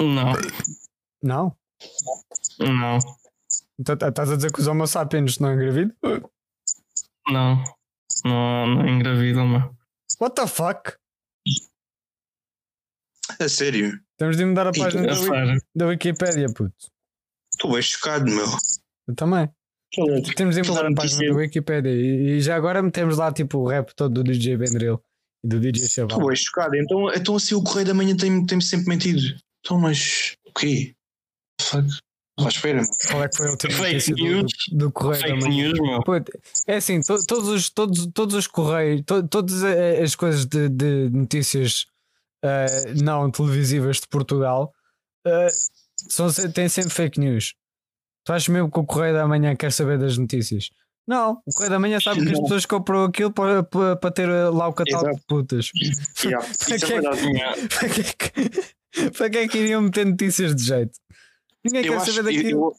Não. 0.00 0.32
Não? 1.22 1.56
Não. 2.60 2.98
Então, 3.78 3.94
Estás 4.08 4.30
a 4.30 4.36
dizer 4.36 4.52
que 4.52 4.60
os 4.60 4.66
homo 4.66 4.86
sapiens 4.86 5.38
não 5.38 5.52
engravidam? 5.54 5.94
Não. 7.30 7.62
Não, 8.24 8.66
não 8.66 8.88
engravidam, 8.88 9.46
meu. 9.46 9.76
What 10.20 10.34
the 10.34 10.46
fuck? 10.46 10.94
A 13.40 13.48
sério. 13.48 14.00
Temos 14.16 14.36
de 14.36 14.44
mudar 14.44 14.66
a 14.66 14.72
página 14.72 15.06
da, 15.06 15.12
Wiki- 15.12 15.26
sério. 15.26 15.62
da 15.74 15.86
Wikipédia, 15.86 16.46
puto. 16.52 16.74
Estou 17.52 17.72
bem 17.72 17.82
chocado, 17.82 18.24
meu. 18.24 18.46
Eu 19.06 19.14
também. 19.14 19.48
Temos 20.36 20.54
de 20.56 20.62
mudar 20.62 20.86
a 20.86 20.94
página 20.94 21.28
da 21.30 21.36
Wikipédia. 21.36 21.90
E, 21.90 22.36
e 22.36 22.40
já 22.40 22.56
agora 22.56 22.82
metemos 22.82 23.16
lá 23.16 23.32
tipo 23.32 23.58
o 23.58 23.68
rap 23.68 23.94
todo 23.94 24.22
do 24.22 24.24
DJ 24.24 24.56
Bendrail 24.56 25.00
e 25.44 25.48
do 25.48 25.60
DJ 25.60 25.86
Chaval. 25.86 26.16
Estou 26.18 26.26
bem 26.28 26.36
chocado. 26.36 26.76
Então, 26.76 27.12
então 27.14 27.36
assim 27.36 27.54
o 27.54 27.62
Correio 27.62 27.86
da 27.86 27.94
Manhã 27.94 28.16
tem- 28.16 28.44
tem-me 28.44 28.62
sempre 28.62 28.88
mentido. 28.88 29.20
Então, 29.60 29.78
mas 29.78 30.36
o 30.46 30.52
quê? 30.52 30.94
Fuck. 31.60 31.86
Meu. 32.38 32.84
Qual 33.10 33.22
é 33.24 33.28
que 33.28 33.36
foi 33.36 33.46
a 33.46 33.50
última 33.50 33.72
Fake 33.74 33.92
notícia 33.92 34.14
do, 34.14 34.22
news. 34.22 34.52
do, 34.70 34.78
do 34.78 34.92
Correio 34.92 35.20
Fake 35.22 35.40
Manhã? 35.40 35.68
news, 35.68 35.80
meu. 35.80 36.02
Puto, 36.02 36.32
é 36.66 36.76
assim, 36.76 37.00
to- 37.02 37.24
todos, 37.26 37.48
os, 37.48 37.70
todos, 37.70 38.06
todos 38.14 38.34
os 38.36 38.46
correios, 38.46 39.02
to- 39.04 39.26
todas 39.28 39.62
as 39.64 40.14
coisas 40.14 40.44
de, 40.46 40.68
de 40.68 41.10
notícias 41.12 41.86
eh, 42.44 42.92
não 43.02 43.30
televisivas 43.30 43.96
de 44.00 44.06
Portugal 44.08 44.72
eh, 45.26 45.48
são, 46.08 46.28
têm 46.52 46.68
sempre 46.68 46.90
fake 46.90 47.18
news. 47.18 47.54
Tu 48.24 48.32
achas 48.32 48.48
mesmo 48.48 48.70
que 48.70 48.78
o 48.78 48.84
Correio 48.84 49.14
da 49.14 49.26
Manhã 49.26 49.56
quer 49.56 49.72
saber 49.72 49.98
das 49.98 50.16
notícias? 50.18 50.70
Não, 51.06 51.40
o 51.46 51.52
Correio 51.54 51.70
da 51.70 51.78
Manhã 51.78 51.98
sabe 51.98 52.22
que 52.24 52.32
as 52.32 52.38
pessoas 52.38 52.66
compram 52.66 53.04
aquilo 53.04 53.32
para, 53.32 53.62
para, 53.62 53.96
para 53.96 54.10
ter 54.10 54.28
eh, 54.28 54.48
lá 54.50 54.68
o 54.68 54.72
catálogo 54.74 55.16
de 55.16 55.22
putas. 55.26 55.70
Yeah, 56.24 56.46
Para 56.58 56.78
que 56.78 56.92
é 56.92 56.96
é 56.96 57.00
que- 57.00 57.68
para, 57.74 57.88
que 57.88 58.00
é 58.00 58.04
que, 58.04 59.10
para 59.10 59.30
que 59.30 59.38
é 59.38 59.48
que 59.48 59.58
iriam 59.58 59.80
meter 59.82 60.04
notícias 60.06 60.54
de 60.54 60.62
jeito? 60.64 60.92
Ninguém 61.64 61.84
Eu 61.84 61.92
quer 61.94 62.00
acho, 62.02 62.12
saber 62.12 62.32
eu, 62.32 62.36
daquilo. 62.42 62.60
eu, 62.60 62.76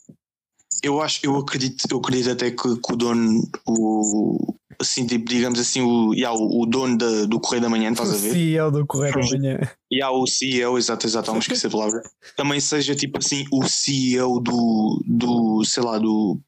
eu 0.83 1.01
acho, 1.01 1.19
eu 1.23 1.35
acredito, 1.37 1.83
eu 1.89 1.97
acredito 1.97 2.31
até 2.31 2.51
que, 2.51 2.57
que 2.57 2.93
o 2.93 2.95
dono, 2.95 3.41
o, 3.67 4.55
assim, 4.79 5.05
tipo, 5.05 5.25
digamos 5.29 5.59
assim, 5.59 5.81
o, 5.81 6.13
yeah, 6.13 6.35
o, 6.37 6.61
o 6.61 6.65
dono 6.65 6.97
da- 6.97 7.25
do 7.25 7.39
Correio 7.39 7.63
da 7.63 7.69
Manhã, 7.69 7.91
estás 7.91 8.09
a 8.11 8.15
O 8.15 8.17
ver? 8.17 8.31
CEO 8.33 8.71
do 8.71 8.85
Correio 8.87 9.13
da 9.13 9.19
Manhã. 9.19 9.59
E 9.91 10.01
há 10.01 10.09
o 10.11 10.25
CEO, 10.25 10.77
exato, 10.77 11.05
exato, 11.05 11.31
não 11.31 11.39
esqueci 11.39 11.67
a 11.67 11.69
palavra. 11.69 12.01
Também 12.37 12.59
seja 12.59 12.95
tipo 12.95 13.17
assim 13.17 13.45
o 13.51 13.67
CEO 13.67 14.39
do, 14.39 15.03
do 15.05 15.63
sei 15.65 15.83
lá, 15.83 15.97
do, 15.99 16.39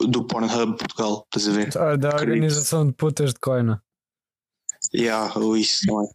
do 0.00 0.24
Pornhub 0.26 0.76
Portugal, 0.78 1.26
estás 1.26 1.48
a 1.48 1.52
ver? 1.52 1.70
Da 1.72 1.96
da 1.96 2.08
organização 2.16 2.86
de 2.86 2.92
putas 2.92 3.32
de 3.34 3.40
coina. 3.40 3.82
Yeah, 4.94 5.32
ou 5.36 5.56
isso, 5.56 5.80
não 5.88 6.04
é? 6.04 6.06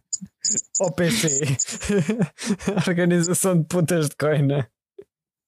OPC. 0.80 1.40
Organização 2.88 3.58
de 3.58 3.64
putas 3.66 4.08
de 4.08 4.16
coina. 4.16 4.70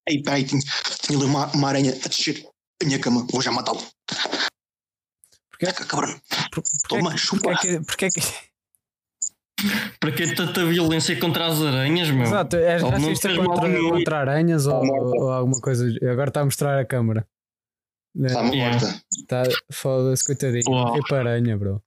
Ei, 0.09 0.22
peraí, 0.22 0.44
tinha, 0.44 0.61
tinha 1.00 1.16
ali 1.18 1.26
uma, 1.26 1.46
uma 1.53 1.68
aranha 1.68 1.92
a 2.05 2.09
descer 2.09 2.44
a 2.82 2.84
minha 2.84 2.98
cama, 2.98 3.26
vou 3.30 3.40
já 3.42 3.53
matá-lo. 3.53 3.80
Porquê? 5.50 5.66
Taca, 5.66 5.84
cabrão. 5.86 6.20
Por- 6.50 6.62
Toma, 6.88 7.03
Porquê 7.11 7.18
chupa. 7.18 7.53
é 7.53 7.57
que. 7.57 7.80
Porquê 7.80 8.05
é 8.07 8.09
que 8.11 8.20
Para 10.00 10.11
que 10.12 10.34
tanta 10.34 10.66
violência 10.66 11.18
contra 11.20 11.46
as 11.46 11.62
aranhas, 11.62 12.11
meu? 12.11 12.22
exato, 12.24 12.57
não 12.80 12.90
racista 12.90 13.34
contra, 13.36 13.68
nenhum. 13.68 13.90
contra 13.90 14.18
aranhas 14.18 14.66
ou, 14.66 14.84
morta. 14.84 15.20
ou 15.22 15.30
alguma 15.32 15.61
coisa. 15.61 15.86
Agora 16.11 16.30
está 16.30 16.40
a 16.40 16.44
mostrar 16.44 16.80
a 16.80 16.84
câmara. 16.84 17.24
Está 18.16 18.40
uma 18.42 18.53
Yeah. 18.55 18.78
porta. 18.80 19.03
Tá, 19.28 19.42
Foda-se, 19.72 20.24
coitadinho. 20.24 20.64
Uau. 20.68 20.94
Ripa 20.94 21.16
aranha, 21.16 21.57
bro. 21.57 21.80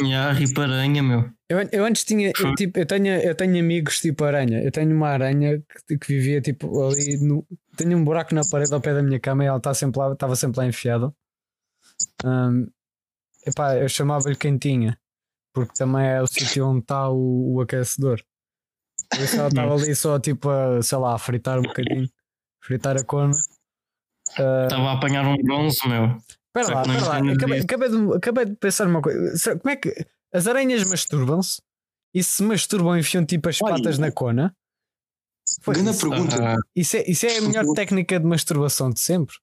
Yeah, 0.00 0.32
riparanha, 0.32 1.02
meu. 1.02 1.30
Eu, 1.48 1.68
eu 1.70 1.84
antes 1.84 2.04
tinha, 2.04 2.32
eu, 2.38 2.54
tipo, 2.54 2.78
eu 2.78 2.86
tenho, 2.86 3.08
eu 3.20 3.34
tenho 3.34 3.58
amigos 3.58 4.00
tipo 4.00 4.24
aranha. 4.24 4.62
Eu 4.62 4.72
tenho 4.72 4.94
uma 4.96 5.08
aranha 5.08 5.62
que, 5.86 5.98
que 5.98 6.06
vivia 6.08 6.40
tipo 6.40 6.82
ali 6.82 7.18
no. 7.18 7.46
Tenho 7.76 7.98
um 7.98 8.04
buraco 8.04 8.34
na 8.34 8.42
parede 8.50 8.72
ao 8.72 8.80
pé 8.80 8.94
da 8.94 9.02
minha 9.02 9.20
cama 9.20 9.44
e 9.44 9.46
ela 9.46 9.58
está 9.58 9.74
sempre 9.74 10.00
lá, 10.00 10.12
estava 10.12 10.34
sempre 10.34 10.58
lá 10.58 10.66
enfiada. 10.66 11.14
Hum, 12.24 12.66
epá, 13.46 13.76
eu 13.76 13.88
chamava-lhe 13.88 14.36
quentinha, 14.36 14.98
porque 15.52 15.74
também 15.74 16.06
é 16.06 16.22
o 16.22 16.26
sítio 16.26 16.66
onde 16.66 16.80
está 16.80 17.10
o, 17.10 17.54
o 17.54 17.60
aquecedor. 17.60 18.22
Por 19.10 19.20
isso 19.20 19.36
ela 19.36 19.48
estava 19.48 19.74
ali 19.74 19.94
só 19.94 20.18
tipo 20.18 20.48
a, 20.48 20.82
sei 20.82 20.98
lá, 20.98 21.14
a 21.14 21.18
fritar 21.18 21.58
um 21.58 21.62
bocadinho, 21.62 22.08
fritar 22.62 22.96
a 22.96 23.04
cona. 23.04 23.34
Estava 24.30 24.88
a 24.88 24.92
apanhar 24.92 25.26
um 25.26 25.36
bronze, 25.36 25.86
meu. 25.86 26.16
Espera 26.54 26.66
Só 26.66 26.74
lá, 26.74 26.82
espera 26.82 27.06
lá. 27.08 27.32
Acabei, 27.32 27.60
acabei 27.60 27.88
de, 27.88 28.14
acabei 28.16 28.44
de 28.44 28.56
pensar 28.56 28.84
numa 28.86 29.00
coisa. 29.00 29.56
Como 29.58 29.70
é 29.70 29.76
que 29.76 30.06
as 30.32 30.46
aranhas 30.46 30.84
masturbam-se? 30.84 31.62
E 32.14 32.22
se 32.22 32.42
masturbam 32.42 32.96
enfiam 32.98 33.24
tipo 33.24 33.48
as 33.48 33.60
Olha. 33.62 33.76
patas 33.76 33.98
na 33.98 34.12
cona? 34.12 34.54
Foi 35.62 35.74
Grande 35.74 35.90
isso, 35.90 36.08
pergunta. 36.08 36.36
Ah, 36.54 36.56
isso, 36.76 36.96
é, 36.96 37.04
isso 37.10 37.24
é 37.26 37.38
a 37.38 37.40
melhor 37.42 37.64
técnica 37.74 38.20
de 38.20 38.26
masturbação 38.26 38.90
de 38.90 39.00
sempre. 39.00 39.34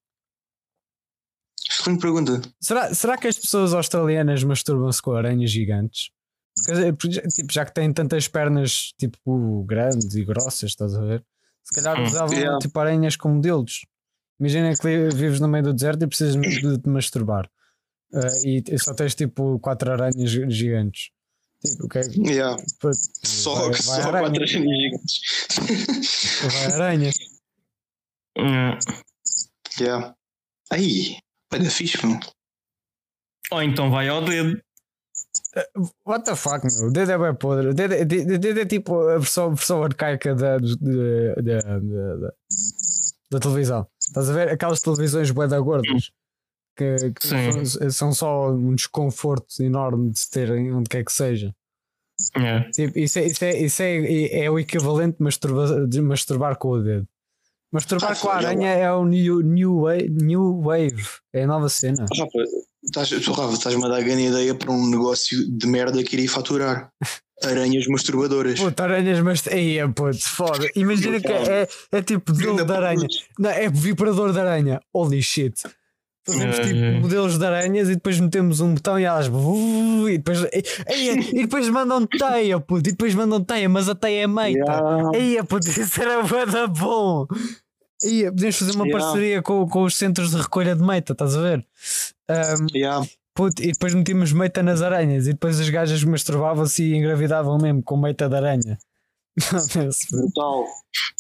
Excelente 1.70 2.02
pergunta. 2.02 2.42
Será, 2.62 2.94
será 2.94 3.18
que 3.18 3.28
as 3.28 3.38
pessoas 3.38 3.74
australianas 3.74 4.44
masturbam-se 4.44 5.02
com 5.02 5.14
aranhas 5.14 5.52
gigantes? 5.52 6.12
Porque, 6.98 7.22
tipo, 7.30 7.52
já 7.54 7.66
que 7.66 7.74
têm 7.74 7.92
tantas 7.94 8.28
pernas 8.28 8.92
tipo 9.00 9.64
grandes 9.66 10.14
e 10.16 10.24
grossas, 10.26 10.72
estás 10.72 10.94
a 10.96 11.02
ver? 11.02 11.24
Se 11.64 11.76
calhar 11.82 12.00
Hum. 12.00 12.04
usavam 12.06 12.34
Yeah. 12.36 12.60
tipo 12.60 12.80
aranhas 12.80 13.16
como 13.16 13.36
modelos. 13.36 13.86
Imagina 14.40 14.74
que 14.76 15.10
vives 15.10 15.40
no 15.40 15.48
meio 15.48 15.64
do 15.66 15.74
deserto 15.74 16.04
e 16.04 16.08
precisas 16.08 16.36
de 16.42 16.78
te 16.80 16.90
masturbar. 16.90 17.50
Ah, 18.14 18.28
e 18.46 18.64
e 18.68 18.80
só 18.80 18.94
tens 18.94 19.14
tipo 19.16 19.60
quatro 19.60 19.92
aranhas 19.92 20.30
gi- 20.30 20.50
gigantes. 20.50 21.10
Tipo, 21.64 21.86
o 21.86 21.90
que 21.90 21.98
é 22.00 22.02
Yeah. 22.32 22.64
pô, 22.80 22.90
Só, 22.94 23.56
vai, 23.56 23.70
vai 23.72 23.74
só 23.82 23.92
aranha, 24.08 24.12
quatro 24.30 24.44
aranhas 24.44 24.50
gigantes. 24.50 25.22
vai 26.54 26.66
aranha. 26.74 27.12
yeah. 28.38 28.80
yeah. 29.80 30.16
Aí, 30.72 31.18
vai 31.52 31.60
dar 31.62 31.70
fixe, 31.70 32.06
meu. 32.06 32.20
Ou 33.52 33.62
então 33.64 33.92
vai 33.92 34.08
ao 34.08 34.24
dedo. 34.24 34.62
What 36.06 36.26
the 36.26 36.36
fuck, 36.36 36.64
meu? 36.66 36.88
O 36.90 36.92
dedo 36.94 37.12
é 37.12 37.18
bem 37.18 37.36
podre. 37.36 37.68
O 37.68 37.74
dedo 37.74 37.94
é, 37.94 38.06
de- 38.06 38.24
de- 38.24 38.38
dedo 38.38 38.60
é 38.62 38.66
tipo 38.66 39.00
a 39.10 39.18
versão, 39.18 39.48
a 39.48 39.50
versão 39.56 39.84
arcaica 39.84 40.34
da, 40.36 40.58
da, 40.58 41.34
da- 41.42 41.80
da- 41.80 42.34
da 43.32 43.40
televisão. 43.40 43.88
Estás 44.10 44.30
a 44.30 44.34
ver? 44.34 44.50
Aquelas 44.50 44.82
televisões 44.82 45.32
bué 45.32 45.48
da 45.48 45.60
gordas 45.60 46.12
que, 46.76 47.12
que 47.12 47.28
são, 47.28 47.92
são 47.92 48.14
só 48.14 48.52
um 48.52 48.74
desconforto 48.74 49.62
enorme 49.62 50.12
de 50.12 50.20
se 50.20 50.30
terem 50.30 50.74
onde 50.74 50.90
quer 50.90 51.04
que 51.04 51.12
seja. 51.12 51.54
Yeah. 52.38 52.70
Tipo, 52.72 53.00
isso 53.00 53.20
é, 53.20 53.26
isso 53.26 53.46
é, 53.46 53.60
isso 53.60 53.82
é, 53.82 54.44
é 54.46 54.52
o 54.52 54.60
equivalente 54.60 55.18
de, 55.18 55.24
masturba, 55.24 55.88
de 55.88 56.02
masturbar 56.02 56.58
com 56.58 56.70
o 56.70 56.82
dedo. 56.82 57.08
Masturbar 57.72 58.12
Ah, 58.12 58.16
com 58.16 58.30
a 58.30 58.36
aranha 58.36 58.70
é 58.70 58.92
o 58.92 59.06
new, 59.06 59.42
new, 59.42 59.82
wave, 59.82 60.10
new 60.10 60.60
Wave. 60.62 61.04
É 61.34 61.44
a 61.44 61.48
nova 61.48 61.70
cena. 61.70 62.06
Tu, 62.08 63.32
Rafa, 63.32 63.54
estás-me 63.54 63.86
a 63.86 63.90
dar 63.90 64.02
grande 64.02 64.24
ideia 64.24 64.56
para 64.56 64.72
um 64.72 64.90
negócio 64.90 65.50
de 65.52 65.68
merda 65.68 66.04
que 66.04 66.16
iria 66.16 66.30
faturar. 66.30 66.92
Aranhas 67.44 67.88
masturbadoras. 67.88 68.60
Puta, 68.60 68.84
aranhas, 68.84 69.20
mas. 69.22 69.48
Aí 69.48 69.78
é 69.78 69.88
puto, 69.88 70.20
foda. 70.30 70.70
Imagina 70.76 71.20
que 71.20 71.28
é, 71.32 71.68
é 71.92 72.02
tipo 72.02 72.34
modelo 72.34 72.56
Ganda 72.58 72.66
de 72.74 72.78
aranha. 72.86 73.08
Não, 73.38 73.50
é 73.50 73.70
vibrador 73.70 74.34
de 74.34 74.40
aranha. 74.40 74.82
Holy 74.94 75.22
shit. 75.24 75.54
Fazemos 76.28 76.60
É, 76.60 76.62
tipo 76.64 76.76
é. 76.78 77.00
modelos 77.00 77.40
de 77.40 77.46
aranhas 77.46 77.88
e 77.90 77.96
depois 77.96 78.20
metemos 78.20 78.60
um 78.60 78.74
botão 78.74 79.00
e 79.00 79.04
elas. 79.06 79.28
E 79.28 80.18
depois, 80.18 80.42
e, 80.44 80.64
e- 80.94 81.30
e 81.40 81.42
depois 81.44 81.68
mandam 81.70 82.06
teia, 82.06 82.60
puto. 82.60 82.90
E 82.90 82.92
depois 82.92 83.16
mandam 83.16 83.42
teia, 83.44 83.70
mas 83.70 83.88
a 83.90 83.96
teia 83.96 84.24
é 84.24 84.28
meita. 84.28 84.60
Yeah. 84.60 85.10
Aí, 85.16 85.44
puto, 85.48 85.68
isso 85.70 86.02
era 86.02 86.22
bué 86.22 86.46
da 86.46 86.68
bom. 86.68 87.26
Aí, 88.04 88.26
podemos 88.26 88.58
fazer 88.58 88.72
uma 88.76 88.86
Yeah. 88.86 89.06
parceria 89.06 89.42
com, 89.42 89.68
com 89.68 89.84
os 89.84 89.96
centros 89.96 90.32
de 90.32 90.38
recolha 90.38 90.76
de 90.76 90.84
meita, 90.84 91.14
estás 91.14 91.36
a 91.36 91.42
ver? 91.42 91.66
Ahm, 92.30 92.68
Yeah. 92.76 93.08
Puto, 93.40 93.64
e 93.64 93.72
depois 93.72 93.94
metíamos 93.94 94.34
meita 94.34 94.62
nas 94.62 94.82
aranhas 94.82 95.26
e 95.26 95.32
depois 95.32 95.58
as 95.62 95.70
gajas 95.70 96.04
masturbavam-se 96.04 96.84
e 96.84 96.98
engravidavam 96.98 97.58
mesmo 97.58 97.82
com 97.82 97.96
meita 97.96 98.28
de 98.28 98.36
aranha. 98.36 98.78
Brutal. 100.12 100.66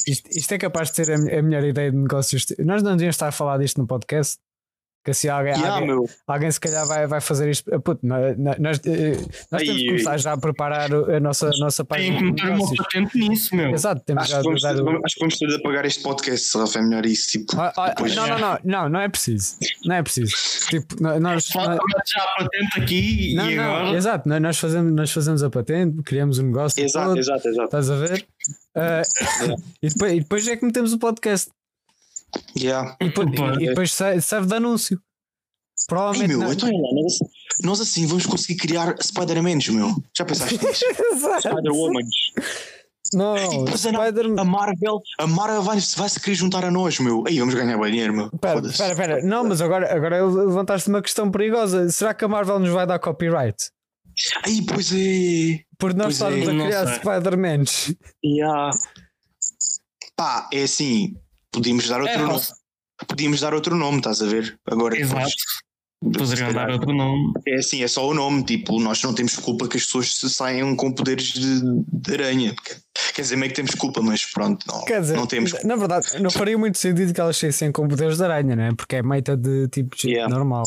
isto, 0.05 0.29
isto 0.29 0.53
é 0.53 0.57
capaz 0.57 0.89
de 0.91 0.97
ser 0.97 1.11
a, 1.11 1.39
a 1.39 1.41
melhor 1.41 1.63
ideia 1.63 1.89
de 1.89 1.97
negócios. 1.97 2.45
Nós 2.59 2.83
não 2.83 2.91
devíamos 2.91 3.15
estar 3.15 3.29
a 3.29 3.31
falar 3.31 3.57
disto 3.57 3.77
no 3.77 3.87
podcast. 3.87 4.37
Que 5.03 5.11
assim 5.11 5.29
alguém, 5.29 5.53
Yeah, 5.53 5.75
alguém, 5.75 6.09
alguém 6.27 6.51
se 6.51 6.59
calhar 6.59 6.85
vai, 6.85 7.07
vai 7.07 7.21
fazer 7.21 7.49
isto. 7.49 7.73
Ah, 7.73 7.79
Puto, 7.79 8.05
nós, 8.05 8.35
nós, 8.37 8.81
eh, 8.85 9.15
nós 9.49 9.61
temos 9.61 9.69
Ai, 9.69 9.75
que 9.77 9.85
começar 9.87 10.17
já 10.17 10.33
a 10.33 10.37
preparar 10.37 10.93
a 10.93 11.19
nossa, 11.21 11.47
a 11.47 11.51
nossa 11.57 11.85
Tem 11.85 12.11
página 12.11 12.17
que 12.17 12.23
de 12.23 12.29
meter 12.31 12.49
uma 12.61 12.75
patente 12.75 13.17
nisso, 13.17 13.55
meu. 13.55 13.69
Exato, 13.69 14.01
temos 14.05 14.23
Acho 14.23 14.31
já 14.33 14.37
que, 14.39 14.43
vamos 14.43 14.61
ter, 14.61 14.81
o- 14.81 15.01
acho 15.05 15.15
que 15.15 15.19
vamos 15.21 15.37
ter 15.37 15.47
de 15.47 15.55
apagar 15.55 15.85
este 15.85 16.03
podcast, 16.03 16.57
Rafa. 16.57 16.79
É 16.79 16.81
melhor 16.81 17.05
isso. 17.05 17.29
Tipo, 17.29 17.57
Ah, 17.57 17.73
ah, 17.77 17.87
depois- 17.89 18.13
não, 18.13 18.27
não, 18.27 18.39
não, 18.39 18.59
não, 18.65 18.89
não 18.89 18.99
é 18.99 19.07
preciso. 19.07 19.55
Não 19.85 19.95
é 19.95 20.03
preciso. 20.03 20.35
Tipo, 20.69 21.01
nós. 21.01 21.21
Nós- 21.21 21.45
já 21.45 22.21
a 22.21 22.43
patente 22.43 22.81
aqui 22.81 23.33
não, 23.35 23.49
e 23.51 23.55
não, 23.55 23.63
agora. 23.75 23.97
exato, 23.97 24.27
nós- 24.27 24.41
nós 24.41 24.57
fazemos, 24.59 24.93
nós 24.93 25.11
fazemos 25.11 25.43
a 25.43 25.49
patente, 25.49 26.03
criamos 26.03 26.39
um 26.39 26.43
negócio. 26.47 26.83
Exato, 26.83 27.07
todo, 27.07 27.19
exato, 27.19 27.47
exato. 27.47 27.65
Estás 27.65 27.89
a 27.89 27.95
ver? 27.95 28.25
Ah, 28.75 29.01
e, 29.81 29.87
depois, 29.89 30.11
e 30.13 30.19
depois 30.19 30.47
é 30.49 30.57
que 30.57 30.65
metemos 30.65 30.91
o 30.93 30.99
podcast. 30.99 31.49
Yeah. 32.57 32.95
E 33.01 33.05
depois, 33.09 33.29
e 33.59 33.65
depois 33.67 33.91
se- 33.93 34.21
serve 34.21 34.47
de 34.47 34.55
anúncio. 34.55 34.95
Ei, 34.97 35.85
Provavelmente. 35.87 36.27
meu, 36.29 36.39
não- 36.39 36.51
então 36.53 36.69
nós, 37.63 37.81
assim 37.81 38.05
vamos 38.05 38.25
conseguir 38.25 38.57
criar 38.59 38.95
Spider-Mans, 39.01 39.69
meu. 39.69 39.89
Já 40.17 40.25
pensaste 40.25 40.53
nisso? 40.63 40.85
Exato. 41.13 41.41
Spider-Womans. 41.49 42.07
Não, 43.13 43.35
E 43.35 43.49
depois 43.65 43.85
a, 43.87 43.89
Spider. 43.91 44.25
a 44.39 44.45
Marvel, 44.45 45.01
a 45.19 45.25
Marvel 45.25 45.63
vai, 45.63 45.79
vai 45.79 46.09
se 46.09 46.19
querer 46.19 46.35
juntar 46.35 46.63
a 46.63 46.69
nós, 46.69 46.99
meu. 46.99 47.23
Aí 47.27 47.39
vamos 47.39 47.55
ganhar 47.55 47.75
bem 47.79 47.91
dinheiro, 47.91 48.13
meu. 48.13 48.27
Espera, 48.27 48.53
Foda-se. 48.55 48.73
espera, 48.73 48.91
espera. 48.91 49.23
Não, 49.23 49.43
mas 49.45 49.61
agora, 49.61 49.91
agora 49.91 50.23
levantaste 50.23 50.89
uma 50.89 51.01
questão 51.01 51.31
perigosa. 51.31 51.89
Será 51.89 52.13
que 52.13 52.23
a 52.23 52.27
Marvel 52.27 52.59
nos 52.59 52.69
vai 52.69 52.85
dar 52.85 52.99
copyright? 52.99 53.57
Aí, 54.45 54.63
pois 54.63 54.91
é. 54.93 55.61
por 55.79 55.93
nós 55.95 56.07
é, 56.07 56.11
estarmos 56.11 56.47
a 56.49 56.53
não 56.53 56.65
criar 56.65 56.85
sei. 56.85 56.95
Spider-Mans. 56.97 57.95
Yeah. 58.23 58.71
Pá, 60.15 60.47
é 60.53 60.63
assim, 60.63 61.15
podíamos 61.59 61.87
dar 61.87 62.01
outro 62.01 62.15
É, 62.15 62.17
nome. 62.17 62.33
posso- 62.33 62.53
Podíamos 63.07 63.39
dar 63.39 63.53
outro 63.53 63.75
nome, 63.75 63.97
estás 63.99 64.21
a 64.21 64.25
ver? 64.25 64.59
Agora, 64.65 64.97
Exato. 64.99 65.31
Poderiam 66.01 66.53
dar 66.53 66.69
outro 66.69 66.93
nome. 66.93 67.33
É 67.45 67.55
assim, 67.55 67.83
é 67.83 67.87
só 67.87 68.07
o 68.07 68.13
nome, 68.13 68.43
tipo, 68.43 68.79
nós 68.79 69.01
não 69.03 69.13
temos 69.13 69.35
culpa 69.35 69.67
que 69.67 69.75
as 69.77 69.83
pessoas 69.85 70.13
saiam 70.33 70.73
com 70.75 70.91
poderes 70.93 71.25
de, 71.27 71.61
de 71.91 72.13
aranha. 72.13 72.55
Quer 73.13 73.21
dizer, 73.21 73.35
meio 73.35 73.49
que 73.51 73.55
temos 73.57 73.75
culpa, 73.75 74.01
mas 74.01 74.25
pronto, 74.25 74.65
não, 74.65 74.83
Quer 74.85 75.01
dizer, 75.01 75.17
não 75.17 75.27
temos. 75.27 75.51
na 75.63 75.75
verdade, 75.75 76.17
não 76.21 76.29
faria 76.29 76.57
muito 76.57 76.77
sentido 76.77 77.13
que 77.13 77.19
elas 77.19 77.35
saíssem 77.37 77.69
com 77.71 77.85
poderes 77.87 78.15
de 78.17 78.23
aranha, 78.23 78.55
né? 78.55 78.69
Porque 78.77 78.95
é 78.97 79.03
meita 79.03 79.35
de 79.35 79.67
tipo 79.67 79.95
de 79.97 80.09
Yeah. 80.09 80.33
normal. 80.33 80.63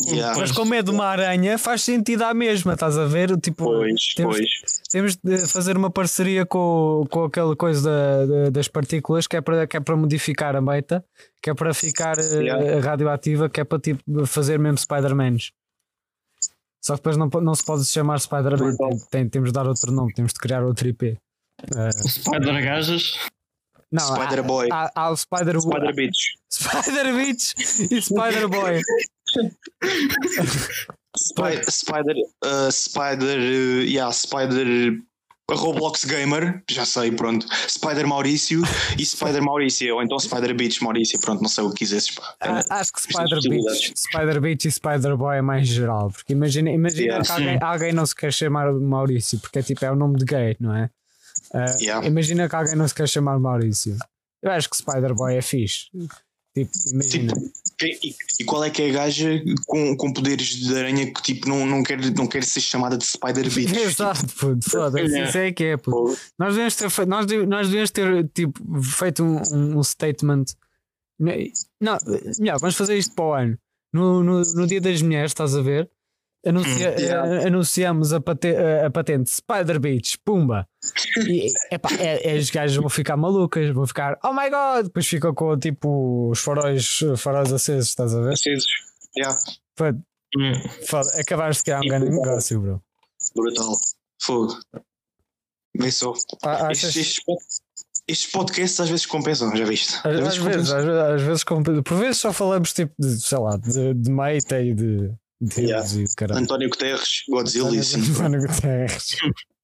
Yeah. 0.00 0.36
Mas 0.36 0.50
como 0.50 0.74
é 0.74 0.82
de 0.82 0.90
uma 0.90 1.04
aranha, 1.06 1.56
faz 1.56 1.82
sentido 1.82 2.22
à 2.22 2.34
mesma, 2.34 2.74
estás 2.74 2.98
a 2.98 3.04
ver? 3.06 3.38
Tipo, 3.40 3.64
Pois, 3.66 4.12
temos- 4.16 4.36
pois. 4.38 4.50
temos 4.90 5.16
de 5.16 5.46
fazer 5.46 5.76
uma 5.76 5.88
parceria 5.88 6.44
com, 6.44 7.04
com 7.08 7.22
aquela 7.24 7.54
coisa 7.54 7.82
da- 7.88 8.26
da- 8.26 8.50
das 8.50 8.66
partículas 8.66 9.28
que 9.28 9.36
é, 9.36 9.40
para, 9.40 9.66
que 9.68 9.76
é 9.76 9.80
para 9.80 9.94
modificar 9.96 10.56
a 10.56 10.60
meita, 10.60 11.04
que 11.40 11.48
é 11.48 11.54
para 11.54 11.72
ficar 11.72 12.18
eh, 12.18 12.22
Yeah. 12.42 12.80
radioativa, 12.80 13.48
que 13.48 13.60
é 13.60 13.64
para 13.64 13.78
tipo, 13.78 14.26
fazer 14.26 14.58
mesmo 14.58 14.78
Spider-Mans. 14.78 15.52
Só 16.82 16.94
que 16.94 16.98
depois 16.98 17.16
não, 17.16 17.28
não 17.40 17.54
se 17.54 17.64
pode 17.64 17.84
chamar 17.84 18.18
Spider-Man, 18.18 18.76
tem- 18.76 18.98
tem- 19.10 19.28
temos 19.28 19.50
de 19.50 19.54
dar 19.54 19.66
outro 19.68 19.92
nome, 19.92 20.12
temos 20.12 20.32
de 20.32 20.40
criar 20.40 20.64
outro 20.64 20.88
IP. 20.88 21.16
Eh, 21.76 21.90
Spider 22.08 22.62
Gajas. 22.64 23.16
não, 23.92 24.02
há- 24.12 24.16
Spider-Boy. 24.16 24.68
Há, 24.72 24.90
há 24.94 25.10
o 25.10 25.16
Spider, 25.16 25.60
Spider 25.60 25.94
Bitch. 25.94 26.18
Spider 26.50 27.14
Bitch 27.14 27.54
e 27.92 28.02
Spider 28.02 28.48
Boy. 28.48 28.80
Spy- 31.16 31.62
Spider. 31.70 32.14
uh, 32.44 32.70
Spider. 32.70 33.38
uh, 33.38 33.82
yeah, 33.84 34.10
Spider. 34.12 34.98
Roblox 35.50 36.06
Gamer, 36.06 36.62
já 36.70 36.86
sei, 36.86 37.12
pronto. 37.12 37.46
Spider 37.68 38.06
Maurício 38.06 38.62
e 38.98 39.04
Spider 39.04 39.42
Maurício, 39.42 39.94
ou 39.94 40.02
então 40.02 40.18
Spider 40.18 40.54
Bitch 40.56 40.80
Maurício, 40.80 41.20
pronto, 41.20 41.42
não 41.42 41.50
sei 41.50 41.64
o 41.64 41.68
que 41.68 41.80
quisesses. 41.80 42.12
Pá. 42.12 42.34
Ah, 42.40 42.62
Acho 42.80 42.90
que 42.94 43.02
Spider. 43.02 43.38
Bitch, 43.50 43.92
Spider 43.94 44.40
Bitch 44.40 44.64
e 44.64 44.70
Spider 44.70 45.14
Boy 45.18 45.36
é 45.36 45.42
mais 45.42 45.68
geral. 45.68 46.10
Porque 46.10 46.32
imagina, 46.32 46.70
imagina 46.70 47.02
Yeah, 47.02 47.22
que 47.26 47.30
alguém, 47.32 47.58
alguém 47.60 47.92
não 47.92 48.06
se 48.06 48.14
quer 48.14 48.32
chamar 48.32 48.72
Maurício, 48.72 49.38
porque 49.38 49.58
é 49.58 49.62
tipo, 49.62 49.84
é 49.84 49.90
o 49.92 49.94
nome 49.96 50.16
de 50.16 50.24
gay, 50.24 50.56
não 50.58 50.74
é? 50.74 50.88
Ah, 51.52 51.66
Yeah. 51.78 52.06
Imagina 52.06 52.48
que 52.48 52.56
alguém 52.56 52.74
não 52.74 52.88
se 52.88 52.94
quer 52.94 53.06
chamar 53.06 53.38
Maurício. 53.38 53.98
Eu 54.42 54.50
acho 54.50 54.70
que 54.70 54.78
Spider 54.78 55.12
Boy 55.14 55.36
é 55.36 55.42
fixe. 55.42 55.88
Tipo, 56.54 56.70
imagina. 56.90 57.32
E, 57.36 57.52
e- 57.82 58.14
e 58.40 58.44
qual 58.44 58.62
é 58.64 58.70
que 58.70 58.82
é 58.82 58.90
a 58.90 58.92
gaja 58.92 59.42
com, 59.66 59.96
com 59.96 60.12
poderes 60.12 60.48
de 60.56 60.76
aranha 60.76 61.12
que 61.12 61.22
tipo 61.22 61.48
não, 61.48 61.64
não, 61.66 61.82
quer, 61.82 61.98
não 62.14 62.26
quer 62.26 62.44
ser 62.44 62.60
chamada 62.60 62.96
de 62.96 63.04
Spider 63.04 63.50
Bitch? 63.52 63.72
Exato, 63.76 64.26
puto, 64.34 64.70
foda-se. 64.70 65.22
Isso 65.22 65.38
é 65.38 65.52
que 65.52 65.64
é, 65.64 65.76
puto. 65.76 66.16
Nós 66.38 66.54
devemos 66.54 66.76
ter, 66.76 67.06
nós, 67.06 67.26
nós 67.48 67.68
devemos 67.68 67.90
ter 67.90 68.28
tipo, 68.34 68.82
feito 68.82 69.22
um, 69.24 69.40
um- 69.52 69.78
um 69.78 69.82
statement. 69.82 70.44
Não, 71.18 71.98
melhor, 72.38 72.58
vamos 72.60 72.74
fazer 72.76 72.96
isto 72.98 73.14
para 73.14 73.24
o 73.24 73.32
ano. 73.34 73.58
No, 73.92 74.22
no, 74.24 74.42
no 74.42 74.66
dia 74.66 74.80
das 74.80 75.00
mulheres, 75.02 75.30
estás 75.30 75.54
a 75.54 75.62
ver? 75.62 75.88
Anuncia- 76.46 76.90
Hum, 76.96 77.00
yeah. 77.00 77.42
eh, 77.42 77.46
anunciamos 77.46 78.12
a, 78.12 78.20
pate- 78.20 78.54
a- 78.56 78.86
a 78.86 78.90
patente 78.90 79.30
Spider 79.30 79.78
Beach, 79.80 80.18
pumba! 80.24 80.66
E 81.26 81.50
epá, 81.72 81.88
é, 81.98 82.34
é, 82.34 82.36
as 82.36 82.50
gajas 82.50 82.76
vão 82.76 82.88
ficar 82.90 83.16
malucas, 83.16 83.70
vão 83.74 83.86
ficar 83.86 84.18
oh 84.22 84.32
my 84.32 84.50
god! 84.50 84.84
Depois 84.84 85.06
ficam 85.06 85.32
com 85.34 85.58
tipo 85.58 86.30
os 86.30 86.38
faróis, 86.40 87.00
faróis 87.16 87.52
acesos, 87.52 87.88
estás 87.88 88.14
a 88.14 88.20
ver? 88.20 88.32
acesos. 88.34 88.66
Yeah, 89.16 89.38
Foda- 89.78 89.98
Hum. 90.36 90.52
foda- 90.86 91.20
Acabaste 91.20 91.60
de 91.60 91.64
criar 91.64 91.78
um 91.80 91.88
grande 91.88 92.06
brutal. 92.06 92.24
negócio, 92.26 92.60
bro. 92.60 92.82
brutal. 93.34 93.76
Fogo. 94.22 94.58
Vê 95.76 95.90
só. 95.90 96.12
Ah, 96.44 96.70
Estes, 96.72 96.90
achas- 96.90 96.96
estes, 96.96 97.22
estes 98.06 98.30
podcasts 98.30 98.80
às 98.80 98.88
vezes 98.90 99.06
compensam, 99.06 99.54
já 99.56 99.64
viste? 99.64 99.94
Às, 99.98 100.04
às 100.06 100.26
às, 100.28 100.36
vezes- 100.36 100.70
às 100.72 101.22
vezes, 101.22 101.44
com- 101.44 101.62
por 101.62 101.96
vezes 101.98 102.18
só 102.18 102.32
falamos 102.32 102.72
tipo 102.72 102.92
de, 102.98 103.20
sei 103.20 103.38
lá, 103.38 103.56
de, 103.56 103.94
de 103.94 104.10
Meita 104.10 104.60
e 104.60 104.74
de 104.74 105.12
de 105.44 105.60
Yeah. 105.62 105.86
Deus 105.88 106.10
e 106.10 106.14
caralho. 106.16 106.40
António 106.42 106.68
Guterres, 106.68 107.22
Godzilla 107.28 107.74
e 107.74 107.78
assim. 107.78 108.00
António 108.12 108.40
Guterres. 108.46 109.16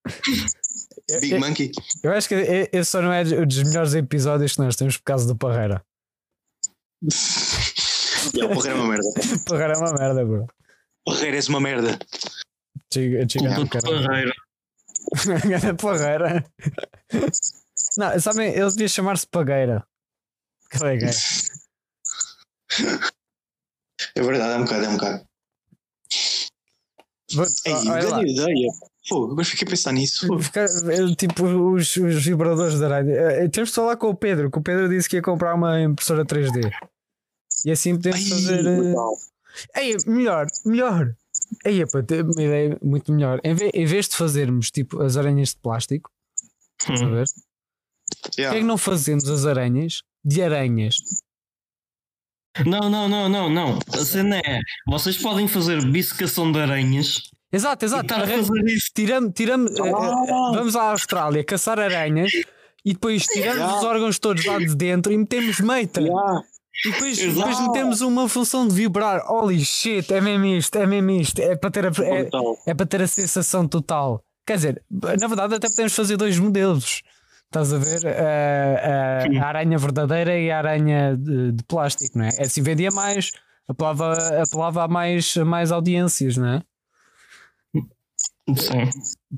Big 1.21 1.33
eu, 1.33 1.41
Monkey. 1.41 1.73
eu 2.05 2.13
acho 2.13 2.29
que 2.29 2.35
e- 2.37 2.69
esse 2.73 2.91
só 2.91 3.03
não 3.03 3.13
é 3.13 3.25
dos 3.25 3.63
melhores 3.65 3.95
episódios 3.95 4.53
que 4.55 4.61
nós 4.61 4.77
temos 4.77 4.97
por 4.97 5.03
causa 5.05 5.27
do 5.27 5.37
Parreira. 5.37 5.85
Yeah, 8.35 8.47
o 8.53 8.55
Porreira 8.55 8.79
é 8.79 8.81
uma 8.81 8.89
merda. 8.89 9.09
Parreira 9.49 9.73
é 9.75 9.77
uma 9.77 9.93
merda, 9.93 10.25
bro. 10.25 10.47
Porreira 11.05 11.37
és 11.37 11.49
uma 11.49 11.61
merda. 11.61 11.99
Puto 12.93 13.55
do 13.55 13.69
caralho. 13.69 14.07
Parreira. 14.07 14.33
Ganda 15.49 15.75
Parreira. 15.75 16.45
Não, 17.97 18.21
sabem, 18.21 18.53
ele 18.55 18.71
devia 18.71 18.89
chamar-se 18.89 19.27
Pagueira. 19.27 19.85
Que 20.71 20.85
é 20.85 20.97
gay. 20.97 21.11
É 24.15 24.23
verdade, 24.23 24.53
é 24.55 24.57
um 24.57 24.65
bocado, 24.65 24.85
é 24.85 24.89
um 24.89 24.93
bocado. 24.97 25.25
Vou- 25.25 25.29
Ei, 25.29 25.29
olha 26.11 27.09
lá. 27.09 27.20
Grande 27.37 28.33
ideia. 28.33 28.69
Pô, 29.09 29.25
agora 29.25 29.45
fiquei 29.45 29.67
a 29.67 29.71
pensar 29.71 29.93
nisso. 29.93 30.27
Ficar- 30.41 30.65
é, 30.67 31.15
tipo 31.17 31.45
os, 31.45 31.97
os 31.97 32.25
vibradores 32.25 32.79
de 32.79 32.85
aranha. 32.85 33.13
Eh, 33.15 33.49
Temos 33.49 33.71
de 33.71 33.75
falar 33.75 33.97
com 33.97 34.09
o 34.09 34.15
Pedro, 34.15 34.51
que 34.51 34.59
o 34.59 34.63
Pedro 34.63 34.89
disse 34.89 35.09
que 35.09 35.17
ia 35.17 35.23
comprar 35.23 35.55
uma 35.55 35.81
impressora 35.81 36.25
3D. 36.25 36.71
E 37.65 37.71
assim 37.71 37.95
podemos 37.97 38.21
Ai, 38.21 38.29
fazer. 38.29 38.67
eh. 38.67 38.95
Ei, 39.81 39.97
melhor, 40.07 40.47
melhor. 40.65 41.15
Ei, 41.65 41.85
pá, 41.87 42.03
tem 42.03 42.23
uma 42.23 42.43
ideia 42.43 42.79
muito 42.83 43.13
melhor. 43.13 43.41
Em 43.43 43.55
vez, 43.55 43.71
em 43.75 43.85
vez 43.85 44.09
de 44.09 44.17
fazermos 44.17 44.71
tipo 44.71 45.03
as 45.03 45.17
aranhas 45.17 45.51
de 45.51 45.57
plástico, 45.57 46.11
Hum. 46.89 47.11
ver? 47.11 47.25
Porquê 48.23 48.41
é 48.41 48.45
Yeah. 48.45 48.59
que 48.61 48.65
não 48.67 48.79
fazemos 48.79 49.29
as 49.29 49.45
aranhas 49.45 50.03
de 50.25 50.43
aranhas? 50.43 50.97
Não, 52.67 52.91
não, 52.91 53.09
não, 53.09 53.29
não, 53.29 53.49
não. 53.49 53.79
A 53.93 54.05
cena 54.05 54.39
é: 54.39 54.61
vocês 54.87 55.17
podem 55.17 55.47
fazer 55.47 55.85
bissecação 55.85 56.51
de 56.51 56.59
aranhas 56.59 57.23
Exato, 57.53 57.85
exato. 57.85 58.03
estar 58.05 58.21
a 58.21 58.23
Arran- 58.23 58.45
fazer 58.45 58.65
isso. 58.67 58.87
Tiramos, 58.95 59.33
tiramos, 59.35 59.71
eh, 59.73 59.93
Ah. 59.95 60.53
vamos 60.55 60.77
à 60.77 60.91
Austrália 60.91 61.43
caçar 61.45 61.79
aranhas 61.81 62.31
e 62.85 62.93
depois 62.93 63.25
tiramos 63.25 63.57
Yeah. 63.59 63.79
os 63.79 63.85
órgãos 63.85 64.19
todos 64.19 64.45
lá 64.45 64.59
de 64.59 64.75
dentro 64.75 65.13
e 65.13 65.19
metemos 65.19 65.59
meita. 65.61 66.01
Yeah. 66.01 66.43
E 66.87 66.91
depois, 66.93 67.19
Exato. 67.19 67.37
depois 67.49 67.61
metemos 67.69 68.01
uma 68.01 68.29
função 68.29 68.67
de 68.67 68.75
vibrar. 68.75 69.21
Holy 69.31 69.65
shit, 69.65 70.13
é 70.15 70.21
mesmo 70.21 70.47
isto, 70.47 70.77
é 70.77 70.87
mesmo 70.87 71.11
isto. 71.11 71.39
É 71.41 71.55
para 71.57 71.71
ter 71.71 71.87
a, 71.87 71.91
é, 72.05 72.29
é 72.67 72.75
para 72.75 72.87
ter 72.87 73.03
a 73.03 73.07
sensação 73.07 73.67
total. 73.69 74.23
Quer 74.47 74.57
dizer, 74.57 74.83
na 74.91 75.27
verdade, 75.27 75.55
até 75.57 75.69
podemos 75.69 75.95
fazer 75.95 76.17
dois 76.17 76.39
modelos. 76.39 77.03
Estás 77.51 77.73
a 77.73 77.79
ver? 77.79 78.07
A, 78.07 79.25
a- 79.25 79.43
a 79.45 79.49
aranha 79.49 79.77
verdadeira 79.77 80.39
e 80.39 80.51
a 80.53 80.59
aranha 80.59 81.17
de, 81.17 81.51
de 81.51 81.65
plástico, 81.65 82.17
não 82.17 82.27
é? 82.27 82.29
Assim 82.41 82.63
vendia 82.63 82.91
mais, 82.93 83.33
apelava, 83.69 84.15
apelava 84.41 84.85
a 84.85 84.89
mais, 84.89 85.37
a 85.37 85.45
mais 85.45 85.73
audiências, 85.73 86.37
não 86.37 86.47
é? 86.49 86.63
Sim. 88.55 88.91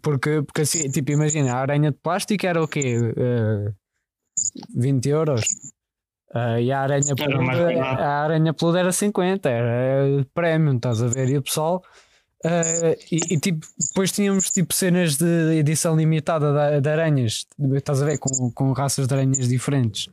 Porque, 0.02 0.42
porque 0.42 0.60
assim, 0.62 0.90
tipo, 0.90 1.10
imagina, 1.12 1.54
a 1.54 1.58
aranha 1.60 1.90
de 1.90 1.96
plástico 1.98 2.46
era 2.46 2.62
o 2.62 2.68
quê? 2.68 2.96
Eh, 3.16 3.72
20 4.74 5.08
euros. 5.08 5.42
Eh, 6.34 6.62
e 6.64 6.72
a 6.72 6.80
aranha 6.80 7.14
Era 7.18 7.38
peluda, 7.38 7.82
a 7.82 8.22
aranha 8.24 8.52
peluda 8.52 8.78
era 8.80 8.92
50, 8.92 9.48
era 9.48 10.26
premium, 10.34 10.76
estás 10.76 11.02
a 11.02 11.06
ver? 11.08 11.30
E 11.30 11.38
o 11.38 11.42
pessoal. 11.42 11.82
Eh, 12.45 12.99
e, 13.11 13.34
e, 13.34 13.38
tipo, 13.38 13.66
depois 13.78 14.11
tínhamos 14.11 14.51
tipo 14.51 14.74
cenas 14.74 15.16
de 15.16 15.55
edição 15.57 15.97
limitada 15.97 16.53
de, 16.53 16.80
de 16.80 16.88
aranhas, 16.88 17.47
estás 17.74 18.03
a 18.03 18.05
ver? 18.05 18.18
Com, 18.18 18.51
com 18.51 18.72
raças 18.72 19.07
de 19.07 19.14
aranhas 19.14 19.49
diferentes. 19.49 20.09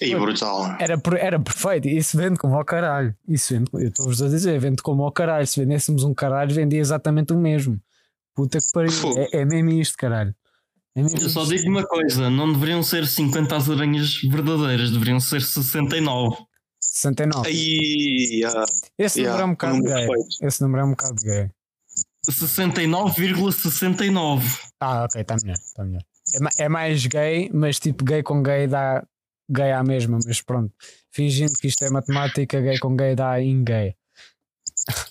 E 0.00 0.14
brutal. 0.16 0.76
Era, 0.80 1.00
era 1.18 1.38
perfeito, 1.38 1.86
e 1.86 1.96
isso 1.96 2.16
vende 2.16 2.38
como 2.38 2.56
ao 2.56 2.64
caralho. 2.64 3.14
Isso 3.28 3.54
vende, 3.54 3.70
eu 3.74 3.88
estou-vos 3.88 4.22
a 4.22 4.28
dizer, 4.28 4.58
vende 4.58 4.82
como 4.82 5.02
ao 5.04 5.12
caralho. 5.12 5.46
Se 5.46 5.60
vendêssemos 5.60 6.02
um 6.02 6.14
caralho, 6.14 6.54
vendia 6.54 6.80
exatamente 6.80 7.32
o 7.32 7.38
mesmo. 7.38 7.80
Puta 8.34 8.58
que 8.58 8.72
pariu, 8.72 8.90
é, 9.16 9.40
é 9.40 9.44
mesmo 9.44 9.70
isto, 9.70 9.96
caralho. 9.96 10.34
É 10.94 11.02
mesmo 11.02 11.18
Eu 11.18 11.28
só 11.28 11.44
digo 11.44 11.68
uma 11.68 11.86
coisa: 11.86 12.30
não 12.30 12.52
deveriam 12.52 12.82
ser 12.82 13.06
50 13.06 13.54
as 13.54 13.68
aranhas 13.68 14.20
verdadeiras, 14.22 14.90
deveriam 14.90 15.20
ser 15.20 15.42
69. 15.42 16.36
69. 16.92 17.48
Aí, 17.48 18.40
yeah. 18.42 18.64
Esse 18.98 19.20
Yeah, 19.20 19.38
número 19.38 19.42
é 19.42 19.46
um 19.46 19.52
bocado 19.52 19.76
número 19.76 19.94
gay. 19.94 20.06
perfeito. 20.06 20.46
Esse 20.46 20.62
número 20.62 20.82
é 20.82 20.84
um 20.84 20.90
bocado 20.90 21.14
gay. 21.22 21.50
69,69. 22.30 24.42
Ah, 24.80 25.04
ok, 25.04 25.22
está 25.22 25.36
melhor, 25.42 25.56
tá 25.74 25.84
melhor. 25.84 26.02
É, 26.58 26.64
é 26.64 26.68
mais 26.68 27.06
gay, 27.06 27.50
mas 27.52 27.78
tipo 27.80 28.04
gay 28.04 28.22
com 28.22 28.42
gay 28.42 28.66
dá 28.66 29.02
gay 29.50 29.72
à 29.72 29.82
mesma, 29.82 30.18
mas 30.24 30.40
pronto. 30.42 30.72
Fingindo 31.10 31.52
que 31.54 31.66
isto 31.68 31.82
é 31.84 31.90
matemática, 31.90 32.60
gay 32.60 32.78
com 32.78 32.94
gay 32.94 33.14
dá 33.14 33.40
in 33.40 33.64
gay. 33.64 33.96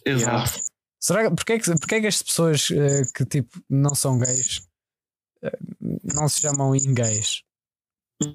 Exato. 0.06 0.62
Será 1.00 1.28
que 1.30 1.36
porque 1.36 1.54
é 1.54 1.60
que, 1.60 1.72
porque 1.80 1.96
é 1.96 2.02
que 2.02 2.08
as 2.08 2.22
pessoas 2.22 2.70
eh, 2.72 3.02
que 3.16 3.26
tipo 3.26 3.60
não 3.68 3.96
são 3.96 4.20
gays 4.20 4.62
eh, 5.44 5.58
não 6.14 6.30
se 6.30 6.42
chamam 6.42 6.76
in 6.76 6.94
gays? 6.94 7.42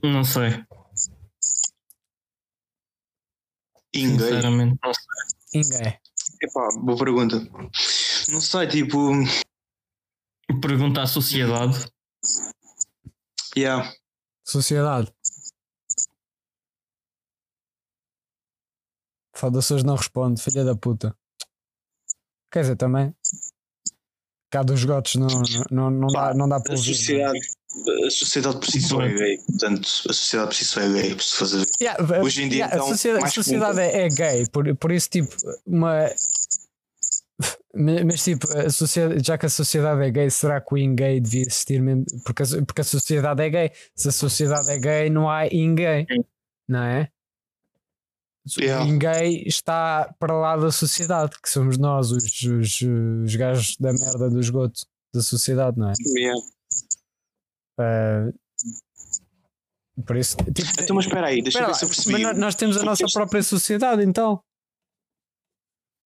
Não 0.03 0.24
sei. 0.24 0.64
Inguei. 3.97 4.28
Sinceramente, 4.28 4.78
não 4.82 4.92
sei. 4.94 5.62
Gay. 5.62 5.99
Epá, 6.42 6.68
boa 6.80 6.99
pergunta. 6.99 7.38
Não 8.28 8.40
sei, 8.40 8.66
tipo. 8.68 9.11
Pergunta 10.61 11.03
à 11.03 11.07
sociedade. 11.07 11.90
Yeah. 13.57 13.92
Sociedade. 14.44 15.12
Foda-se 19.34 19.74
hoje 19.74 19.84
não 19.84 19.97
responde, 19.97 20.42
filha 20.42 20.64
da 20.64 20.74
puta. 20.74 21.16
Quer 22.51 22.61
dizer, 22.62 22.76
também. 22.76 23.14
Cá 24.51 24.62
dos 24.62 24.84
gotos 24.84 25.16
não, 25.16 25.26
não, 25.70 25.90
não, 25.90 26.07
dá, 26.09 26.32
não 26.32 26.49
dá 26.49 26.61
para 26.61 26.74
ouvir. 26.74 26.86
não 26.86 26.92
é? 26.92 26.97
sociedade, 26.97 27.56
a 28.07 28.11
sociedade 28.11 28.57
por 28.59 28.66
si 28.66 28.81
só 28.81 29.03
é 29.03 29.12
gay. 29.12 29.39
Portanto, 29.39 29.89
a 30.09 30.12
sociedade 30.12 30.49
por 30.49 30.55
si 30.55 30.64
só 30.64 30.81
é 30.81 30.89
gay. 30.93 31.14
por 31.14 31.22
se 31.22 31.37
fazer. 31.37 31.66
Yeah, 31.81 32.22
Hoje 32.22 32.43
em 32.43 32.49
dia, 32.49 32.59
yeah, 32.59 32.77
então, 32.77 32.87
a 32.87 32.91
sociedade, 32.91 33.24
a 33.24 33.29
sociedade 33.29 33.81
é, 33.81 34.07
é 34.07 34.09
gay, 34.09 34.45
por, 34.53 34.77
por 34.77 34.93
isso, 34.93 35.11
tipo, 35.11 35.35
uma. 35.66 36.11
Mas, 37.74 38.24
tipo, 38.24 38.47
a 38.57 38.70
sociedade, 38.70 39.22
já 39.27 39.37
que 39.37 39.45
a 39.45 39.51
sociedade 39.51 40.03
é 40.03 40.11
gay, 40.11 40.31
será 40.31 40.61
que 40.61 40.72
o 40.72 40.79
in-gay 40.79 41.20
devia 41.20 41.43
existir 41.43 41.83
mesmo? 41.83 42.07
Porque 42.24 42.43
a, 42.43 42.47
porque 42.64 42.81
a 42.81 42.85
sociedade 42.85 43.43
é 43.43 43.51
gay. 43.51 43.70
Se 43.95 44.09
a 44.09 44.12
sociedade 44.12 44.70
é 44.70 44.79
gay, 44.79 45.11
não 45.11 45.29
há 45.29 45.47
in-gay, 45.47 46.07
não 46.66 46.83
é? 46.83 47.11
O 48.59 48.62
Yeah. 48.62 48.87
in-gay 48.87 49.43
está 49.45 50.14
para 50.20 50.33
lá 50.33 50.57
da 50.57 50.70
sociedade, 50.70 51.37
que 51.43 51.51
somos 51.51 51.77
nós, 51.77 52.12
os, 52.12 52.43
os, 52.43 52.81
os 52.81 53.35
gajos 53.35 53.77
da 53.77 53.93
merda 53.93 54.31
do 54.31 54.39
esgoto 54.39 54.87
da 55.12 55.20
sociedade, 55.20 55.77
não 55.77 55.91
é? 55.91 55.95
Yeah. 56.16 56.41
Ah, 57.79 58.31
por 60.07 60.16
isso, 60.16 60.37
tipo, 60.55 60.68
Então, 60.81 60.97
mas 60.97 61.07
espera 61.07 61.27
aí, 61.29 61.43
deixa 61.43 61.59
eu 61.59 61.62
Espera 61.62 61.66
ver 61.66 61.72
lá, 61.72 61.79
se 61.79 61.85
eu 61.85 61.89
mas 61.89 61.97
percebi. 62.05 62.22
nós- 62.22 62.39
nós 62.39 62.55
temos 62.55 62.77
a 62.77 62.79
Porque 62.81 62.91
nossa 62.91 63.05
este- 63.05 63.14
própria 63.14 63.43
sociedade, 63.43 64.03
então. 64.03 64.41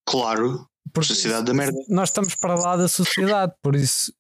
Claro, 0.09 0.67
Porque 0.93 1.09
sociedade 1.09 1.47
da 1.47 1.55
merda. 1.55 1.79
Nós 1.89 2.09
estamos 2.09 2.35
para 2.35 2.55
lá 2.55 2.77
da 2.77 2.89
sociedade, 2.89 3.53
por 3.63 3.77
isso. 3.77 4.13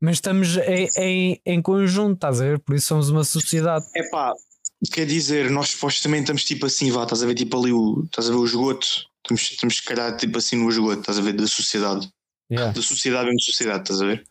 Mas 0.00 0.14
estamos 0.16 0.56
em, 0.56 0.88
em, 0.96 1.40
em 1.44 1.62
conjunto, 1.62 2.14
estás 2.14 2.40
a 2.40 2.44
ver? 2.44 2.58
Por 2.60 2.74
isso 2.74 2.86
somos 2.86 3.10
uma 3.10 3.22
sociedade. 3.24 3.84
É 3.94 4.08
pá, 4.10 4.32
quer 4.92 5.06
dizer, 5.06 5.50
nós 5.50 5.70
supostamente 5.70 6.22
estamos 6.22 6.44
tipo 6.44 6.66
assim, 6.66 6.90
vá, 6.90 7.02
estás 7.02 7.22
a 7.22 7.26
ver 7.26 7.34
tipo 7.34 7.56
ali 7.60 7.72
o, 7.72 8.02
estás 8.04 8.28
a 8.28 8.30
ver 8.32 8.38
o 8.38 8.44
esgoto, 8.44 8.86
estamos, 9.22 9.42
estamos 9.50 9.76
se 9.76 9.82
calhar 9.84 10.16
tipo 10.16 10.38
assim 10.38 10.56
no 10.56 10.68
esgoto, 10.68 11.00
estás 11.00 11.18
a 11.18 11.22
ver, 11.22 11.34
da 11.34 11.46
sociedade, 11.46 12.08
Yeah. 12.50 12.72
da 12.72 12.80
sociedade 12.80 13.24
mesmo 13.26 13.40
sociedade, 13.42 13.82
estás 13.82 14.00
a 14.00 14.06
ver? 14.06 14.24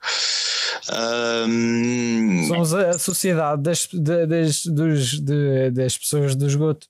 Ahm, 0.89 2.47
Somos 2.47 2.73
a, 2.73 2.97
sociedade 2.97 3.61
das, 3.61 3.87
de- 3.91 4.25
das, 4.25 4.65
dos, 4.65 5.19
de- 5.19 5.71
das 5.71 5.97
pessoas 5.97 6.35
do 6.35 6.47
esgoto. 6.47 6.87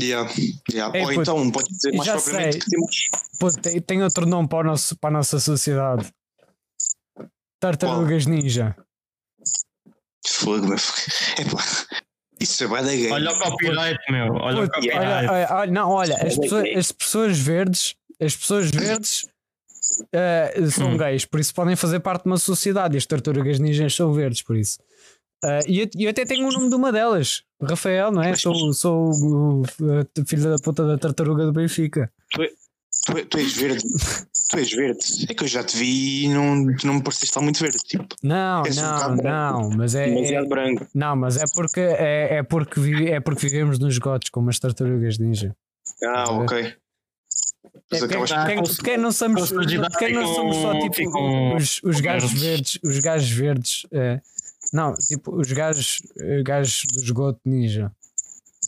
yeah, 0.00 0.30
yeah. 0.70 0.96
Ei, 0.98 1.02
Ou 1.02 1.08
puto, 1.08 1.20
então 1.22 1.50
pode 1.50 1.68
dizer 1.70 1.92
mais 1.96 2.10
propriamente 2.10 2.52
sei. 2.52 2.60
que 2.60 2.70
temos 2.70 2.96
Pô, 3.40 3.52
tem, 3.52 3.80
tem 3.80 4.02
outro 4.02 4.26
nome 4.26 4.48
para, 4.48 4.58
o 4.58 4.70
nosso, 4.70 4.96
para 4.98 5.10
a 5.10 5.12
nossa 5.12 5.38
sociedade: 5.40 6.12
Tartarugas 7.60 8.26
Ninja. 8.26 8.76
fogo. 10.26 10.74
É 10.74 11.44
pá, 11.44 11.64
isso 12.40 12.64
é 12.64 12.66
bué 12.66 12.82
da 12.82 12.90
gay. 12.94 13.10
Olha 13.10 13.30
o 13.32 13.38
copyright, 13.38 13.98
meu. 14.10 14.34
Olha 14.34 14.58
o 14.58 14.66
Puto, 14.66 14.74
copyright. 14.74 15.00
olha, 15.06 15.30
olha, 15.32 15.48
olha, 15.52 15.72
não, 15.72 15.90
olha, 15.90 16.14
as 16.16 16.36
pessoas, 16.36 16.64
as 16.76 16.92
pessoas 16.92 17.38
verdes, 17.38 17.94
as 18.20 18.36
pessoas 18.36 18.70
verdes 18.70 19.26
eh, 20.12 20.54
são 20.70 20.90
Hum. 20.92 20.96
gays, 20.96 21.24
por 21.24 21.40
isso 21.40 21.54
podem 21.54 21.76
fazer 21.76 22.00
parte 22.00 22.22
de 22.24 22.30
uma 22.30 22.36
sociedade. 22.38 22.96
E 22.96 22.98
as 22.98 23.06
tartarugas 23.06 23.58
ninjas 23.58 23.94
são 23.94 24.12
verdes, 24.12 24.42
por 24.42 24.56
isso. 24.56 24.78
Eh, 25.44 25.60
e 25.68 25.80
eu, 25.80 25.88
eu 25.98 26.10
até 26.10 26.24
tenho 26.24 26.48
o 26.48 26.52
nome 26.52 26.68
de 26.68 26.74
uma 26.74 26.90
delas, 26.90 27.42
Rafael, 27.62 28.10
não 28.10 28.22
é? 28.22 28.34
Sou, 28.36 28.72
sou 28.72 29.10
o, 29.12 29.60
o 29.62 30.24
filho 30.26 30.42
da 30.50 30.56
puta 30.62 30.84
da 30.86 30.98
tartaruga 30.98 31.44
do 31.46 31.52
Benfica. 31.52 32.10
Tu, 32.32 32.42
é- 32.42 33.24
tu 33.24 33.38
és 33.38 33.52
verde, 33.56 33.82
tu 34.50 34.58
és 34.58 34.70
verde. 34.70 35.00
É 35.30 35.34
que 35.34 35.44
eu 35.44 35.48
já 35.48 35.62
te 35.64 35.76
vi 35.78 36.24
e 36.24 36.28
não, 36.28 36.66
tu 36.76 36.86
não 36.86 36.94
me 36.94 37.02
pareceste 37.02 37.26
estar 37.26 37.40
muito 37.40 37.58
verde, 37.60 37.78
tipo, 37.78 38.06
Não, 38.22 38.62
És 38.66 38.76
um 38.76 38.82
não, 38.82 39.16
não, 39.16 39.70
mas 39.70 39.94
é, 39.94 40.08
demasiado 40.10 40.44
é- 40.44 40.48
branco. 40.48 40.86
não, 40.94 41.16
mas 41.16 41.36
é 41.38 41.44
porque 41.54 41.80
é, 41.80 42.36
é 42.38 42.42
porque 42.42 42.80
vi- 42.80 43.08
é 43.08 43.20
porque 43.20 43.46
vivemos 43.48 43.78
nos 43.78 43.96
gotos 43.98 44.28
como 44.30 44.50
as 44.50 44.58
tartarugas 44.58 45.18
ninja. 45.18 45.54
Ah, 46.04 46.24
ok. 46.32 46.74
Mas 47.90 48.02
É, 48.02 48.98
não 48.98 49.12
somos, 49.12 49.50
não 49.50 50.52
só 50.52 50.78
tipo 50.90 51.56
os, 51.56 51.80
os 51.82 52.00
gajos 52.00 52.32
verdes. 52.32 52.78
os 52.84 52.98
gajos 52.98 53.30
verdes, 53.30 53.86
eh, 53.90 54.20
não, 54.72 54.94
tipo 54.94 55.34
os 55.34 55.50
gajos, 55.52 56.02
eh, 56.18 56.42
gajos 56.42 56.84
do 56.92 57.02
esgoto 57.02 57.40
ninja. 57.44 57.90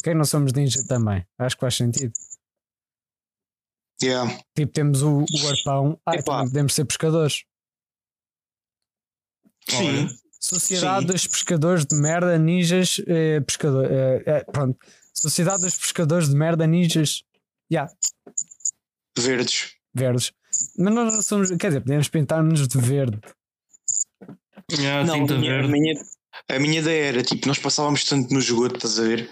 Quem 0.02 0.14
não 0.14 0.24
somos 0.24 0.52
ninja 0.52 0.82
também? 0.86 1.26
Acho 1.38 1.56
que 1.56 1.60
faz 1.60 1.74
sentido. 1.74 2.12
Yeah. 4.02 4.38
Tipo, 4.54 4.72
temos 4.72 5.02
o, 5.02 5.20
o 5.20 5.48
arpão, 5.48 6.00
ah, 6.06 6.12
também 6.22 6.46
podemos 6.46 6.74
ser 6.74 6.86
pescadores. 6.86 7.44
Sim, 9.68 10.08
Sociedade 10.40 11.02
Sim. 11.02 11.12
dos 11.12 11.26
pescadores 11.26 11.84
de 11.84 11.94
merda, 11.94 12.38
ninjas, 12.38 12.98
eh, 13.06 13.40
pescador, 13.40 13.84
eh, 13.84 14.22
eh, 14.24 14.44
pronto. 14.50 14.78
Sociedade 15.12 15.60
dos 15.62 15.76
pescadores 15.76 16.30
de 16.30 16.34
merda, 16.34 16.66
ninjas, 16.66 17.22
yeah, 17.70 17.92
verdes. 19.18 19.72
verdes. 19.94 20.32
Mas 20.78 20.94
nós 20.94 21.12
não 21.14 21.22
somos, 21.22 21.48
quer 21.56 21.68
dizer, 21.68 21.80
podemos 21.80 22.08
pintar-nos 22.08 22.66
de 22.66 22.78
verde. 22.78 23.20
Yeah, 24.72 25.04
Não, 25.04 25.14
tinta 25.14 25.34
a 25.34 25.38
minha, 25.38 25.52
a, 25.52 25.56
verde. 25.56 25.72
minha, 25.72 26.02
a 26.48 26.58
minha 26.58 26.78
ideia 26.80 27.08
era 27.08 27.22
tipo, 27.22 27.46
nós 27.48 27.58
passávamos 27.58 28.04
tanto 28.04 28.32
no 28.32 28.38
esgoto, 28.38 28.76
estás 28.76 28.98
a 28.98 29.02
ver? 29.02 29.30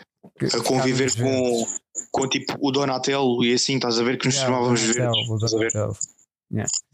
A 0.53 0.63
conviver 0.63 1.15
com, 1.17 1.67
com 2.11 2.29
tipo 2.29 2.55
o 2.61 2.71
Donatello 2.73 3.45
e 3.45 3.53
assim, 3.53 3.77
estás 3.77 3.99
a 3.99 4.03
ver? 4.03 4.19
Que 4.19 4.27
nos 4.27 4.37
chamávamos 4.37 4.81
verdes. 4.81 5.31
Estás 5.31 5.55
a 5.55 5.59
ver? 5.59 5.73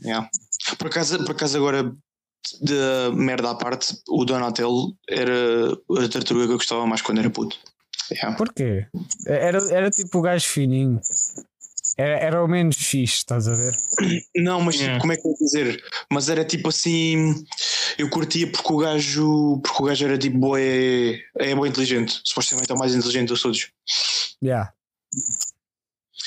Yeah. 0.03 0.28
Por, 0.78 0.89
acaso, 0.89 1.18
por 1.24 1.30
acaso, 1.32 1.57
agora, 1.57 1.95
de 2.61 3.14
merda 3.14 3.51
à 3.51 3.55
parte, 3.55 3.97
o 4.09 4.24
Donatello 4.24 4.95
era 5.09 5.72
a 5.72 6.09
tartaruga 6.09 6.47
que 6.47 6.53
eu 6.53 6.59
gostava 6.59 6.87
mais 6.87 7.03
quando 7.03 7.20
era 7.20 7.30
puto. 7.30 7.59
Yeah. 8.11 8.37
Porquê? 8.37 8.87
Era, 9.26 9.59
era 9.72 9.91
tipo 9.91 10.18
o 10.18 10.22
gajo 10.22 10.47
fininho. 10.47 11.01
Era, 11.97 12.19
era 12.19 12.45
o 12.45 12.49
menos 12.49 12.77
fixe, 12.77 13.17
estás 13.19 13.47
a 13.47 13.55
ver? 13.55 13.73
Não, 14.37 14.61
mas 14.61 14.75
tipo, 14.75 14.85
Yeah. 14.85 15.01
como 15.01 15.13
é 15.13 15.17
que 15.17 15.21
eu 15.21 15.31
vou 15.31 15.39
dizer? 15.39 15.83
Mas 16.11 16.29
era 16.29 16.45
tipo 16.45 16.69
assim. 16.69 17.45
Eu 17.97 18.11
curtia 18.11 18.51
porque 18.51 18.73
o 18.73 18.79
gajo. 18.79 19.61
Porque 19.63 19.83
o 19.83 19.87
gajo 19.87 20.05
era 20.05 20.19
tipo 20.19 20.39
boé. 20.39 21.21
É 21.39 21.55
bem 21.55 21.67
inteligente. 21.67 22.21
Supostamente 22.25 22.71
é 22.71 22.75
o 22.75 22.79
mais 22.79 22.95
inteligente 22.95 23.33
de 23.33 23.41
todos. 23.41 23.71
Yeah. 24.43 24.73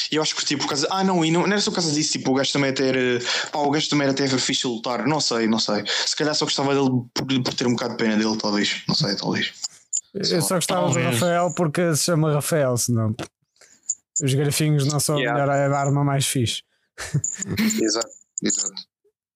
E 0.09 0.15
eu 0.15 0.22
acho 0.22 0.34
que 0.34 0.41
curtia 0.41 0.57
por 0.57 0.68
causa. 0.68 0.88
Ah, 0.89 1.03
não, 1.03 1.26
e 1.26 1.32
não, 1.32 1.41
não 1.41 1.51
era 1.51 1.59
só 1.59 1.70
por 1.70 1.76
causa 1.76 1.91
disso. 1.91 2.13
Tipo, 2.13 2.32
o 2.32 2.36
gajo 2.36 2.53
também 2.53 2.74
ter. 2.74 3.22
Pá, 3.51 3.59
o 3.59 3.70
gajo 3.70 3.89
também 3.89 4.03
era 4.07 4.13
até 4.13 4.28
fixe 4.38 4.65
a 4.65 4.70
lutar. 4.70 5.05
Não 5.05 5.20
sei, 5.20 5.47
não 5.47 5.59
sei. 5.59 5.84
Se 5.86 6.15
calhar 6.15 6.34
só 6.34 6.45
gostava 6.45 6.74
dele 6.74 6.89
por, 7.13 7.26
por 7.43 7.53
ter 7.53 7.68
um 7.68 7.72
bocado 7.72 7.97
de 7.97 8.03
pena 8.03 8.15
dele, 8.15 8.38
talvez. 8.38 8.84
Não 8.88 8.95
sei, 8.95 9.15
talvez. 9.18 9.51
Eu 10.13 10.41
só 10.41 10.55
gostava 10.55 10.89
do. 10.89 10.99
Rafael 10.99 11.53
porque 11.53 11.93
se 11.95 12.05
chama 12.05 12.34
Rafael, 12.34 12.78
senão 12.78 13.13
os 14.22 14.34
grafinhos 14.34 14.86
não 14.86 14.99
são 14.99 15.18
Yeah. 15.20 15.43
a 15.43 15.47
melhor 15.47 15.72
a 15.74 15.80
arma 15.80 16.03
mais 16.03 16.26
fixe. 16.28 16.61
Exato, 17.84 18.09
exato. 18.43 18.74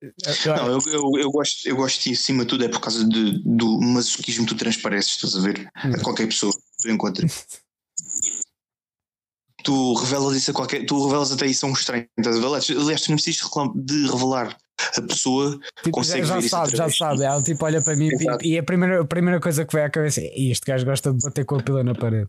Eu- 0.01 0.55
Não, 0.55 0.67
eu, 0.67 0.79
eu, 0.87 1.11
eu 1.21 1.31
gosto, 1.31 1.67
eu 1.67 1.75
gosto 1.75 2.01
de 2.03 2.13
acima 2.13 2.43
de 2.43 2.49
tudo 2.49 2.65
é 2.65 2.67
por 2.67 2.81
causa 2.81 3.07
de, 3.07 3.39
do 3.45 3.79
masoquismo 3.79 4.45
que 4.47 4.55
tu 4.55 4.57
transpareces, 4.57 5.11
estás 5.11 5.35
a 5.35 5.41
ver? 5.41 5.59
Hum. 5.85 5.93
A 5.95 5.99
qualquer 6.01 6.25
pessoa 6.25 6.51
que 6.51 6.59
tu 6.81 6.89
encontras. 6.89 7.45
tu 9.63 9.93
revelas 9.93 10.35
isso 10.35 10.49
a 10.49 10.53
qualquer. 10.55 10.85
Tu 10.87 11.05
revelas 11.05 11.31
até 11.31 11.45
isso 11.45 11.65
a 11.65 11.69
um 11.69 11.73
estranho, 11.73 12.07
estás 12.17 12.35
a 12.35 12.39
ver? 12.39 12.45
Aliás, 12.47 12.65
tu 12.65 12.73
não 13.11 13.15
precisas 13.17 13.47
de 13.75 14.07
revelar 14.11 14.57
a 14.97 15.01
pessoa. 15.03 15.51
Tipo, 15.83 15.85
já, 15.85 15.91
consegue 15.91 16.25
já 16.25 16.33
ver 16.33 16.39
isso 16.39 16.49
sabe, 16.49 16.75
já 16.75 16.89
sabe. 16.89 17.23
Ela 17.23 17.43
tipo 17.43 17.63
olha 17.63 17.79
para 17.83 17.95
mim 17.95 18.09
e- 18.43 18.53
e, 18.53 18.57
a, 18.57 18.63
primeira, 18.63 19.01
a 19.01 19.05
primeira 19.05 19.39
coisa 19.39 19.63
que 19.65 19.75
vem 19.75 19.85
à 19.85 19.89
cabeça 19.91 20.19
é 20.19 20.35
"Ih, 20.35 20.49
este 20.51 20.65
gajo 20.65 20.83
gosta 20.83 21.13
de 21.13 21.19
bater 21.23 21.45
com 21.45 21.57
a 21.57 21.61
pila 21.61 21.83
na 21.83 21.93
parede. 21.93 22.27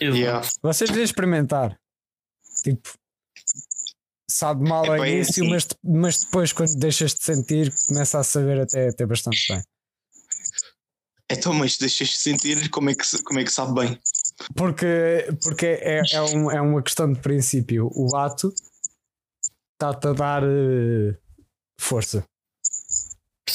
Yeah. 0.00 0.46
Vocês 0.62 0.90
devem 0.90 1.04
experimentar. 1.04 1.78
Tipo, 2.62 2.88
sabe 4.28 4.68
mal 4.68 4.84
ao 4.86 5.04
é 5.04 5.10
início, 5.10 5.42
assim. 5.42 5.50
mas, 5.50 5.68
mas 5.82 6.18
depois, 6.24 6.52
quando 6.52 6.74
deixas 6.76 7.14
de 7.14 7.22
sentir, 7.22 7.72
começa 7.88 8.18
a 8.18 8.24
saber 8.24 8.60
até, 8.60 8.88
até 8.88 9.06
bastante 9.06 9.52
bem. 9.52 9.62
Então, 11.30 11.52
mas 11.54 11.78
deixas-te 11.78 12.18
sentir 12.18 12.68
como 12.68 12.90
é, 12.90 12.94
que, 12.94 13.22
como 13.22 13.40
é 13.40 13.44
que 13.44 13.50
sabe 13.52 13.72
bem. 13.74 13.98
Porque, 14.54 15.28
porque 15.42 15.66
é, 15.66 16.02
é, 16.12 16.22
um- 16.22 16.50
é 16.50 16.60
uma 16.60 16.82
questão 16.82 17.10
de 17.12 17.20
princípio. 17.20 17.90
O 17.94 18.14
ato 18.16 18.52
está-te 19.74 20.08
a 20.08 20.12
dar 20.12 20.42
eh, 20.42 21.16
força. 21.80 22.24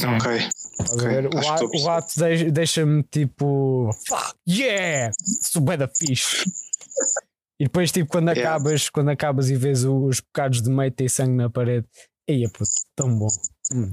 Ok. 0.02 0.50
Estás 0.80 0.92
a 0.92 0.94
Ok, 0.94 1.08
ver? 1.08 1.38
acho 1.38 1.64
O, 1.64 1.68
o 1.68 1.70
perceber. 1.72 1.90
ato 1.92 2.20
deix- 2.20 2.52
deixa-me 2.52 3.04
tipo 3.04 3.90
fuck 4.08 4.36
yeah! 4.48 5.12
Sou 5.42 5.62
bué 5.62 5.78
da 5.78 5.88
fixe. 5.88 6.44
E 7.60 7.64
depois, 7.64 7.92
tipo, 7.92 8.10
quando 8.12 8.30
Yeah. 8.30 8.52
acabas, 8.56 8.90
quando 8.90 9.10
acabas 9.10 9.50
e 9.50 9.56
vês 9.56 9.84
os 9.84 10.20
bocados 10.20 10.62
de 10.62 10.70
meio 10.70 10.94
e 11.00 11.10
sangue 11.10 11.36
na 11.36 11.50
parede, 11.50 11.88
aí 12.30 12.48
puto, 12.50 12.70
tão 12.96 13.18
bom. 13.18 13.28
Hum. 13.72 13.92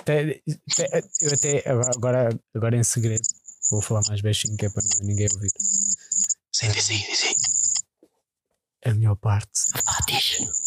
Até- 0.00 0.40
até- 0.72 1.02
eu 1.20 1.32
até 1.32 1.70
agora, 1.70 2.28
agora 2.54 2.76
em 2.76 2.82
segredo 2.82 3.22
vou 3.70 3.80
falar 3.80 4.00
mais 4.08 4.20
baixinho 4.20 4.56
que 4.56 4.66
é 4.66 4.70
para 4.70 4.82
não- 4.82 5.06
ninguém 5.06 5.28
ouvir. 5.32 5.50
Sim, 6.52 6.70
diz 6.72 6.90
aí. 6.90 7.34
A 8.84 8.94
melhor 8.94 9.14
parte 9.16 9.48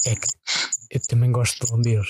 é 0.05 0.15
que 0.15 0.27
eu 0.91 1.01
também 1.09 1.31
gosto 1.33 1.65
de 1.65 1.71
lamber. 1.71 2.01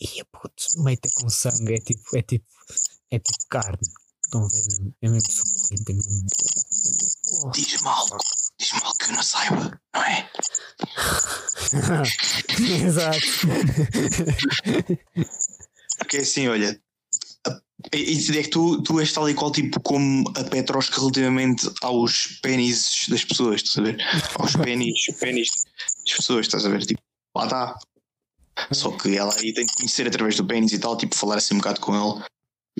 E 0.00 0.24
putz, 0.32 0.76
meita 0.76 1.08
com 1.14 1.28
sangue, 1.28 1.74
é 1.74 1.78
tipo, 1.80 2.16
é 2.16 2.22
tipo, 2.22 2.46
é 3.10 3.18
tipo 3.18 3.38
carne. 3.50 3.78
Estão 4.24 4.44
a 4.44 4.48
ver? 4.48 4.92
É 5.02 5.08
mesmo 5.08 5.32
suculento, 5.32 5.90
é 5.90 5.94
mesmo 5.94 6.26
bom. 7.42 7.50
Diz 7.52 7.80
mal, 7.82 8.06
diz 8.60 8.72
mal 8.72 8.92
que 8.98 9.04
eu 9.06 9.12
não 9.12 9.22
saiba, 9.22 9.80
não 9.94 10.02
é? 10.02 10.30
Exato. 12.84 13.18
Porque 15.98 16.18
assim, 16.18 16.48
olha, 16.48 16.80
a- 17.46 17.60
e 17.94 18.12
e 18.12 18.38
é 18.38 18.42
que 18.42 18.50
tu, 18.50 18.82
tu 18.82 19.00
és 19.00 19.12
tal 19.12 19.28
e 19.30 19.34
qual 19.34 19.50
tipo 19.50 19.80
como 19.80 20.24
a 20.36 20.44
Petrosca 20.44 21.00
relativamente 21.00 21.68
aos 21.82 22.38
pênis 22.42 23.06
das 23.08 23.24
pessoas, 23.24 23.62
estás 23.62 23.78
a 23.78 23.82
ver? 23.82 23.96
Aos 24.38 24.56
pênis, 24.56 25.06
pênis 25.18 25.48
das 26.06 26.16
pessoas, 26.16 26.46
estás 26.46 26.64
a 26.66 26.68
ver? 26.68 26.84
Tipo, 26.84 27.00
lá 27.36 27.44
está. 27.44 27.78
Só 28.72 28.90
que 28.92 29.16
ela 29.16 29.34
aí 29.34 29.52
tem 29.54 29.66
de 29.66 29.74
conhecer 29.74 30.06
através 30.06 30.36
do 30.36 30.44
pênis 30.46 30.72
e 30.72 30.78
tal, 30.78 30.96
tipo, 30.96 31.14
falar 31.16 31.36
assim 31.36 31.54
um 31.54 31.58
bocado 31.58 31.80
com 31.80 31.94
ele 31.94 32.22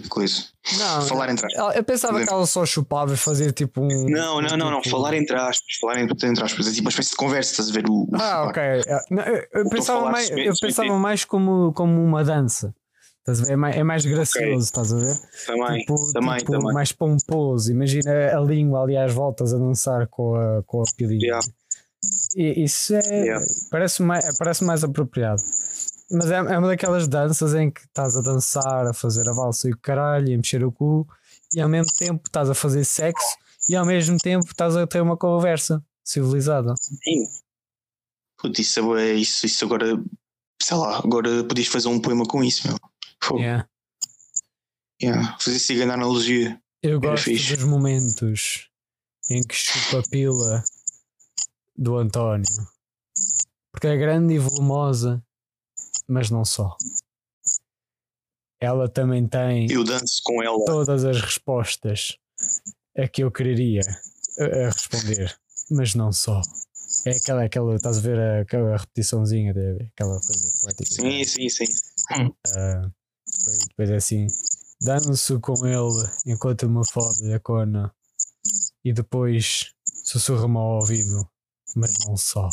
coisa. 0.09 0.45
Não, 0.79 1.03
Falar 1.09 1.29
entre 1.29 1.45
aspas. 1.47 1.75
eu 1.75 1.83
pensava 1.83 2.25
que 2.25 2.33
ela 2.33 2.47
só 2.47 2.65
chupava 2.65 3.15
e 3.15 3.17
fazia 3.17 3.51
tipo 3.51 3.81
um. 3.81 4.09
Não, 4.09 4.41
não, 4.41 4.57
não, 4.57 4.71
não. 4.71 4.81
tipo- 4.81 4.97
Falar 4.97 5.13
entre 5.15 5.35
aspas, 5.37 5.75
falar 5.81 6.01
entre 6.01 6.45
aspas, 6.45 6.67
é 6.69 6.71
tipo 6.71 6.83
uma 6.83 6.91
espécie 6.91 7.11
de 7.11 7.17
conversa, 7.17 7.51
estás 7.51 7.69
a 7.69 7.73
ver? 7.73 7.85
O, 7.91 8.07
Ah, 8.15 8.45
ok. 8.45 8.63
É, 8.63 9.49
eu, 9.55 9.69
pensava, 9.69 10.09
mais, 10.09 10.31
eu 10.31 10.53
pensava 10.61 10.97
mais 10.97 11.25
como, 11.25 11.73
como 11.73 12.01
uma 12.01 12.23
dança. 12.23 12.73
Estás 13.19 13.41
a 13.43 13.45
ver? 13.47 13.53
É 13.53 13.57
mais, 13.57 13.77
é 13.77 13.83
mais 13.83 14.07
gracioso, 14.07 14.65
estás 14.65 14.93
a 14.93 14.97
ver? 14.99 15.17
Também, 15.47 15.81
tipo, 15.81 16.13
também, 16.13 16.37
tipo, 16.39 16.53
também. 16.53 16.73
mais 16.75 16.93
pomposo. 16.93 17.73
Imagina 17.73 18.37
a 18.37 18.41
língua 18.41 18.83
ali 18.85 18.97
às 18.97 19.13
voltas 19.13 19.53
a 19.53 19.59
dançar 19.59 20.07
com 20.07 20.37
a, 20.37 20.63
com 20.65 20.81
a 20.81 20.85
pilinha. 20.97 21.27
Yeah. 21.27 21.47
Isso 22.37 22.95
é, 22.95 23.01
Yeah. 23.25 23.45
parece, 23.71 24.01
mais, 24.03 24.25
parece 24.39 24.63
mais 24.65 24.85
apropriado. 24.85 25.43
Mas 26.11 26.31
é, 26.31 26.37
é 26.37 26.59
uma 26.59 26.69
daquelas 26.69 27.07
danças 27.07 27.55
em 27.55 27.71
que 27.71 27.83
estás 27.83 28.17
a 28.17 28.23
dançar, 28.23 28.87
a 28.87 28.95
fazer 28.95 29.29
a 29.29 29.33
valsa 29.33 29.69
e 29.69 29.73
o 29.73 29.79
caralho, 29.79 30.29
e 30.29 30.35
a 30.35 30.37
mexer 30.37 30.65
o 30.65 30.73
cu, 30.73 31.07
e 31.55 31.61
ao 31.61 31.69
mesmo 31.69 31.91
tempo 31.99 32.23
estás 32.27 32.49
a 32.49 32.55
fazer 32.55 32.85
sexo, 32.85 33.37
e 33.69 33.77
ao 33.77 33.85
mesmo 33.85 34.17
tempo 34.19 34.47
estás 34.47 34.75
a 34.77 34.87
ter 34.87 35.03
uma 35.03 35.17
conversa 35.17 35.85
civilizada. 36.03 36.75
Putz, 38.39 38.59
isso, 38.61 38.97
é, 38.97 39.13
isso, 39.13 39.45
isso 39.45 39.65
agora, 39.65 39.87
sei 40.63 40.77
lá, 40.77 40.99
agora 40.99 41.45
podias 41.45 41.69
fazer 41.69 41.89
um 41.89 42.01
poema 42.01 42.25
com 42.25 42.43
isso, 42.43 42.67
meu. 42.67 42.79
Fogo. 43.23 43.41
Yeah. 43.41 43.69
Yeah. 45.03 45.37
Fazer 45.39 45.83
analogia. 45.83 46.61
Eu 46.83 46.99
Era 46.99 47.11
gosto 47.11 47.25
fixe. 47.25 47.57
dos 47.57 47.65
momentos 47.65 48.71
em 49.31 49.43
que 49.43 49.55
chupa 49.55 49.99
a 49.99 50.03
pila 50.11 50.65
do 51.77 51.97
António. 51.97 52.47
Porque 53.73 53.89
é 53.89 53.97
grande 53.97 54.35
e 54.35 54.39
volumosa, 54.39 55.23
mas 56.09 56.31
não 56.31 56.45
só. 56.45 56.77
Ela 58.61 58.89
também 58.89 59.27
tem 59.29 59.71
Eu 59.71 59.85
danço 59.85 60.21
com 60.25 60.43
ela. 60.43 60.65
todas 60.65 61.05
as 61.05 61.21
respostas 61.21 62.17
a 62.97 63.07
que 63.07 63.23
eu 63.23 63.31
quereria 63.31 63.83
a, 64.41 64.67
responder, 64.71 65.39
mas 65.71 65.95
não 65.95 66.13
só. 66.13 66.43
É 67.07 67.13
aquela, 67.13 67.45
aquela 67.45 67.77
estás 67.77 67.99
a 67.99 68.01
ver 68.01 68.19
a- 68.19 68.41
aquela 68.41 68.77
repetiçãozinha, 68.77 69.55
de, 69.55 69.85
aquela 69.95 70.19
coisa 70.21 70.53
poética. 70.61 70.91
Sim, 70.95 71.25
sim, 71.25 71.49
sim. 71.49 71.65
Ah, 72.11 72.91
depois, 73.27 73.59
depois 73.69 73.91
é 73.91 73.97
assim: 73.97 74.27
danço 74.81 75.39
com 75.41 75.55
ele 75.65 76.11
enquanto 76.27 76.69
me 76.69 76.83
fode 76.91 77.33
a 77.33 77.39
cona 77.39 77.95
e 78.85 78.93
depois 78.93 79.73
sussurra-me 80.05 80.57
ao 80.57 80.81
ouvido, 80.81 81.29
mas 81.77 81.93
não 82.07 82.17
só. 82.17 82.49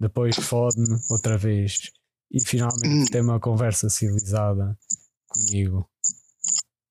Depois 0.00 0.34
fode-me 0.36 0.98
outra 1.10 1.38
vez 1.38 1.90
e 2.32 2.40
finalmente 2.44 2.88
Hum. 2.88 3.04
tem 3.06 3.20
uma 3.20 3.40
conversa 3.40 3.88
civilizada 3.88 4.76
comigo. 5.28 5.88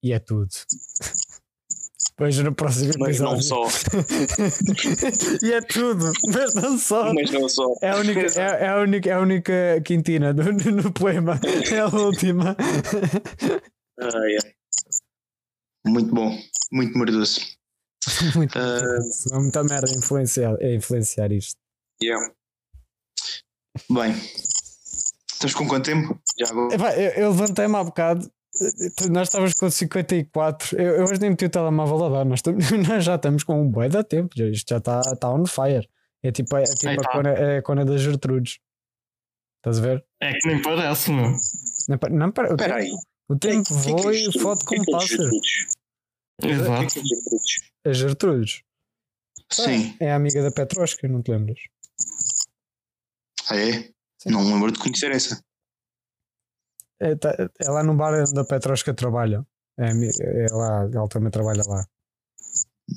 E 0.02 0.12
é 0.12 0.18
tudo. 0.18 0.48
Depois 2.10 2.38
no 2.38 2.54
próximo 2.54 2.92
Mas 2.98 3.20
não 3.20 3.34
episódio. 3.34 3.42
só. 3.70 3.86
e 5.46 5.52
é 5.52 5.60
tudo, 5.60 6.12
mas 6.32 6.54
não 6.54 6.78
só. 6.78 7.12
Mas 7.12 7.30
não 7.30 7.46
só. 7.48 7.64
É 7.82 7.90
a 7.90 7.96
única, 7.96 8.20
é, 8.40 8.64
é 8.64 8.68
a 8.68 8.80
única, 8.80 9.10
é 9.10 9.12
a 9.12 9.20
única 9.20 9.52
quintina 9.84 10.32
do, 10.32 10.42
no 10.52 10.92
poema. 10.92 11.38
É 11.70 11.80
a 11.80 11.88
última. 11.88 12.56
Ai, 14.00 14.36
ai. 14.44 14.54
Muito 15.86 16.14
bom. 16.14 16.30
Muito 16.72 16.96
merdoso. 16.98 17.40
Muito, 18.34 18.56
Ah. 18.58 18.80
é 19.32 19.38
muita 19.38 19.62
merda 19.64 19.90
a 19.90 19.94
influenciar, 19.94 20.54
a 20.62 20.74
influenciar 20.74 21.30
isto. 21.32 21.56
Yeah. 22.02 22.32
Bem. 23.90 24.14
Estamos 25.36 25.54
com 25.54 25.68
quanto 25.68 25.84
tempo? 25.84 26.18
Já 26.38 26.48
agora. 26.50 26.74
Epá, 26.74 26.94
eu, 26.96 27.10
eu 27.12 27.30
levantei-me 27.30 27.76
há 27.76 27.84
bocado. 27.84 28.30
Nós 29.10 29.28
estávamos 29.28 29.52
com 29.52 29.70
54. 29.70 30.80
Eu, 30.80 30.96
eu 30.96 31.04
hoje 31.04 31.20
nem 31.20 31.30
meti 31.30 31.44
o 31.44 31.50
telemóvel 31.50 32.04
a 32.06 32.08
dar. 32.08 32.24
Nós, 32.24 32.38
estamos- 32.38 32.64
nós 32.88 33.04
já 33.04 33.16
estamos 33.16 33.44
com 33.44 33.60
um 33.60 33.68
boi 33.70 33.88
da 33.90 34.02
tempo. 34.02 34.30
já- 34.34 34.46
Isto 34.48 34.70
já 34.70 34.78
está 34.78 35.00
tá 35.16 35.30
on 35.30 35.44
fire. 35.46 35.86
É 36.22 36.32
tipo, 36.32 36.56
é, 36.56 36.64
tipo 36.64 36.88
Aí 36.88 36.96
a, 36.96 37.02
tá. 37.02 37.12
cona, 37.12 37.28
é 37.30 37.58
a 37.58 37.62
cona 37.62 37.84
das 37.84 38.00
Gertrudes. 38.00 38.58
Estás 39.58 39.78
a 39.78 39.82
ver? 39.82 40.04
É 40.22 40.32
que 40.32 40.48
nem 40.48 40.62
parece, 40.62 41.10
meu. 41.10 41.30
Não, 41.88 41.98
não, 42.18 42.32
para, 42.32 42.48
o, 42.50 42.54
Espera 42.54 42.76
aí. 42.76 42.86
tempo, 42.88 42.98
o 43.28 43.36
tempo 43.38 43.68
Que- 43.68 43.74
voa 43.74 44.14
e 44.14 44.30
que- 44.30 44.38
fode 44.38 44.60
que- 44.60 44.66
como 44.66 44.80
que- 44.80 44.86
que- 44.86 44.92
pássaro. 44.92 45.30
Exato. 46.42 46.94
As 47.84 47.96
Gertrudes. 47.98 48.62
Sim. 49.52 49.94
É 50.00 50.10
a 50.12 50.16
amiga 50.16 50.42
da 50.42 50.50
Petrosca, 50.50 51.06
não 51.06 51.22
te 51.22 51.30
lembras? 51.30 51.58
Ah, 53.50 53.56
é? 53.56 53.90
Não 54.26 54.42
me 54.44 54.52
lembro 54.52 54.72
de 54.72 54.78
conhecer 54.78 55.10
essa. 55.12 55.40
É, 57.00 57.14
tá- 57.14 57.34
é 57.60 57.70
lá 57.70 57.82
no 57.82 57.94
bar 57.96 58.12
onde 58.20 58.38
a 58.40 58.44
Petrosca 58.44 58.92
trabalha. 58.94 59.46
É, 59.78 59.86
é 59.90 60.46
lá, 60.52 60.88
ela 60.92 61.08
também 61.08 61.30
trabalha 61.30 61.62
lá. 61.66 61.86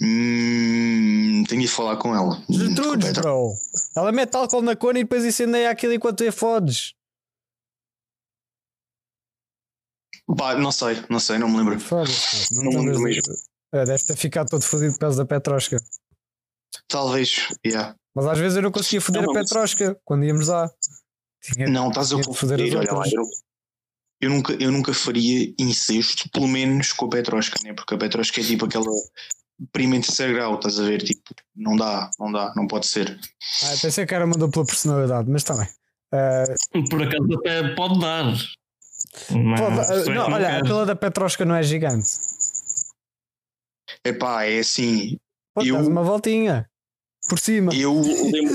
Hum, 0.01 1.43
tenho 1.47 1.61
de 1.61 1.67
falar 1.67 1.97
com 1.97 2.15
ela. 2.15 2.41
Gertrudes, 2.49 3.11
bro! 3.13 3.53
Ela 3.95 4.11
mete 4.11 4.35
álcool 4.35 4.61
na 4.61 4.75
cona 4.75 4.99
e 4.99 5.03
depois 5.03 5.25
incendeia 5.25 5.69
aquilo 5.69 5.93
enquanto 5.93 6.23
é 6.23 6.31
fodes. 6.31 6.93
Pá, 10.37 10.55
não 10.55 10.71
sei, 10.71 10.95
não 11.09 11.19
sei, 11.19 11.37
não 11.39 11.49
me 11.49 11.57
lembro. 11.57 11.79
Foda-se. 11.79 12.53
Não 12.55 12.69
te 12.69 12.77
me 12.77 12.91
lembro 12.91 13.09
de- 13.11 13.21
É, 13.73 13.83
deve 13.85 14.03
ter 14.03 14.15
ficado 14.15 14.47
todo 14.49 14.63
fodido 14.63 14.93
por 14.93 14.99
causa 14.99 15.17
da 15.17 15.25
Petrosca. 15.27 15.77
Talvez, 16.87 17.47
yeah. 17.65 17.95
Mas 18.15 18.25
às 18.27 18.37
vezes 18.39 18.55
eu 18.55 18.61
não 18.63 18.71
conseguia 18.71 19.01
foder 19.01 19.23
Não, 19.23 19.31
a 19.31 19.33
Petrosca 19.33 19.99
quando 20.05 20.23
íamos 20.25 20.47
lá. 20.47 20.69
Tinha- 21.41 21.67
Não, 21.67 21.89
estás 21.89 22.11
a 22.13 22.21
confundir. 22.23 22.75
Olha 22.77 22.91
lá, 22.93 23.03
eu, 23.11 23.23
eu 24.21 24.29
nunca, 24.29 24.53
eu 24.53 24.71
nunca 24.71 24.93
faria 24.93 25.53
incesto, 25.57 26.29
pelo 26.31 26.47
menos 26.47 26.91
com 26.93 27.05
a 27.05 27.09
Petrosca, 27.09 27.57
né? 27.63 27.73
porque 27.73 27.93
a 27.93 27.97
Petrosca 27.97 28.41
é 28.41 28.43
tipo 28.43 28.65
aquela 28.65 28.85
prima 29.71 29.95
em 29.95 30.01
terceiro 30.01 30.33
grau, 30.33 30.55
estás 30.55 30.79
a 30.79 30.83
ver? 30.83 31.01
Tipo, 31.03 31.33
não 31.55 31.75
dá, 31.75 32.09
não 32.19 32.31
dá, 32.31 32.53
não 32.55 32.67
pode 32.67 32.87
ser. 32.87 33.19
Ah, 33.63 33.75
pensei 33.81 34.05
que 34.05 34.13
era 34.15 34.25
uma 34.25 34.35
dupla 34.37 34.65
personalidade, 34.65 35.29
mas 35.29 35.43
também. 35.43 35.67
Ah, 36.13 36.43
Por 36.89 37.01
acaso 37.03 37.33
até 37.39 37.75
pode 37.75 37.99
dar. 37.99 38.25
Mas 39.31 39.59
pode- 39.61 40.09
é 40.09 40.13
não, 40.13 40.31
olha, 40.31 40.57
a 40.57 40.61
pila 40.61 40.85
da 40.85 40.95
Petrosca 40.95 41.45
não 41.45 41.55
é 41.55 41.63
gigante. 41.63 42.09
Epá, 44.05 44.43
é 44.45 44.59
assim, 44.59 45.17
Pode 45.53 45.69
Eu- 45.69 45.81
dar 45.81 45.87
uma 45.87 46.03
voltinha 46.03 46.68
por 47.29 47.39
cima. 47.39 47.73
eu, 47.73 48.01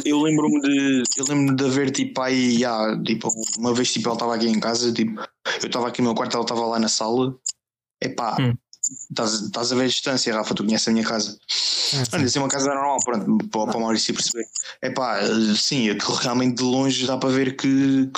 eu 0.05 0.21
lembro-me 0.21 0.61
de 0.61 1.03
eu 1.17 1.25
lembro 1.27 1.57
de 1.57 1.65
haver 1.65 1.91
tipo 1.91 2.21
aí, 2.21 2.59
já, 2.59 3.01
tipo, 3.03 3.31
uma 3.57 3.73
vez 3.73 3.93
tipo, 3.93 4.09
ela 4.09 4.17
estava 4.17 4.35
aqui 4.35 4.47
em 4.49 4.61
casa, 4.61 4.93
tipo, 4.93 5.19
eu 5.63 5.67
estava 5.67 5.89
aqui 5.89 6.03
no 6.03 6.09
meu 6.09 6.15
quarto, 6.15 6.35
ela 6.35 6.45
estava 6.45 6.67
lá 6.67 6.79
na 6.79 6.89
sala. 6.89 7.35
Epá, 8.03 8.37
Hum. 8.41 8.55
estás 9.11 9.35
estás 9.41 9.73
a 9.73 9.77
ver 9.77 9.85
a 9.85 9.87
distância, 9.87 10.35
Rafa, 10.35 10.55
tu 10.55 10.65
conheces 10.65 10.89
a 10.89 10.93
minha 10.93 11.05
casa. 11.05 11.39
Ah, 11.95 12.05
sim. 12.05 12.11
Olha, 12.13 12.25
assim, 12.25 12.39
uma 12.39 12.49
casa 12.49 12.75
normal, 12.75 12.99
pronto, 13.05 13.39
para, 13.49 13.67
para 13.67 13.77
o 13.79 13.81
Maurício 13.81 14.13
perceber. 14.13 14.45
É 14.83 14.91
pá, 14.91 15.21
sim, 15.57 15.89
aquilo 15.89 16.15
realmente 16.17 16.57
de 16.57 16.63
longe 16.65 17.07
dá 17.07 17.17
para 17.17 17.31
ver 17.31 17.57
que 17.57 18.11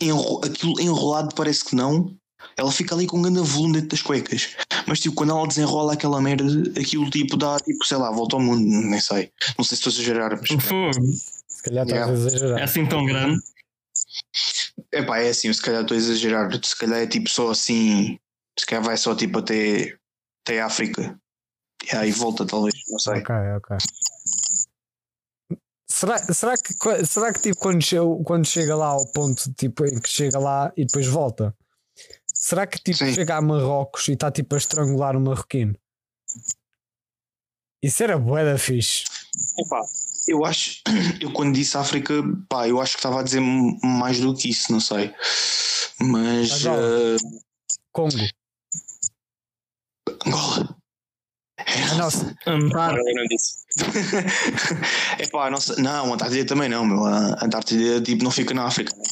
enro, 0.00 0.40
aquilo 0.44 0.78
enrolado 0.80 1.34
parece 1.34 1.64
que 1.64 1.74
não. 1.76 2.14
Ela 2.60 2.70
fica 2.70 2.94
ali 2.94 3.06
com 3.06 3.16
um 3.18 3.22
grande 3.22 3.40
volume 3.40 3.72
dentro 3.74 3.88
das 3.88 4.02
cuecas. 4.02 4.54
Mas 4.86 5.00
tipo, 5.00 5.14
quando 5.16 5.30
ela 5.30 5.46
desenrola 5.48 5.94
aquela 5.94 6.20
merda, 6.20 6.44
aquilo 6.78 7.08
tipo 7.08 7.36
dá, 7.38 7.56
tipo, 7.58 7.84
sei 7.86 7.96
lá, 7.96 8.10
volta 8.10 8.36
ao 8.36 8.42
mundo, 8.42 8.60
nem 8.60 9.00
sei. 9.00 9.32
Não 9.56 9.64
sei 9.64 9.76
se 9.78 9.88
estou 9.88 9.90
a 9.90 9.94
exagerar, 9.94 10.38
mas. 10.38 10.48
Se 11.48 11.62
calhar 11.62 11.86
estás 11.86 11.88
Yeah. 11.88 12.06
a 12.06 12.10
É 12.10 12.12
exagerar. 12.16 12.62
assim 12.62 12.86
tão 12.86 13.04
grande. 13.06 13.40
É 14.92 15.02
pá, 15.02 15.18
é 15.20 15.30
assim, 15.30 15.50
se 15.52 15.62
calhar 15.62 15.82
estou 15.82 15.94
a 15.94 15.98
exagerar. 15.98 16.50
Se 16.64 16.76
calhar 16.76 16.98
é 17.00 17.06
tipo 17.06 17.30
só 17.30 17.50
assim. 17.50 18.18
Se 18.58 18.66
calhar 18.66 18.84
vai 18.84 18.96
só 18.98 19.14
tipo 19.14 19.38
até, 19.38 19.96
até 20.44 20.60
a 20.60 20.66
África. 20.66 21.18
E 21.90 21.96
aí 21.96 22.10
volta, 22.12 22.44
talvez, 22.44 22.74
não 22.90 22.98
sei. 22.98 23.20
Ok, 23.20 23.34
ok. 23.56 23.76
Será, 25.88 26.18
será 26.32 26.54
que, 26.56 27.06
será 27.06 27.32
que 27.32 27.40
tipo, 27.42 27.56
quando, 27.58 27.82
che- 27.82 27.96
quando 28.24 28.46
chega 28.46 28.74
lá 28.76 28.86
ao 28.88 29.06
ponto 29.12 29.52
tipo, 29.54 29.84
em 29.84 29.98
que 30.00 30.08
chega 30.08 30.38
lá 30.38 30.72
e 30.76 30.84
depois 30.84 31.06
volta, 31.06 31.54
será 32.50 32.66
que 32.66 32.78
tipo, 32.82 32.98
Sim. 32.98 33.14
chega 33.14 33.36
a 33.36 33.40
Marrocos 33.40 34.08
e 34.08 34.12
está 34.12 34.30
tipo 34.30 34.56
a 34.56 34.58
estrangular 34.58 35.16
o 35.16 35.20
marroquino? 35.20 35.76
Isso 37.80 38.02
era 38.02 38.18
bué 38.18 38.44
da 38.44 38.58
fixe. 38.58 39.04
Epá, 39.58 39.80
Eu 40.28 40.44
acho, 40.44 40.82
eu 41.20 41.32
quando 41.32 41.54
disse 41.54 41.76
África, 41.76 42.12
pá, 42.48 42.68
eu 42.68 42.80
acho 42.80 42.92
que 42.94 42.98
estava 42.98 43.20
a 43.20 43.22
dizer 43.22 43.40
mais 43.40 44.18
do 44.18 44.34
que 44.34 44.50
isso, 44.50 44.72
não 44.72 44.80
sei. 44.80 45.14
Mas. 46.00 46.66
Angola. 46.66 46.82
Uh, 46.82 47.40
Congo. 47.92 48.16
Angola. 50.26 50.76
É 51.58 51.82
A 51.84 51.94
nossa. 51.94 52.34
Antártica. 52.46 53.00
Agora 53.00 53.14
não 53.14 53.26
disse. 53.26 53.60
é 55.18 55.26
pá, 55.28 55.46
a 55.46 55.50
nossa. 55.50 55.80
Não, 55.80 56.10
a 56.10 56.14
Antártida 56.14 56.44
também 56.46 56.68
não, 56.68 56.84
meu. 56.84 57.04
A 57.04 57.44
Antártida 57.44 58.00
tipo, 58.02 58.24
não 58.24 58.30
fica 58.30 58.52
na 58.52 58.64
África. 58.64 58.94
né? 58.96 59.02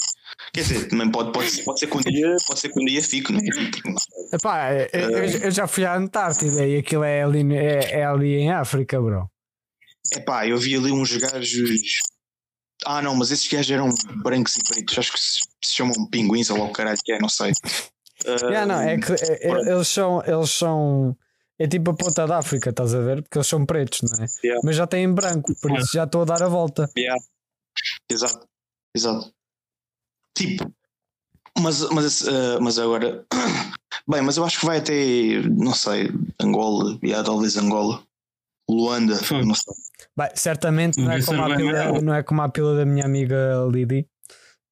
Quer 0.53 0.61
dizer, 0.63 0.89
também 0.89 1.11
pode, 1.11 1.33
pode, 1.33 1.63
pode 1.63 1.79
ser 1.81 1.87
que 1.89 1.97
um 1.97 2.01
dia, 2.01 2.37
pode 2.47 2.61
ser 2.61 2.69
que 2.71 2.81
um 2.81 2.85
dia 2.85 3.03
fique, 3.03 3.33
não 3.33 3.41
é? 3.41 3.45
Tipo, 3.71 3.91
não 3.91 3.99
sei. 3.99 4.29
Epá, 4.33 4.73
eu, 4.75 5.11
eu- 5.11 5.41
eu 5.43 5.51
já 5.51 5.67
fui 5.67 5.85
à 5.85 5.95
Antártida 5.95 6.67
e 6.67 6.79
aquilo 6.79 7.05
é 7.05 7.23
ali, 7.23 7.55
é, 7.55 8.01
é 8.01 8.05
ali 8.05 8.35
em 8.35 8.51
África, 8.51 9.01
bro. 9.01 9.31
É 10.15 10.21
pá, 10.21 10.47
eu 10.47 10.57
vi 10.57 10.75
ali 10.77 10.91
uns 10.91 11.15
gajos. 11.17 11.81
Ah, 12.87 13.03
não, 13.03 13.15
mas 13.15 13.31
esses 13.31 13.47
gajos 13.49 13.71
eram 13.71 13.89
brancos 14.23 14.57
e 14.57 14.63
pretos. 14.65 14.99
Acho 14.99 15.13
que 15.13 15.19
se, 15.21 15.39
se 15.65 15.75
chamam 15.77 16.09
pinguins 16.11 16.49
ou 16.51 16.59
lá 16.59 16.65
o 16.65 16.73
caralho 16.73 16.99
que 17.05 17.13
é, 17.13 17.19
não 17.19 17.29
sei. 17.29 17.53
Ah, 18.27 18.37
Yeah, 18.51 18.67
não, 18.67 18.81
é 18.81 18.99
que 18.99 19.13
é- 19.13 19.49
é- 19.51 19.73
eles 19.73 19.89
são. 19.89 20.23
Eles 20.25 20.51
são 20.51 21.17
é 21.61 21.67
tipo 21.67 21.91
a 21.91 21.95
ponta 21.95 22.25
da 22.27 22.39
África, 22.39 22.71
estás 22.71 22.95
a 22.95 23.01
ver? 23.01 23.21
Porque 23.23 23.37
eles 23.37 23.49
são 23.49 23.67
pretos, 23.67 24.01
não 24.03 24.25
é? 24.25 24.27
Yeah. 24.45 24.61
Mas 24.65 24.77
já 24.77 24.87
têm 24.87 25.13
branco, 25.13 25.53
por 25.61 25.77
isso 25.77 25.93
já 25.93 26.05
estou 26.05 26.23
a 26.23 26.25
dar 26.25 26.43
a 26.43 26.49
volta. 26.49 26.89
Exato, 28.11 28.47
exato. 28.95 29.33
Tipo, 30.39 30.73
mas, 31.59 31.89
mas, 31.91 32.27
ah, 32.29 32.59
mas 32.61 32.79
agora. 32.79 33.25
Bem, 34.09 34.23
mas 34.23 34.37
eu 34.39 34.45
acho 34.45 34.61
que 34.61 34.67
vai 34.67 34.79
até, 34.79 35.43
não 35.51 35.75
sei, 35.75 36.11
Angola, 36.41 36.99
yeah, 37.05 37.23
talvez 37.23 37.57
Angola, 37.59 38.03
Luanda, 38.71 39.17
Sim. 39.17 39.45
não 39.45 39.55
sei. 39.55 39.75
Bem, 40.17 40.29
certamente 40.35 40.99
não 40.99 41.13
é, 41.13 41.23
como 41.23 41.43
a 41.43 41.57
pila, 41.57 41.85
mau. 41.85 42.03
não 42.03 42.15
é 42.15 42.23
como 42.23 42.43
a 42.43 42.49
pila 42.49 42.75
da 42.77 42.87
minha 42.87 43.05
amiga 43.05 43.69
Lidi, 43.71 44.07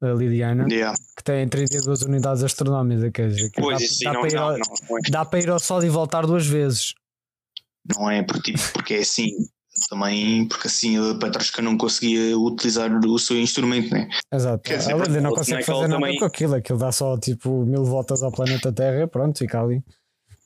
a 0.02 0.06
Lidiana, 0.08 0.66
Yeah. 0.70 0.96
que 1.16 1.22
tem 1.24 1.46
32 1.48 2.02
unidades 2.02 2.42
astronómicas. 2.44 3.10
Quer 3.12 3.28
dizer, 3.28 3.50
que 3.50 3.60
Pois, 3.60 3.78
dá, 3.78 3.84
isso 3.84 4.04
dá 4.04 4.12
não, 4.14 4.20
para 4.20 4.30
ir 4.30 4.34
não, 4.34 4.42
ao, 4.42 4.52
não, 4.52 4.58
não 4.88 4.98
é. 4.98 5.00
dá 5.10 5.24
para 5.24 5.40
ir 5.40 5.50
ao 5.50 5.58
Sol 5.60 5.84
e 5.84 5.88
voltar 5.90 6.26
duas 6.26 6.46
vezes. 6.46 6.94
Não 7.94 8.10
é 8.10 8.22
porque, 8.22 8.52
tipo, 8.52 8.72
porque 8.72 8.94
é 8.94 8.98
assim. 9.00 9.30
Também 9.88 10.46
porque 10.48 10.68
assim 10.68 10.96
a 10.98 11.14
Petrosca 11.18 11.60
não 11.62 11.76
conseguia 11.76 12.36
utilizar 12.38 12.90
o 12.92 13.18
seu 13.18 13.38
instrumento, 13.38 13.92
né? 13.92 14.08
Exato. 14.32 14.62
Quer 14.62 14.78
dizer, 14.78 15.20
não 15.20 15.34
consegue 15.34 15.62
fazer 15.62 15.80
nada 15.88 15.94
também- 15.94 16.18
com 16.18 16.24
aquilo, 16.24 16.54
aquilo 16.54 16.78
dá 16.78 16.90
só 16.92 17.18
tipo 17.18 17.64
mil 17.64 17.84
voltas 17.84 18.22
ao 18.22 18.32
planeta 18.32 18.72
Terra 18.72 19.02
e 19.02 19.06
pronto, 19.06 19.38
fica 19.38 19.60
ali. 19.60 19.82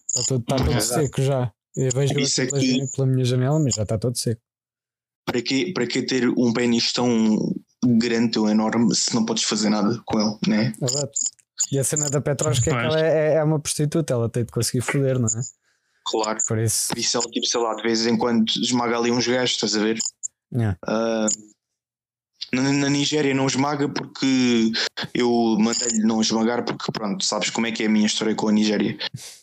Está 0.06 0.22
todo, 0.28 0.40
está 0.40 0.56
todo 0.56 0.80
seco 0.80 1.22
já. 1.22 1.52
Eu 1.76 1.90
vejo 1.94 2.18
isso 2.18 2.42
aqui 2.42 2.82
é 2.82 2.86
pela, 2.96 3.06
minha 3.06 3.24
janela, 3.24 3.58
mas 3.60 3.74
já 3.74 3.84
está 3.84 3.96
todo 3.96 4.18
seco. 4.18 4.40
Para 5.24 5.40
que, 5.40 5.72
para 5.72 5.86
que 5.86 6.02
ter 6.02 6.28
um 6.28 6.52
pênis 6.52 6.92
tão 6.92 7.54
grande 7.84 8.38
ou 8.38 8.48
enorme 8.48 8.94
se 8.94 9.14
não 9.14 9.24
podes 9.24 9.44
fazer 9.44 9.70
nada 9.70 10.00
com 10.04 10.20
ele, 10.20 10.36
né? 10.48 10.72
Exato. 10.82 11.12
E 11.70 11.78
a 11.78 11.84
cena 11.84 12.10
da 12.10 12.20
Petrosca 12.20 12.68
é 12.70 12.72
que 12.72 12.78
ela 12.86 13.00
é, 13.00 13.34
é 13.34 13.44
uma 13.44 13.60
prostituta, 13.60 14.12
ela 14.12 14.28
tem 14.28 14.44
de 14.44 14.50
conseguir 14.50 14.80
foder, 14.80 15.18
não 15.18 15.26
é? 15.28 15.40
Claro. 16.06 16.38
Por 16.46 16.58
isso. 16.58 16.88
Por 16.88 16.98
isso 16.98 17.16
ela, 17.16 17.26
tipo, 17.26 17.46
sei 17.46 17.60
lá, 17.60 17.74
de 17.74 17.82
vez 17.82 18.06
em 18.06 18.16
quando 18.16 18.48
esmaga 18.48 18.98
ali 18.98 19.10
uns 19.10 19.26
gajos, 19.26 19.52
estás 19.52 19.76
a 19.76 19.80
ver? 19.80 19.98
Yeah. 20.52 20.76
Ah, 20.86 21.26
na, 22.52 22.72
na 22.72 22.88
Nigéria 22.88 23.32
não 23.34 23.46
esmaga 23.46 23.88
porque 23.88 24.72
eu 25.14 25.56
mandei-lhe 25.58 26.02
não 26.02 26.20
esmagar 26.20 26.64
porque 26.64 26.90
pronto, 26.90 27.24
sabes 27.24 27.50
como 27.50 27.66
é 27.66 27.72
que 27.72 27.84
é 27.84 27.86
a 27.86 27.90
minha 27.90 28.06
história 28.06 28.34
com 28.34 28.48
a 28.48 28.52
Nigéria. 28.52 28.98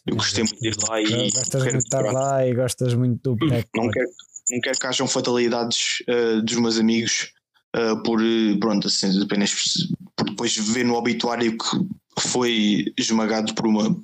Eu 0.06 0.16
gostei 0.16 0.44
muito 0.44 0.60
de 0.60 0.68
ir 0.68 0.76
lá 0.88 1.02
e 1.02 1.32
Gostas 1.32 1.64
muito 1.64 1.78
de 1.78 1.84
estar 1.84 2.02
lá 2.02 2.48
e 2.48 2.54
gostas 2.54 2.94
muito 2.94 3.36
do 3.36 3.46
não, 3.46 3.90
quero, 3.90 4.10
não 4.52 4.62
quero 4.62 4.80
que 4.80 4.88
hajam 4.88 5.08
fatalidades 5.08 6.04
ah, 6.10 6.42
dos 6.42 6.56
meus 6.56 6.78
amigos 6.78 7.32
ah, 7.74 7.96
por 8.04 8.20
pronto, 8.60 8.88
assim, 8.88 9.22
apenas 9.22 9.54
por 10.16 10.26
depois 10.26 10.58
ver 10.58 10.84
no 10.84 10.96
obituário 10.96 11.58
que 11.58 12.28
foi 12.28 12.94
esmagado 12.98 13.54
por 13.54 13.68
uma 13.68 13.96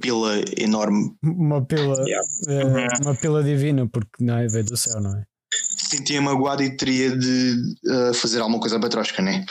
pila 0.00 0.34
enorme. 0.58 1.14
Uma 1.22 1.64
pila, 1.64 1.96
Yeah. 2.06 2.28
eh, 2.48 3.02
uma 3.02 3.14
pila 3.14 3.42
divina, 3.42 3.88
porque 3.88 4.22
não 4.24 4.36
é, 4.38 4.46
veio 4.48 4.64
do 4.64 4.76
céu, 4.76 5.00
não 5.00 5.16
é? 5.18 5.24
Sentia 5.76 6.20
magoado 6.20 6.62
e 6.62 6.76
teria 6.76 7.16
de 7.16 7.76
ah, 7.88 8.12
fazer 8.14 8.40
alguma 8.40 8.58
coisa 8.60 8.76
à 8.76 8.80
Petrosca, 8.80 9.22
né? 9.22 9.44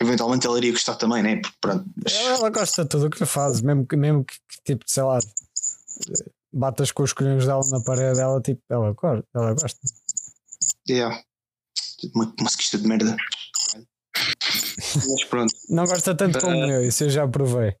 Eventualmente 0.00 0.46
ela 0.46 0.58
iria 0.58 0.72
gostar 0.72 0.96
também, 0.96 1.22
né? 1.22 1.36
Porque, 1.36 1.56
pronto, 1.60 1.84
Ela, 2.26 2.50
gosta 2.50 2.82
de 2.82 2.88
tudo 2.90 3.06
o 3.06 3.10
que 3.10 3.24
faz, 3.24 3.60
mesmo 3.60 3.86
que, 3.86 3.96
mesmo 3.96 4.24
que, 4.24 4.34
que, 4.34 4.62
tipo, 4.64 4.84
sei 4.88 5.02
lá, 5.04 5.18
eh, 5.18 6.30
batas 6.52 6.90
com 6.90 7.02
os 7.04 7.12
colhões 7.12 7.46
dela 7.46 7.62
na 7.70 7.80
parede, 7.82 8.20
ela, 8.20 8.40
tipo, 8.40 8.60
ela, 8.68 8.92
gosta- 8.92 9.24
ela 9.34 9.54
gosta. 9.54 9.78
Yeah. 10.88 11.22
Uma, 12.14 12.34
uma 12.40 12.50
sequista 12.50 12.76
de 12.78 12.88
merda. 12.88 13.16
Mas 15.08 15.24
pronto. 15.24 15.52
Não 15.68 15.86
gosta 15.86 16.14
tanto 16.14 16.40
como 16.40 16.54
eu, 16.56 16.84
isso 16.84 17.04
eu 17.04 17.10
já 17.10 17.26
provei. 17.28 17.76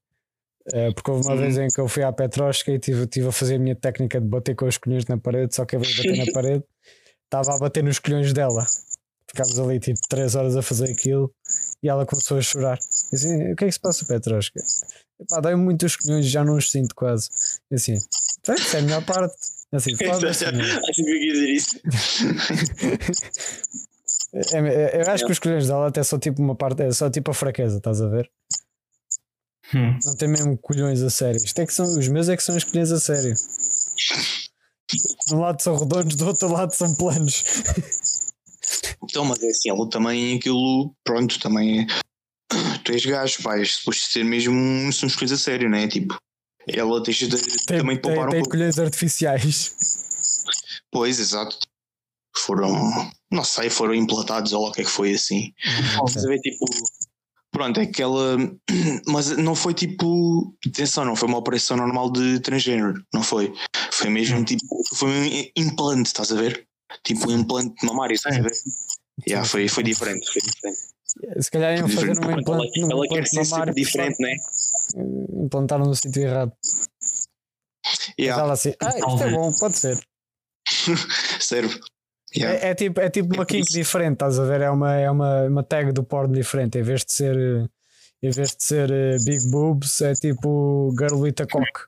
Eh, 0.72 0.92
porque 0.92 1.10
houve 1.10 1.26
uma 1.26 1.34
Uhum. 1.34 1.40
vez 1.40 1.58
em 1.58 1.68
que 1.68 1.80
eu 1.80 1.86
fui 1.88 2.02
à 2.02 2.12
Petrosca 2.12 2.70
e 2.72 2.78
tive, 2.78 3.06
tive 3.06 3.28
a 3.28 3.32
fazer 3.32 3.56
a 3.56 3.58
minha 3.58 3.76
técnica 3.76 4.20
de 4.20 4.26
bater 4.26 4.54
com 4.54 4.66
os 4.66 4.78
colhões 4.78 5.04
na 5.06 5.18
parede, 5.18 5.54
só 5.54 5.64
que 5.64 5.76
a 5.76 5.78
vez 5.78 5.92
de 5.92 5.96
bater 6.08 6.26
na 6.26 6.32
parede, 6.32 6.64
estava 7.24 7.54
a 7.54 7.58
bater 7.58 7.82
nos 7.84 7.98
colhões 7.98 8.32
dela. 8.32 8.66
Ficámos 9.28 9.58
ali 9.58 9.78
tipo 9.80 9.98
3 10.08 10.34
horas 10.34 10.56
a 10.56 10.62
fazer 10.62 10.90
aquilo 10.90 11.30
e 11.82 11.88
ela 11.88 12.06
começou 12.06 12.38
a 12.38 12.40
chorar. 12.42 12.78
Eu 13.12 13.16
assim, 13.16 13.52
o 13.52 13.56
que 13.56 13.64
é 13.64 13.66
que 13.66 13.72
se 13.72 13.80
passa, 13.80 14.06
Petrosca? 14.06 14.60
Epá, 15.20 15.40
dói 15.40 15.54
muito 15.56 15.84
os 15.84 15.96
colhões, 15.96 16.26
já 16.26 16.42
não 16.44 16.56
os 16.56 16.70
sinto 16.70 16.94
quase. 16.94 17.28
Eu 17.70 17.76
assim, 17.76 17.98
"Pronto, 18.42 18.60
isso 18.62 18.76
é 18.76 18.78
a 18.78 18.82
melhor 18.82 19.04
parte. 19.04 19.34
Eu 19.72 19.76
Assim, 19.78 19.96
foda-se, 19.96 20.50
meu. 20.52 20.64
Acho 20.64 20.92
que 20.94 21.02
eu 21.02 21.16
ia 21.16 21.32
dizer 21.32 21.48
isso. 21.50 21.80
É, 24.52 24.58
é, 24.58 25.02
eu 25.02 25.10
acho 25.12 25.24
que 25.24 25.30
os 25.30 25.38
colhões 25.38 25.68
dela 25.68 25.86
até 25.86 26.02
são 26.02 26.18
tipo 26.18 26.42
uma 26.42 26.56
parte, 26.56 26.82
é 26.82 26.90
só 26.90 27.08
tipo 27.08 27.30
a 27.30 27.34
fraqueza, 27.34 27.76
estás 27.76 28.00
a 28.02 28.08
ver? 28.08 28.28
Hum. 29.72 29.98
Não 30.04 30.16
tem 30.16 30.28
mesmo 30.28 30.58
colhões 30.58 31.00
a 31.02 31.08
sério. 31.10 31.40
Isto 31.42 31.60
é 31.60 31.66
que 31.66 31.72
são, 31.72 31.86
os 31.98 32.08
meus 32.08 32.28
é 32.28 32.36
que 32.36 32.42
são 32.42 32.56
os 32.56 32.64
colhões 32.64 32.90
a 32.92 32.98
sério. 33.00 33.34
De 35.26 35.34
um 35.34 35.40
lado 35.40 35.62
são 35.62 35.76
redondos, 35.76 36.16
do 36.16 36.26
outro 36.26 36.48
lado 36.52 36.74
são 36.74 36.94
planos. 36.96 37.44
Então, 39.02 39.24
mas 39.24 39.42
é 39.42 39.48
assim, 39.48 39.70
ela 39.70 39.88
também 39.88 40.36
aquilo, 40.36 40.94
pronto, 41.04 41.38
também 41.40 41.82
é. 41.82 41.86
Tu 42.84 42.92
és 42.92 43.04
gajo, 43.06 43.38
és 43.50 43.76
suposto 43.76 44.12
ser 44.12 44.24
mesmo 44.24 44.54
um- 44.54 44.92
são 44.92 45.06
uns 45.06 45.16
coisas 45.16 45.40
a 45.40 45.42
sério, 45.42 45.68
não 45.70 45.78
é? 45.78 45.88
Tipo, 45.88 46.16
ela 46.68 47.02
tens 47.02 47.16
de 47.16 47.28
Tem, 47.66 47.78
também 47.78 47.96
de 47.96 48.02
tem, 48.02 48.12
poupar 48.12 48.28
um 48.28 48.30
tem 48.30 48.40
pouco. 48.40 48.50
colhões 48.56 48.78
artificiais. 48.78 49.74
Pois, 50.90 51.18
exato. 51.18 51.58
Foram, 52.36 53.10
não 53.30 53.44
sei, 53.44 53.70
foram 53.70 53.94
implantados 53.94 54.52
ou 54.52 54.62
lá 54.64 54.68
o 54.70 54.72
que 54.72 54.82
é 54.82 54.84
que 54.84 54.90
foi 54.90 55.14
assim. 55.14 55.52
A 55.98 56.20
ver, 56.28 56.38
tipo, 56.40 56.64
pronto, 57.54 57.80
é 57.80 57.86
que 57.86 58.02
ela. 58.02 58.36
Mas 59.06 59.30
não 59.36 59.54
foi 59.54 59.72
tipo. 59.72 60.54
Atenção, 60.66 61.04
não 61.04 61.16
foi 61.16 61.28
uma 61.28 61.38
operação 61.38 61.76
normal 61.76 62.10
de 62.10 62.40
transgênero, 62.40 63.02
não 63.14 63.22
foi. 63.22 63.54
Foi 63.92 64.10
mesmo 64.10 64.44
tipo. 64.44 64.66
Foi 64.94 65.08
um 65.08 65.50
implante, 65.56 66.08
estás 66.08 66.32
a 66.32 66.34
ver? 66.34 66.66
Tipo 67.04 67.30
um 67.30 67.38
implante 67.38 67.74
mamário, 67.86 68.14
estás 68.14 68.36
a 68.36 68.42
ver? 68.42 68.52
Yeah, 69.26 69.48
foi, 69.48 69.68
foi 69.68 69.84
diferente, 69.84 70.30
foi 70.30 70.42
diferente. 70.42 70.78
Se 71.40 71.50
calhar 71.50 71.78
iam 71.78 71.88
fazer 71.88 72.18
um 72.18 72.22
ela, 72.24 72.40
implante, 72.40 72.80
num 72.80 72.90
ela 72.90 73.08
quer 73.08 73.22
implante 73.22 73.50
mamário. 73.50 73.74
diferente, 73.74 74.16
né? 74.20 74.34
Implantaram 75.44 75.86
no 75.86 75.94
sítio 75.94 76.22
errado. 76.22 76.52
Mas 77.86 78.14
Yeah, 78.18 78.42
ela 78.42 78.54
assim, 78.54 78.74
ah, 78.80 78.98
isto 78.98 79.22
é 79.22 79.30
bom, 79.30 79.52
pode 79.60 79.78
ser. 79.78 80.00
serve. 81.40 81.78
Yeah. 82.36 82.66
É, 82.66 82.70
é 82.70 82.74
tipo, 82.74 83.00
é 83.00 83.08
tipo 83.08 83.34
uma 83.34 83.46
kink 83.46 83.62
isso. 83.62 83.72
diferente, 83.72 84.14
estás 84.14 84.38
a 84.38 84.44
ver? 84.44 84.60
É 84.60 84.70
uma, 84.70 84.94
é 84.94 85.10
uma, 85.10 85.42
uma 85.42 85.62
tag 85.62 85.92
do 85.92 86.02
porno 86.02 86.34
diferente. 86.34 86.78
Em 86.78 86.82
vez 86.82 87.04
de 87.04 87.12
ser, 87.12 87.36
eh, 87.36 87.68
em 88.22 88.30
vez 88.30 88.56
de 88.56 88.64
ser 88.64 88.90
eh, 88.90 89.16
big 89.24 89.50
boobs, 89.50 90.00
é 90.00 90.12
tipo 90.14 90.92
girl 90.98 91.20
with 91.20 91.34
a 91.40 91.46
cock 91.46 91.86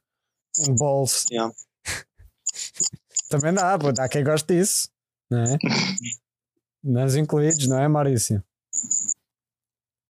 and 0.67 0.77
balls. 0.77 1.27
Yeah. 1.31 1.53
Também 3.29 3.53
dá, 3.53 3.77
pô, 3.79 3.93
há 3.99 4.09
quem 4.09 4.23
goste 4.23 4.55
disso, 4.55 4.89
não 5.31 5.43
é? 5.43 5.59
Nós 6.85 7.17
incluídos, 7.17 7.67
não 7.67 7.81
é, 7.81 7.89
Maurício? 7.89 8.43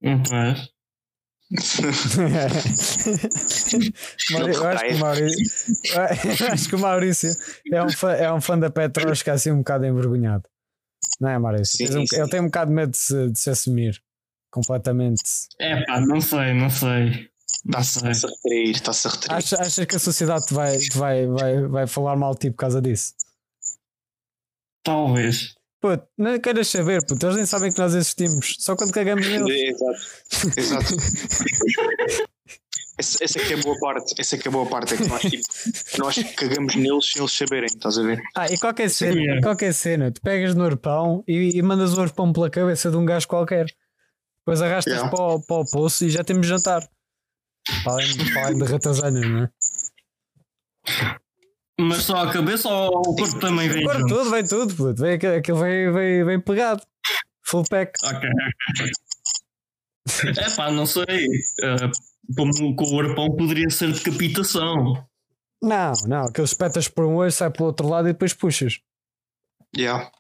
Hum, 0.02 0.24
Mauri- 4.32 4.54
eu, 4.56 4.68
acho 4.68 4.84
que 4.86 4.94
o 4.96 5.00
Maurício, 5.00 5.52
eu 6.42 6.48
acho 6.54 6.70
que 6.70 6.76
o 6.76 6.80
Maurício 6.80 7.30
é 7.72 7.84
um 7.84 7.90
fã, 7.90 8.12
é 8.14 8.34
um 8.34 8.42
fã 8.42 8.58
da 8.60 8.70
Petrosca 8.70 9.34
assim 9.34 9.52
um 9.52 9.58
bocado 9.60 9.86
envergonhado. 9.86 10.44
Não 11.22 11.30
é, 11.30 11.38
Maurício? 11.38 11.78
Sim, 11.78 11.98
um- 12.00 12.08
sim. 12.08 12.16
Ele 12.20 12.30
tem 12.30 12.40
um 12.42 12.46
bocado 12.46 12.70
de 12.70 12.76
medo 12.76 12.92
de 12.92 12.98
se, 12.98 13.30
de 13.30 13.40
se 13.40 13.50
assumir 13.50 14.02
completamente. 14.52 15.22
É 15.60 15.84
pá, 15.86 16.00
não 16.02 16.20
sei, 16.22 16.54
não 16.54 16.70
sei. 16.70 17.30
Está-se 17.66 18.00
sei. 18.00 18.12
está-se 18.12 18.26
a 18.26 18.30
retrair, 18.30 18.72
está-se 18.72 19.08
a 19.08 19.12
retrair. 19.12 19.38
Achas, 19.38 19.60
achas 19.60 19.86
que 19.86 19.96
a 19.96 20.00
sociedade 20.00 20.46
te 20.46 20.54
vai, 20.54 20.78
te 20.78 20.98
vai, 20.98 21.28
vai, 21.28 21.68
vai 21.68 21.88
falar 21.88 22.16
mal 22.16 22.34
de 22.34 22.40
ti 22.42 22.52
por 22.52 22.58
causa 22.58 22.82
disso? 22.82 23.14
Talvez. 24.84 25.54
Puto, 25.84 26.08
não 26.18 26.40
queiras 26.40 26.70
saber, 26.70 27.06
puto, 27.06 27.26
eles 27.26 27.36
nem 27.36 27.46
sabem 27.46 27.70
que 27.70 27.78
nós 27.78 27.94
existimos, 27.94 28.56
só 28.58 28.74
quando 28.74 28.94
cagamos 28.94 29.28
neles. 29.28 29.76
Exato. 29.76 30.56
Exato. 30.58 30.96
Essa, 32.96 33.24
essa 33.24 33.40
é 33.40 33.44
que 33.44 33.54
é 33.54 33.58
a 33.58 33.62
boa 33.62 33.78
parte. 33.80 34.14
Essa 34.20 34.36
é 34.36 34.38
que 34.38 34.48
é 34.48 34.50
a 34.50 34.52
boa 34.52 34.70
parte. 34.70 34.94
É 34.94 34.98
que 34.98 35.08
nós, 35.08 35.22
tipo, 35.24 35.44
nós 35.98 36.16
cagamos 36.36 36.76
neles 36.76 37.12
sem 37.12 37.22
eles 37.24 37.34
saberem, 37.36 37.66
estás 37.66 37.98
a 37.98 38.04
ver? 38.04 38.22
Ah, 38.38 38.46
e 38.46 38.58
qualquer 38.60 38.88
cena, 38.88 39.20
Yeah. 39.20 39.42
qualquer 39.42 39.74
cena, 39.74 40.12
tu 40.12 40.22
pegas 40.22 40.54
no 40.54 40.64
arpão 40.64 41.24
e, 41.28 41.58
e 41.58 41.62
mandas 41.64 41.98
o 41.98 42.02
arpão 42.02 42.32
pela 42.32 42.52
cabeça 42.52 42.92
de 42.92 42.96
um 42.96 43.04
gajo 43.04 43.28
qualquer. 43.28 43.66
Depois 44.46 44.62
arrastas 44.62 44.94
Yeah. 44.94 45.10
para, 45.10 45.26
o, 45.26 45.42
para 45.44 45.56
o 45.56 45.66
poço 45.72 46.06
e 46.06 46.10
já 46.12 46.24
temos 46.24 46.46
jantar. 46.46 46.88
Para 47.84 47.94
além, 47.94 48.32
para 48.32 48.46
além 48.46 48.58
de 48.60 48.64
ratazanas, 48.66 49.28
não 49.28 49.44
é? 49.44 49.50
Mas 51.80 52.04
só 52.04 52.18
a 52.18 52.32
cabeça 52.32 52.70
ou 52.70 53.00
o 53.00 53.16
corpo 53.16 53.40
também 53.40 53.68
vem 53.68 53.84
Agora 53.84 54.00
junto? 54.00 54.16
tudo, 54.16 54.32
vem 54.32 54.48
tudo, 54.48 54.76
puto. 54.76 55.02
Vem, 55.02 55.16
aquilo 55.16 55.60
vem, 55.60 55.92
vem, 55.92 56.24
vem 56.24 56.40
pegado. 56.40 56.82
Full 57.46 57.64
pack. 57.70 57.94
Ok. 58.04 58.30
É 60.38 60.50
pá, 60.56 60.70
não 60.70 60.86
sei. 60.86 61.28
Eh, 61.62 61.92
como 62.36 62.76
com 62.76 62.96
o 62.96 63.00
arpão 63.00 63.36
poderia 63.36 63.70
ser 63.70 63.92
decapitação. 63.92 65.06
Não, 65.62 65.94
não, 66.06 66.26
aqueles 66.26 66.50
espetas 66.52 66.88
por 66.88 67.06
um 67.06 67.16
olho, 67.16 67.32
sai 67.32 67.50
pelo 67.50 67.68
outro 67.68 67.88
lado 67.88 68.10
e 68.10 68.14
depois 68.14 68.34
puxas. 68.34 68.80
Yeah. 69.76 70.12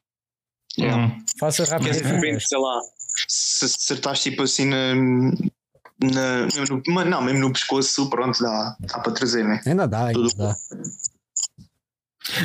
Yeah. 0.77 1.05
Hum. 1.05 1.25
Faça 1.39 1.65
rápido. 1.65 1.89
Porque 1.89 2.01
de 2.01 2.13
repente, 2.13 2.47
sei 2.47 2.57
lá, 2.57 2.81
se 3.27 3.65
acertares 3.65 4.23
tipo 4.23 4.43
assim 4.43 4.65
na. 4.65 4.95
na 4.95 6.47
mesmo 6.55 6.77
no, 6.77 6.93
mas 6.93 7.07
não, 7.07 7.21
mesmo 7.21 7.39
no 7.39 7.53
pescoço, 7.53 8.09
pronto, 8.09 8.41
dá, 8.41 8.75
dá 8.79 8.99
para 8.99 9.11
trazer, 9.11 9.43
né? 9.43 9.61
Ainda 9.65 9.87
dá, 9.87 10.07
ainda 10.07 10.13
Tudo 10.13 10.35
dá. 10.35 10.55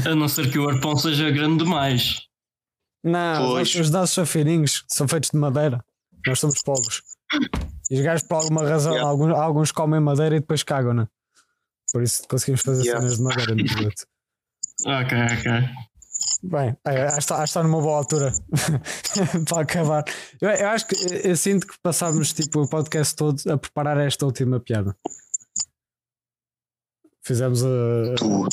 A 0.06 0.14
não 0.14 0.28
ser 0.28 0.50
que 0.50 0.58
o 0.58 0.68
arpão 0.68 0.96
seja 0.96 1.30
grande 1.30 1.64
demais. 1.64 2.22
Não, 3.04 3.32
os 3.32 3.38
Pois. 3.50 3.68
nossos- 3.68 3.80
os 3.86 3.90
nossos 3.90 4.14
são 4.14 4.26
fininhos, 4.26 4.84
são 4.88 5.06
feitos 5.06 5.30
de 5.30 5.36
madeira. 5.38 5.84
Nós 6.26 6.40
somos 6.40 6.60
pobres. 6.62 7.02
E 7.90 7.94
os 7.96 8.00
gajos, 8.02 8.26
por 8.26 8.34
alguma 8.36 8.68
razão, 8.68 8.92
Yeah. 8.92 9.08
alguns, 9.08 9.34
alguns 9.34 9.72
comem 9.72 10.00
madeira 10.00 10.36
e 10.36 10.40
depois 10.40 10.62
cagam, 10.62 10.92
né? 10.94 11.06
Por 11.92 12.02
isso 12.02 12.26
conseguimos 12.28 12.60
fazer 12.62 12.82
Yeah. 12.82 13.00
cenas 13.00 13.16
de 13.18 13.22
madeira 13.22 13.54
no 13.54 13.64
produto. 13.64 14.06
Ok, 14.86 15.18
ok. 15.38 15.68
Bem, 16.42 16.76
é, 16.86 17.02
acho 17.04 17.12
que 17.14 17.18
está- 17.20 17.44
está 17.44 17.62
numa 17.62 17.80
boa 17.80 17.98
altura 17.98 18.32
para 19.48 19.62
acabar. 19.62 20.04
Eu, 20.40 20.50
eu 20.50 20.68
acho 20.68 20.86
que 20.86 20.94
eu, 21.26 21.36
sinto 21.36 21.66
que 21.66 21.74
passámos 21.82 22.32
tipo, 22.32 22.60
o 22.62 22.68
podcast 22.68 23.14
todo 23.16 23.40
a 23.50 23.56
preparar 23.56 23.98
esta 23.98 24.24
última 24.26 24.60
piada. 24.60 24.96
Fizemos 27.24 27.62
a. 27.64 27.68
Tu, 28.16 28.24
tu 28.24 28.48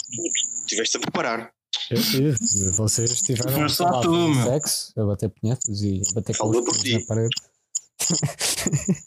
estiveste 0.84 0.98
a 0.98 1.00
preparar. 1.00 1.52
Eu 1.92 2.02
tive, 2.02 2.72
vocês 2.72 3.22
tiveram 3.22 3.68
só 3.70 4.02
tu, 4.02 4.12
meu. 4.30 4.44
sexo, 4.46 4.94
a 5.00 5.06
bater 5.06 5.30
punhetas 5.30 5.82
e 5.82 6.02
a 6.10 6.14
bater 6.16 6.38
com 6.38 6.48
Falou 6.48 6.60
os 6.62 6.66
por 6.66 6.72
punhos 6.74 6.84
ti. 6.84 7.00
na 7.00 7.06
parede. 7.06 7.36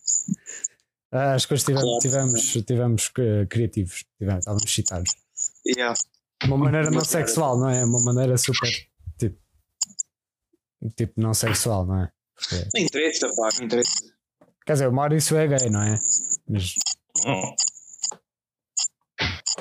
Ah, 1.11 1.33
As 1.35 1.47
coisas 1.47 1.65
tivemos, 1.65 1.85
Claro. 1.89 1.99
tivemos, 2.01 2.53
tivemos 2.67 3.11
eh, 3.19 3.47
criativos, 3.49 4.05
tivemos, 4.19 4.41
estávamos 4.41 4.65
excitados. 4.65 5.11
Yeah. 5.67 5.95
De 6.43 6.47
uma 6.49 6.59
maneira 6.59 6.91
não 6.91 7.03
sexual, 7.03 7.59
não 7.59 7.71
é? 7.71 7.83
Uma 7.83 8.03
maneira 8.05 8.37
super 8.37 8.69
tipo, 9.19 9.39
tipo 10.95 11.19
não 11.19 11.33
sexual, 11.33 11.87
não 11.87 12.03
é? 12.05 12.13
Porque- 12.35 12.69
Não 12.75 12.83
interessa, 12.85 13.27
pá, 13.35 13.49
não 13.59 13.65
interessa. 13.65 13.91
Quer 14.67 14.73
dizer, 14.75 14.89
o 14.89 14.93
Maurício 14.93 15.37
é 15.39 15.47
gay, 15.49 15.71
não 15.71 15.81
é? 15.83 15.95
Mas 16.47 16.75
Oh, 17.27 17.55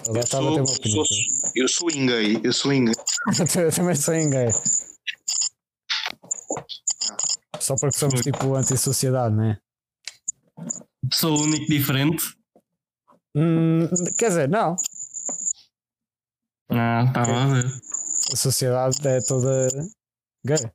Eu 0.06 0.28
sou, 0.28 0.66
sou, 0.66 1.06
eu 1.56 1.68
sou 1.68 1.92
ingay, 1.92 2.40
eu 2.44 2.54
sou 2.54 2.72
ingay. 2.74 2.94
Eu 3.58 3.72
também 3.72 3.96
sou 3.96 4.14
gay. 4.14 4.48
Só 7.60 7.76
porque 7.76 7.98
somos 7.98 8.22
tipo 8.22 8.56
anti-sociedade, 8.56 9.36
não 9.36 9.44
é? 9.44 9.60
Sou 11.12 11.38
o 11.38 11.42
único 11.44 11.66
diferente? 11.66 12.24
Hum, 13.36 13.88
quer 14.18 14.30
dizer, 14.30 14.50
não. 14.50 14.76
Ah, 16.70 17.06
estava 17.08 17.44
a 17.44 17.48
ver. 17.48 17.66
A 18.32 18.36
sociedade 18.36 19.08
é 19.08 19.20
toda 19.22 19.68
gay. 20.46 20.72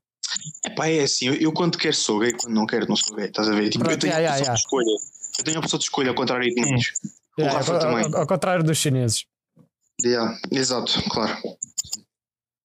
Epá, 0.66 0.88
é 0.88 1.02
assim, 1.02 1.28
eu, 1.28 1.34
eu 1.34 1.52
quando 1.52 1.78
quero 1.78 1.94
sou 1.94 2.20
gay, 2.20 2.32
quando 2.32 2.54
não 2.54 2.66
quero 2.66 2.88
não 2.88 2.96
sou 2.96 3.16
gay, 3.16 3.26
estás 3.26 3.48
a 3.48 3.52
ver? 3.52 3.70
Tipo, 3.70 3.84
eu 3.84 3.88
Pronto, 3.88 4.00
tenho 4.00 4.12
yeah, 4.14 4.34
a 4.34 4.36
yeah, 4.36 4.54
de 4.54 4.58
escolha. 4.58 4.96
Eu 5.38 5.44
tenho 5.44 5.56
a 5.56 5.60
opção 5.60 5.78
de 5.78 5.84
escolha 5.84 6.10
ao 6.10 6.14
contrário 6.14 6.54
de 6.54 6.60
muitos. 6.60 6.92
O 7.38 7.40
Yeah, 7.40 7.58
Rafa 7.58 7.72
ao, 7.74 7.78
também. 7.80 8.04
ao- 8.14 8.20
ao 8.20 8.26
contrário 8.26 8.64
dos 8.64 8.78
chineses. 8.78 9.24
Yeah, 10.04 10.38
exato, 10.50 10.92
claro. 11.10 11.36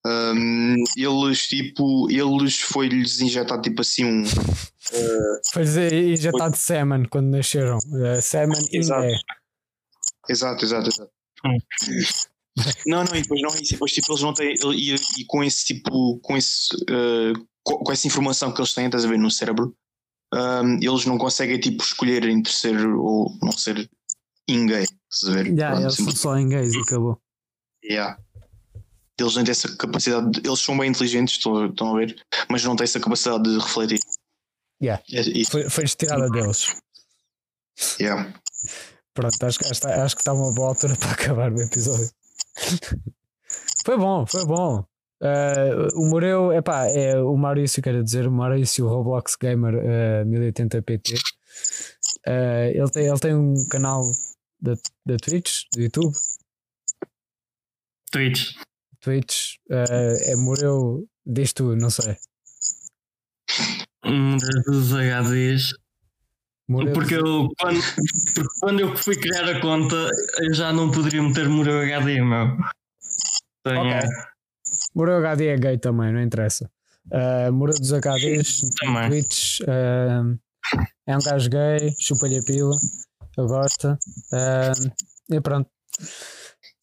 Hum, 0.06 0.76
eles, 0.96 1.48
tipo, 1.48 2.10
eles 2.10 2.60
foi-lhes 2.62 3.20
injetado 3.20 3.62
tipo 3.62 3.82
assim 3.82 4.06
um. 4.06 4.24
Foi 5.52 5.64
dizer 5.64 5.92
injetado 5.92 6.52
de 6.54 6.60
semen 6.60 7.04
quando 7.10 7.28
nasceram. 7.28 7.78
Uh, 7.78 8.22
semen 8.22 8.58
in 8.72 8.78
Exato. 8.80 9.02
gay. 9.02 9.16
Exato, 10.30 10.64
exato, 10.66 10.90
exato. 10.90 11.12
Hum. 11.46 11.58
Não, 12.88 13.04
não, 13.04 13.16
e 13.16 13.22
depois 13.22 13.40
não, 13.40 13.56
e 13.56 13.62
depois 13.70 13.92
tipo, 13.92 14.12
eles 14.12 14.24
não 14.24 14.34
têm. 14.34 14.56
E, 14.74 14.96
e 14.96 15.26
com 15.28 15.44
esse 15.44 15.64
tipo, 15.64 16.18
com, 16.24 16.36
esse, 16.36 16.70
eh, 16.90 17.34
co- 17.64 17.84
com, 17.84 17.92
essa 17.92 18.08
informação 18.08 18.52
que 18.52 18.60
eles 18.60 18.74
têm, 18.74 18.88
estás 18.88 19.06
a 19.06 19.08
ver, 19.08 19.20
no 19.20 19.30
cérebro, 19.30 19.76
hum, 20.34 20.80
eles 20.82 21.06
não 21.06 21.20
conseguem 21.20 21.60
tipo 21.60 21.84
escolher 21.84 22.24
entre 22.28 22.52
ser 22.52 22.76
ou 22.88 23.30
não 23.44 23.52
ser 23.52 23.88
Estás 24.50 24.90
a 25.28 25.32
ver? 25.34 25.48
Yeah, 25.48 25.76
Pronto, 25.80 25.94
simples- 25.96 26.20
só 26.20 26.38
em 26.38 26.50
gays 26.50 26.74
e 26.74 26.80
acabou. 26.80 27.22
Yeah. 27.84 28.18
Eles 29.20 29.36
não 29.36 29.44
têm 29.44 29.52
essa 29.52 29.76
capacidade, 29.78 30.30
de- 30.32 30.48
eles 30.48 30.60
são 30.60 30.78
bem 30.78 30.90
inteligentes, 30.90 31.36
estão, 31.38 31.66
estão 31.66 31.96
a 31.96 32.00
ver, 32.00 32.16
mas 32.50 32.64
não 32.64 32.76
têm 32.76 32.84
essa 32.86 33.00
capacidade 33.00 33.44
de 33.44 33.58
refletir. 33.58 34.00
Yeah. 34.82 35.02
É. 35.12 35.24
Foi, 35.50 35.70
foi 35.70 35.84
estirada 35.86 36.30
deles. 36.30 36.76
Yeah. 38.00 38.34
Pronto, 39.14 39.44
acho, 39.44 39.60
que- 39.60 39.66
acho, 39.66 39.88
acho 39.88 40.16
que 40.16 40.22
está 40.22 40.34
uma 40.34 40.54
boa 40.54 40.70
altura 40.70 40.96
para 41.00 41.12
acabar 41.12 41.52
o 41.52 41.62
episódio. 41.62 42.10
foi 43.86 43.98
bom, 43.98 44.26
foi 44.28 44.46
bom. 44.46 44.86
Uh, 45.20 45.90
o 46.00 46.10
Moreu, 46.12 46.54
epá, 46.54 46.86
é 46.86 47.20
o 47.20 47.36
Maurício, 47.36 47.82
quero 47.82 48.04
dizer, 48.04 48.28
o 48.28 48.32
Maurício 48.32 48.88
Roblox 48.88 49.36
Gamer 49.36 49.74
uh, 49.76 50.26
1080pt. 50.30 51.16
Uh, 52.28 52.70
ele, 52.76 52.90
tem, 52.92 53.08
ele 53.08 53.20
tem 53.20 53.34
um 53.36 53.56
canal 53.68 54.04
da, 54.62 54.74
da 55.06 55.18
Twitch, 55.18 55.64
do 55.74 55.82
YouTube. 55.82 56.14
Twitch. 58.12 58.56
Twitch 59.00 59.56
uh, 59.70 60.32
é 60.32 60.36
Moreu, 60.36 61.08
diz 61.26 61.54
tu, 61.54 61.76
não 61.76 61.90
sei. 61.90 62.16
Um 64.06 64.38
dos 64.38 64.92
HDs. 64.94 65.74
Moreu, 66.70 66.94
Porque 66.94 67.16
eu, 67.16 67.48
quando, 67.60 67.80
porque 68.36 68.60
quando 68.60 68.80
eu 68.82 68.98
fui 68.98 69.16
criar 69.16 69.48
a 69.50 69.62
conta, 69.62 70.10
eu 70.40 70.54
já 70.54 70.74
não 70.74 70.92
poderia 70.92 71.24
meter 71.24 71.48
o 71.48 71.52
meu 71.52 71.80
HD, 71.80 72.22
meu. 72.22 72.58
Tenho, 73.64 73.80
Ok. 73.80 74.10
Moreu 74.94 75.18
HD 75.18 75.48
é 75.48 75.58
gay 75.58 75.78
também, 75.78 76.12
não 76.12 76.22
interessa. 76.22 76.70
Uh, 77.06 77.52
Moreu 77.54 77.76
dos 77.78 77.94
HDs. 77.94 78.62
Twitch, 79.08 79.60
uh, 79.62 80.38
é 81.08 81.16
um 81.16 81.20
gajo 81.20 81.50
gay, 81.50 81.96
chupa-lhe 81.98 82.40
a 82.40 82.44
pila, 82.44 82.76
eu 83.38 83.48
gosto. 83.48 83.88
Uh, 84.34 84.92
e 85.36 85.42
pronto. 85.42 85.70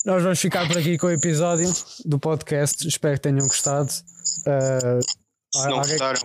Nós 0.04 0.22
vamos 0.22 0.38
ficar 0.40 0.66
por 0.68 0.76
aqui 0.78 0.98
com 0.98 1.06
o 1.06 1.10
episódio 1.10 1.72
do 2.04 2.18
podcast. 2.18 2.86
Espero 2.86 3.14
que 3.14 3.22
tenham 3.22 3.46
gostado. 3.46 3.88
Uh, 3.90 5.00
Se 5.54 5.68
não 5.68 5.76
alguém- 5.78 5.90
gostaram, 5.92 6.20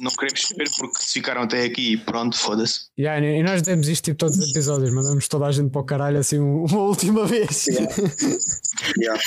não 0.00 0.10
queremos 0.12 0.42
saber 0.42 0.68
porque 0.78 1.02
se 1.02 1.12
ficaram 1.12 1.42
até 1.42 1.62
aqui, 1.64 1.96
pronto, 1.98 2.36
foda-se. 2.36 2.86
yeah, 2.98 3.24
e 3.24 3.42
nós 3.42 3.60
demos 3.62 3.86
isto 3.88 4.04
tipo 4.06 4.16
todos 4.18 4.38
os 4.38 4.50
episódios, 4.50 4.90
mandamos 4.92 5.28
toda 5.28 5.46
a 5.46 5.52
gente 5.52 5.70
para 5.70 5.80
o 5.80 5.84
caralho 5.84 6.18
assim 6.18 6.38
um- 6.38 6.64
uma 6.64 6.80
última 6.80 7.26
vez. 7.26 7.66
Yeah. 8.98 9.22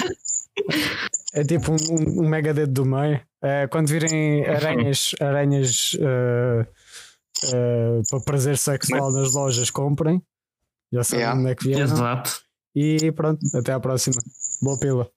É 1.34 1.43
tipo 1.43 1.72
um, 1.72 1.76
um- 2.23 2.27
mega 2.27 2.53
dedo 2.53 2.73
do 2.73 2.85
meio. 2.85 3.22
É, 3.41 3.68
quando 3.68 3.88
virem 3.88 4.45
aranhas, 4.45 5.11
aranhas 5.22 5.91
eh, 6.01 6.68
eh, 7.45 8.01
para 8.10 8.19
prazer 8.22 8.57
sexual 8.57 9.11
nas 9.11 9.34
lojas, 9.34 9.69
comprem. 9.69 10.22
Já 10.91 11.03
sabem 11.03 11.19
Yeah. 11.22 11.39
onde 11.39 11.51
é 11.51 11.56
que 11.56 11.64
vieram. 11.65 11.84
Exato. 11.84 12.41
E 12.76 13.11
pronto, 13.11 13.39
até 13.56 13.73
à 13.73 13.80
próxima. 13.80 14.22
Boa 14.61 14.80
pila. 14.80 15.10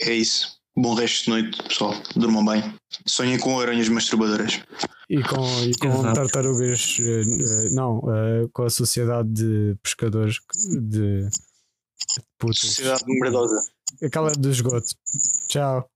É 0.00 0.12
isso. 0.12 0.58
Bom 0.76 0.94
resto 0.94 1.24
de 1.24 1.30
noite, 1.30 1.62
pessoal. 1.64 1.94
Durmam 2.16 2.44
bem. 2.44 2.74
Sonhem 3.06 3.38
com 3.38 3.58
aranhas 3.60 3.88
masturbadoras. 3.88 4.60
E 5.08 5.22
com, 5.22 5.44
e 5.64 5.74
com 5.76 6.02
tartarugas, 6.14 6.96
eh, 7.00 7.70
não, 7.72 8.00
eh, 8.08 8.48
com 8.52 8.62
a 8.62 8.70
sociedade 8.70 9.28
de 9.32 9.76
pescadores 9.82 10.38
de 10.80 11.28
putas. 12.38 12.60
Sociedade 12.60 13.04
merdosa. 13.06 13.70
Aquela 14.02 14.30
do 14.32 14.50
esgoto. 14.50 14.86
Tchau. 15.48 15.90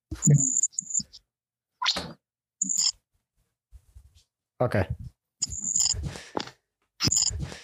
Ok. 4.65 4.77